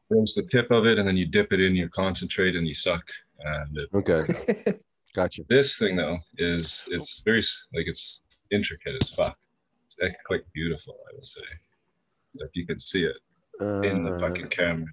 [0.10, 2.74] roast the tip of it, and then you dip it in your concentrate and you
[2.74, 3.04] suck.
[3.40, 4.24] And it, Okay,
[5.16, 5.44] gotcha.
[5.50, 7.42] this thing though is it's very
[7.74, 8.22] like it's
[8.52, 9.38] intricate as fuck.
[9.86, 11.42] It's like quite beautiful, I would say.
[12.36, 13.16] If you can see it
[13.86, 14.88] in the Uh, fucking camera.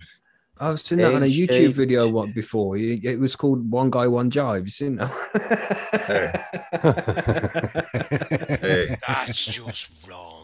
[0.59, 1.75] I've seen that on a YouTube age.
[1.75, 2.79] video one before.
[2.79, 4.59] It it was called One Guy, One Jar.
[4.59, 5.13] You seen that?
[8.63, 8.97] Hey.
[9.07, 10.36] That's just wrong.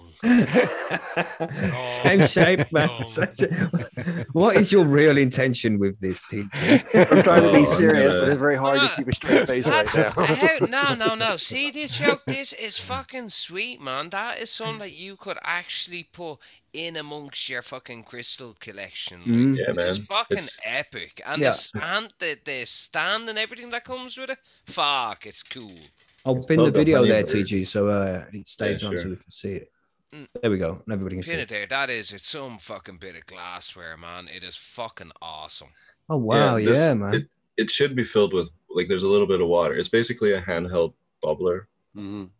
[1.85, 2.89] Same shape, man.
[3.01, 3.05] No.
[3.05, 4.27] Same shape.
[4.33, 6.49] What is your real intention with this, teacher?
[6.95, 9.49] I'm trying to Oh, be serious, but it's very hard to Ah, keep a straight
[9.49, 10.11] face right now.
[10.11, 11.37] how, no, no, no.
[11.37, 12.23] See this joke?
[12.27, 14.11] This is fucking sweet, man.
[14.11, 16.39] That is something that you could actually put
[16.73, 19.21] in amongst your fucking crystal collection.
[19.21, 19.29] like.
[19.29, 19.57] Mm.
[19.59, 19.87] Yeah, man.
[19.89, 21.21] It's fucking It's- epic.
[21.27, 21.51] And Yeah.
[21.51, 25.79] the stand the, the stand and everything that comes with it, fuck, it's cool.
[26.25, 27.47] I'll It's pin the video there, Honeybird.
[27.49, 29.72] TG, so uh, it stays Yeah, on so we can see it.
[30.15, 30.27] Mm.
[30.43, 30.83] There we go.
[30.85, 31.43] and Everybody can see Pin it.
[31.45, 31.67] it there.
[31.67, 34.29] That is it's some fucking bit of glassware, man.
[34.35, 35.69] It is fucking awesome.
[36.11, 37.15] Oh wow, yeah, this- man.
[37.15, 39.75] It, it should be filled with like there's a little bit of water.
[39.75, 40.95] It's basically a handheld
[41.25, 41.63] bubbler.
[41.97, 42.31] Mhm.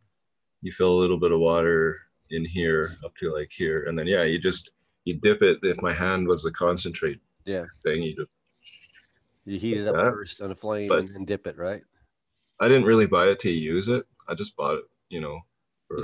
[0.63, 1.97] You fill a little bit of water
[2.31, 4.71] in here up to like here, and then yeah, you just
[5.05, 5.59] you dip it.
[5.63, 7.65] If my hand was the concentrate Yeah.
[7.83, 8.31] thing, you just
[9.45, 10.11] You heat it up Yeah.
[10.11, 11.83] first on a flame But- and, and dip it, right?
[12.61, 14.07] I didn't really buy it to use it.
[14.29, 15.41] I just bought it, you know,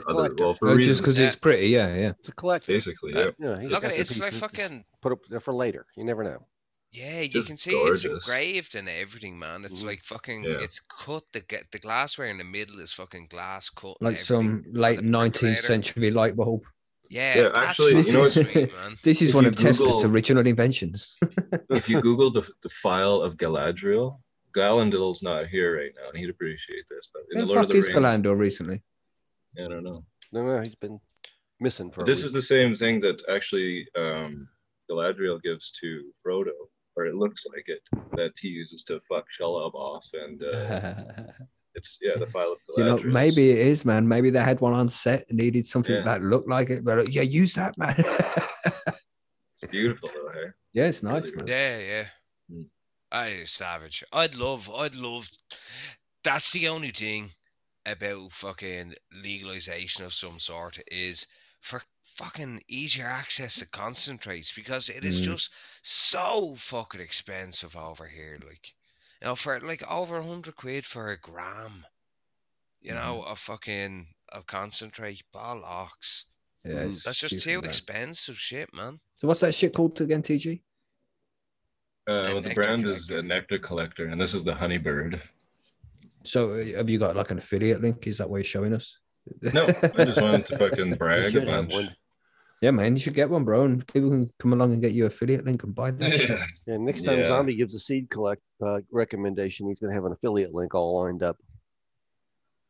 [0.05, 1.01] for You're other well for Oh, just reasons.
[1.01, 2.13] because it's pretty, yeah, yeah.
[2.19, 2.75] It's a collection.
[2.75, 3.31] Basically, yeah.
[3.39, 5.87] Yeah, he's Look at it, it's like pieces, just fucking put up there for later.
[5.97, 6.47] You never know.
[6.91, 9.63] Yeah, you Just can see it's engraved and everything, man.
[9.65, 9.87] It's Mhm.
[9.87, 10.45] like fucking.
[10.45, 10.57] Yeah.
[10.63, 11.23] It's cut.
[11.35, 13.99] The ga- the glassware in the middle is fucking glass cut.
[14.01, 16.63] Like some late 19th century light bulb.
[17.11, 18.97] Yeah, Yeah, actually, you know sweet, man.
[19.03, 21.19] This is If one you of Tesla's original inventions.
[21.71, 24.19] if you Google the, the phial of Galadriel,
[24.55, 27.09] Galandil's not here right now, and he'd appreciate this.
[27.13, 28.83] But in Where the the Lord of the is Rings, Galandor recently?
[29.59, 30.05] I don't know.
[30.33, 31.01] No, no, he's been
[31.61, 32.03] missing for.
[32.03, 32.27] A this week.
[32.27, 34.49] is the same thing that actually um,
[34.91, 36.53] Galadriel gives to Frodo,
[36.97, 37.81] or it looks like it,
[38.17, 40.95] that he uses to fuck Shelob off, and uh,
[41.75, 42.99] it's yeah, the phial of Galadriel.
[43.03, 44.07] you know, maybe it is, man.
[44.07, 46.03] Maybe they had one on set and needed something Yeah.
[46.05, 46.85] that looked like it.
[46.85, 47.97] But uh, yeah, use that, man.
[49.63, 50.31] it's beautiful though.
[50.33, 51.47] Hey, yeah, it's nice, Really man.
[51.49, 52.05] Yeah, yeah.
[52.53, 52.65] Mm.
[53.11, 54.05] I savage.
[54.13, 54.71] I'd love.
[54.71, 55.29] I'd love.
[56.25, 57.31] That's the only thing
[57.91, 61.27] about fucking legalization of some sort is
[61.61, 65.25] for fucking easier access to concentrates because it is Mm.
[65.25, 65.51] just
[65.83, 68.39] so fucking expensive over here.
[68.45, 68.75] Like,
[69.21, 71.87] you know, for like over a hundred quid for a gram,
[72.81, 76.25] you know, of fucking of concentrate bollocks.
[76.65, 77.03] Yeah, Mm.
[77.03, 77.69] That's just too man.
[77.71, 79.01] expensive shit, man.
[79.17, 80.61] So what's that shit called again, TG?
[82.07, 85.21] uh, well, the nectar brand is a nectar collector, and this is the Honeybird.
[86.29, 88.07] So have you got like an affiliate link?
[88.07, 88.97] Is that what you're showing us?
[89.43, 91.75] No, I just wanted to fucking You brag a bunch.
[92.61, 95.07] Yeah, man, you should get one, bro, and people can come along and get you
[95.07, 96.11] affiliate link and buy that.
[96.11, 96.41] shit.
[96.67, 97.25] Yeah, next time Yeah.
[97.27, 101.23] Zombie gives a seed collect uh, recommendation, he's gonna have an affiliate link all lined
[101.23, 101.37] up.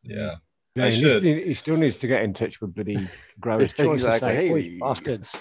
[0.03, 0.37] yeah.
[0.75, 1.23] Yeah, I he, should.
[1.25, 2.99] needs, he still needs to get in touch with bloody
[3.41, 3.73] growers.
[3.73, 4.29] Choice Exactly.
[4.37, 4.63] exactly.
[4.71, 4.79] Hey.
[4.79, 5.33] Bastards.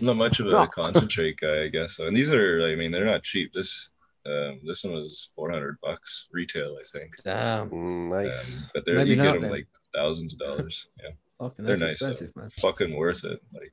[0.00, 0.66] I'm not much of a No.
[0.66, 1.96] concentrate guy, I guess.
[1.96, 2.06] So.
[2.08, 3.52] And these are, I mean, they're not cheap.
[3.54, 3.88] This
[4.26, 7.16] Um, this one was 400 bucks retail, I think.
[7.22, 7.70] Damn.
[7.70, 8.58] Mm, nice.
[8.64, 9.50] Um, but they're Maybe you not get them then.
[9.52, 10.88] like thousands of dollars.
[11.02, 12.00] Yeah, Fucking they're that's nice.
[12.00, 12.08] though.
[12.08, 12.48] expensive, man.
[12.50, 13.40] Fucking worth it.
[13.52, 13.72] Like,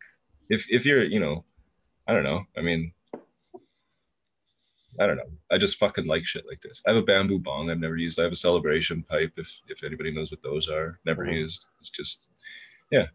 [0.50, 1.44] if if you're, you know,
[2.08, 2.44] I don't know.
[2.58, 2.92] I mean,
[5.00, 5.30] I don't know.
[5.52, 6.84] I just fucking like shit like this.
[6.86, 8.20] I have a bamboo bong I've never used.
[8.20, 9.32] I have a celebration pipe.
[9.38, 11.34] If if anybody knows what those are, never Mhm.
[11.34, 11.66] used.
[11.80, 12.28] It's just,
[12.92, 13.08] yeah,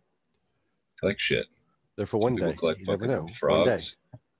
[0.99, 1.47] collect shit.
[1.97, 2.57] They're for one People day.
[2.57, 3.57] collect You never fucking know.
[3.57, 3.79] One day.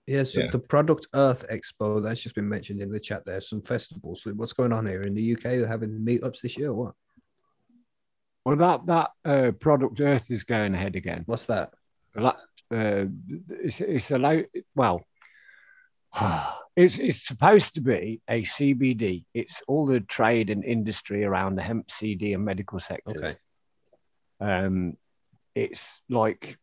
[0.09, 0.35] Frogs.
[0.35, 0.51] Yeah, so Yeah.
[0.51, 3.25] the Product Earth Expo that's just been mentioned in the chat.
[3.25, 4.25] There's some festivals.
[4.27, 5.43] What's going on here in the UK?
[5.59, 6.71] They're having meetups this year.
[6.71, 6.95] Or what?
[8.45, 11.25] Well, that that uh, product Earth is going ahead again.
[11.27, 11.75] What's that?
[12.15, 12.37] That,
[12.71, 13.07] uh,
[13.51, 14.47] it's it's allowed.
[14.75, 15.05] Well,
[16.77, 19.25] it's it's supposed to be a CBD.
[19.35, 23.17] It's all the trade and industry around the hemp, CD, and medical sectors.
[23.17, 23.37] Okay.
[24.41, 24.97] Um,
[25.55, 26.59] it's like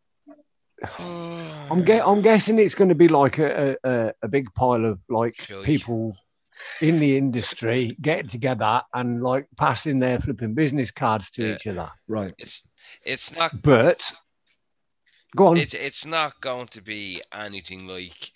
[0.99, 4.99] I'm get, I'm guessing it's going to be like a, a a big pile of
[5.09, 5.63] like Sure.
[5.63, 6.15] people
[6.81, 11.55] in the industry getting together and like passing their flipping business cards to Yeah.
[11.55, 11.91] each other.
[12.07, 12.33] Right.
[12.37, 12.67] It's
[13.03, 14.11] it's not But
[15.35, 15.57] go on.
[15.57, 18.31] it's it's not going to be anything like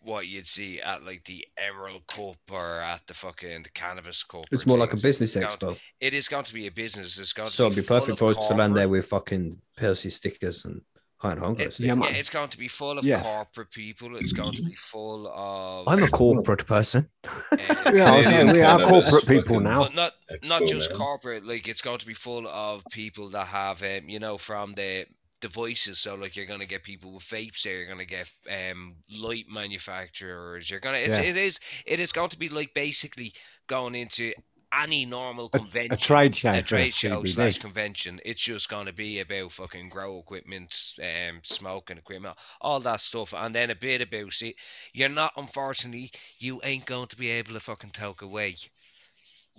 [0.00, 4.46] what you'd see at like the Emerald Cup or at the fucking the Cannabis Cup.
[4.50, 5.80] It's more like a business It's going- expo.
[6.00, 7.18] It is going to be a business.
[7.18, 9.60] It's going So to it'd be be perfect for us to land there with fucking
[9.76, 10.80] Percy stickers and
[11.22, 13.22] high and hunger It- Yeah, yeah, it's going to be full of Yes.
[13.22, 14.16] corporate people.
[14.16, 15.88] It's going to be full of.
[15.88, 17.08] I'm a corporate person.
[17.24, 17.56] uh,
[17.96, 19.80] Yeah, I was saying Canadian we are corporate people now.
[19.84, 20.12] But not
[20.48, 20.98] not just man.
[20.98, 21.44] corporate.
[21.46, 25.06] Like it's going to be full of people that have, um, you know, from the
[25.40, 25.98] devices.
[26.00, 27.76] So like you're going to get people with vapes there.
[27.78, 30.70] You're going to get um light manufacturers.
[30.70, 30.98] You're gonna.
[30.98, 31.24] It's, Yeah.
[31.24, 31.60] It is.
[31.86, 33.32] It is going to be like basically
[33.68, 34.32] going into
[34.80, 35.92] any normal convention.
[35.92, 36.52] A trade show.
[36.52, 38.20] a trade show slash convention.
[38.24, 43.34] It's just going to be about fucking grow equipment, um, smoking equipment, all that stuff,
[43.36, 44.56] and then a bit about it.
[44.92, 48.56] You're not, unfortunately, you ain't going to be able to fucking talk away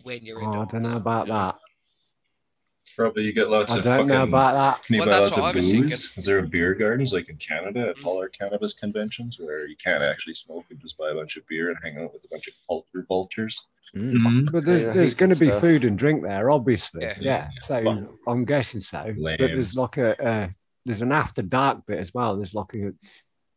[0.03, 0.47] when you're in.
[0.47, 1.55] Oh, I don't know about that.
[2.95, 4.07] Probably you get lots I of don't fucking.
[4.07, 4.83] know about that.
[4.83, 5.71] Can you Well, buy that's lots what I of booze?
[5.71, 5.91] thinking.
[5.91, 8.05] Is there a beer gardens like in Canada at Mm.
[8.05, 11.47] all our cannabis conventions where you can't actually smoke and just buy a bunch of
[11.47, 13.67] beer and hang out with a bunch of culture vultures?
[13.95, 14.51] Mm.
[14.51, 15.61] But there's, Yeah, there's going to be stuff.
[15.61, 17.01] food and drink there, obviously.
[17.03, 17.17] Yeah.
[17.19, 17.47] Yeah.
[17.63, 17.97] So Fuck.
[18.27, 19.13] I'm guessing so.
[19.21, 20.49] But there's like a, a
[20.85, 22.35] there's an after dark bit as well.
[22.35, 22.91] There's like a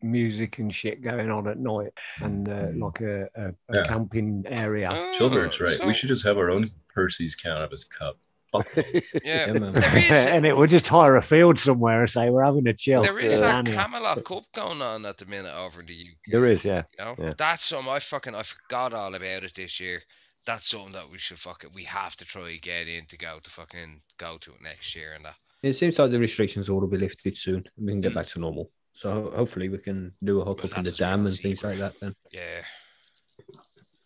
[0.03, 3.87] music and shit going on at night, and uh, like a, a, a Yeah.
[3.87, 4.89] camping area.
[5.19, 5.73] Chilbert's right.
[5.77, 8.19] so- We should just have our own Percy's cannabis cup.
[8.53, 8.85] Fuck them.
[9.25, 10.11] Yeah, Yeah, there is.
[10.27, 13.03] and it would just hire a field somewhere and say we're having a chill.
[13.03, 15.95] There is down that here." Camelot Cup going on at the minute over in the
[15.95, 16.17] UK.
[16.31, 16.83] There is, yeah.
[16.99, 17.15] You know?
[17.19, 17.35] Yeah.
[17.37, 20.03] That's something I fucking I forgot all about it this year.
[20.47, 23.39] That's something that we should fucking we have to try and get in to go
[23.43, 25.37] to fucking go to it next year and that.
[25.63, 27.65] It seems like the restrictions will be lifted soon.
[27.77, 28.71] We can get back to normal.
[28.93, 31.79] So hopefully we can do a hook Well, up in the dam and things like
[31.79, 31.99] that.
[32.01, 32.63] Then Yeah.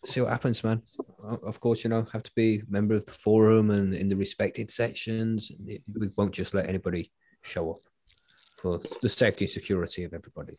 [0.04, 0.82] See what happens, man.
[1.22, 4.70] Of course, you know, have to be member of the forum and in the respected
[4.70, 5.50] sections.
[5.66, 5.82] We
[6.16, 7.10] won't just let anybody
[7.42, 7.78] show up
[8.60, 10.58] for the safety and security of everybody.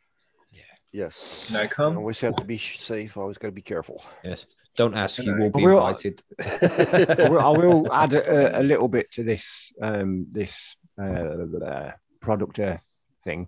[0.52, 0.62] Yeah.
[0.92, 1.48] Yes.
[1.48, 1.98] Can I come?
[1.98, 3.18] Always have to be sh- safe.
[3.18, 4.04] Always got to be careful.
[4.24, 4.46] Yes.
[4.78, 6.22] Don't ask, you Can I- will be invited.
[6.40, 11.92] I will, I will add a, a little bit to this um, this uh, uh,
[12.22, 12.88] product earth
[13.24, 13.48] thing.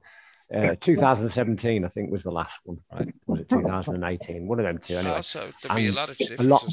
[0.53, 3.11] Uh, 2017, I think, was the last one, right?
[3.25, 4.47] Was it 2018?
[4.47, 5.15] One of them two, anyway.
[5.15, 6.65] Also, there'll a lot of A lot,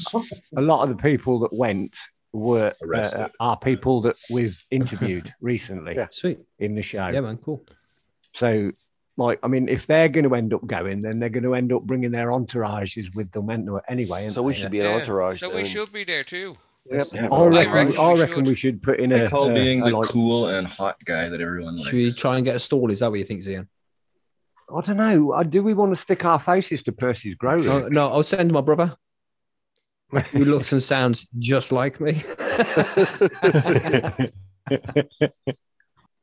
[0.57, 1.97] a lot of the people that went
[2.33, 6.09] were uh, are people that we've interviewed recently Yeah.
[6.11, 6.39] Sweet.
[6.59, 7.09] in the show.
[7.09, 7.39] Yeah, man.
[7.39, 7.65] Cool.
[8.35, 8.71] So,
[9.17, 11.73] like, I mean, if they're going to end up going, then they're going to end
[11.73, 13.51] up bringing their entourages with them
[13.89, 14.23] anyway.
[14.25, 14.59] aren't So we they?
[14.59, 14.95] should be an Yeah.
[14.97, 15.41] entourage.
[15.41, 16.57] So we should be there too.
[16.87, 17.07] Yep.
[17.13, 17.49] Yeah, I bro.
[17.49, 18.49] reckon, reckon I we reckon should.
[18.49, 19.29] we should put in I a.
[19.31, 21.89] call a- being a, the like, cool and hot guy that everyone likes.
[21.89, 22.91] Should we try and get a stall?
[22.91, 23.67] Is that what you think, Zian?
[24.75, 25.33] I don't know.
[25.33, 27.65] uh, Do we want to stick our faces to Percy's grow room?
[27.65, 28.95] No, no, I'll send my brother.
[30.33, 32.23] Who looks and sounds just like me.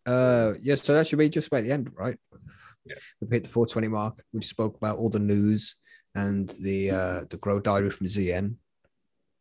[0.06, 2.18] uh, yes, so that should be just about the end, right?
[2.86, 2.96] Yeah.
[3.22, 4.24] We've hit the 420 mark.
[4.34, 5.76] We just spoke about all the news
[6.16, 8.56] and the uh, the grow diary from ZN.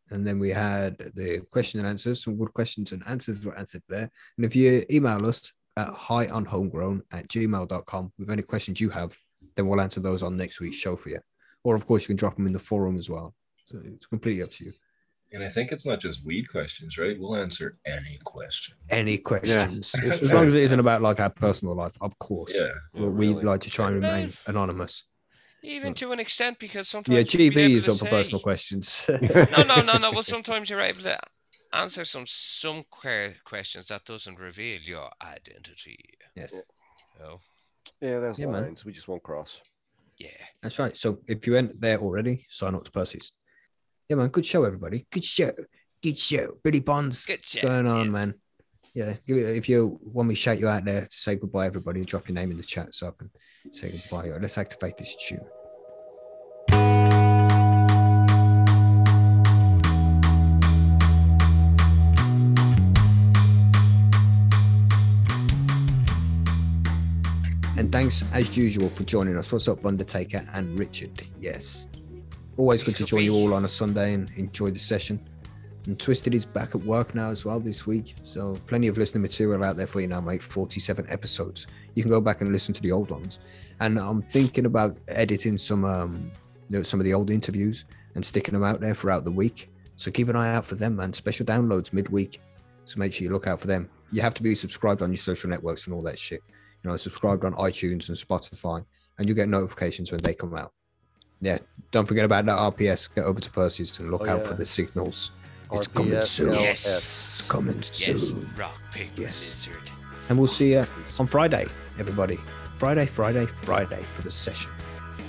[0.09, 2.23] And then we had the question and answers.
[2.23, 4.09] Some good questions and answers were answered there.
[4.37, 9.15] And if you email us at highonhomegrown at gmail.com with any questions you have,
[9.55, 11.19] then we'll answer those on next week's show for you.
[11.63, 13.35] Or, of course, you can drop them in the forum as well.
[13.65, 14.73] So it's completely up to you.
[15.33, 17.19] And I think it's not just weed questions, right?
[17.19, 18.75] We'll answer any question.
[18.89, 20.13] Any questions, Yeah.
[20.21, 22.53] as long as it isn't about like our personal life, of course.
[22.57, 22.69] Yeah.
[22.93, 25.03] But we like to try and remain anonymous.
[25.63, 29.09] Even to an extent, because sometimes you'll be GB is to up for personal questions.
[29.51, 30.11] No, no, no, no.
[30.11, 31.17] Well, sometimes you're able to
[31.73, 35.97] answer some some questions that doesn't reveal your identity.
[36.35, 36.55] yes,
[37.23, 37.39] Oh,
[38.01, 38.63] Yeah, that's Yeah, man.
[38.63, 38.85] lines.
[38.85, 39.61] We just won't cross.
[40.19, 40.29] yeah.
[40.61, 40.95] that's right.
[40.97, 43.31] So if you went there already, sign up to Percy's.
[44.07, 44.29] Yeah, man.
[44.29, 45.07] Good show, everybody.
[45.11, 45.51] Good show.
[46.01, 46.57] Good show.
[46.63, 47.25] Billy Bonds.
[47.25, 48.13] Good show, going on, yes.
[48.13, 48.33] man?
[48.93, 49.13] Yeah.
[49.27, 52.05] Give it, if you want me to shout you out there to say goodbye, everybody,
[52.05, 53.31] drop your name in the chat so I can
[53.71, 54.31] say goodbye.
[54.39, 55.45] Let's activate this tune.
[67.77, 69.51] And thanks as usual for joining us.
[69.51, 71.23] What's up, Undertaker and Richard?
[71.39, 71.87] Yes.
[72.57, 75.19] Always good to join you all on a Sunday and enjoy the session.
[75.87, 78.13] And Twisted is back at work now as well this week.
[78.23, 80.41] So plenty of listening material out there for you now, mate.
[80.41, 81.65] 47 episodes.
[81.95, 83.39] You can go back and listen to the old ones.
[83.79, 86.31] And I'm thinking about editing some um
[86.69, 87.85] you know, some of the old interviews
[88.15, 89.69] and sticking them out there throughout the week.
[89.95, 91.13] So keep an eye out for them, man.
[91.13, 92.41] Special downloads midweek.
[92.83, 93.89] So make sure you look out for them.
[94.11, 96.41] You have to be subscribed on your social networks and all that shit.
[96.83, 98.85] You know, subscribed on iTunes and Spotify,
[99.17, 100.73] and you get notifications when they come out.
[101.41, 101.59] Yeah,
[101.91, 103.13] don't forget about that RPS.
[103.15, 104.47] Get over to Percy's and look Oh, out yeah.
[104.47, 105.31] for the signals.
[105.73, 106.53] It's coming soon.
[106.53, 106.85] Yes.
[107.39, 108.49] It's coming Yes, soon.
[108.57, 109.67] rock, paper, Yes.
[109.67, 109.91] lizard.
[110.29, 110.85] And we'll see you
[111.19, 111.65] on Friday,
[111.99, 112.39] everybody.
[112.75, 114.69] Friday, Friday, Friday for the session.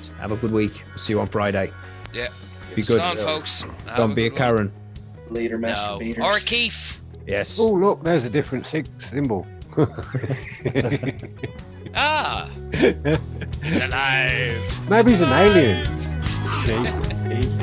[0.02, 0.82] So have a good week.
[0.88, 1.72] We'll see you on Friday.
[2.12, 2.28] Yeah.
[2.74, 3.00] Be So good.
[3.02, 3.62] long, folks.
[3.86, 4.56] Have Don't be a good one.
[4.56, 4.72] Karen.
[5.30, 5.68] Later, No.
[5.68, 6.18] masturbators.
[6.20, 6.98] Or a Keith.
[7.26, 7.58] Yes.
[7.58, 9.46] Oh, look, there's a different sig- symbol.
[11.94, 12.50] Ah.
[12.72, 14.88] it's alive.
[14.90, 15.84] Maybe he's an alien.
[16.64, 17.57] See?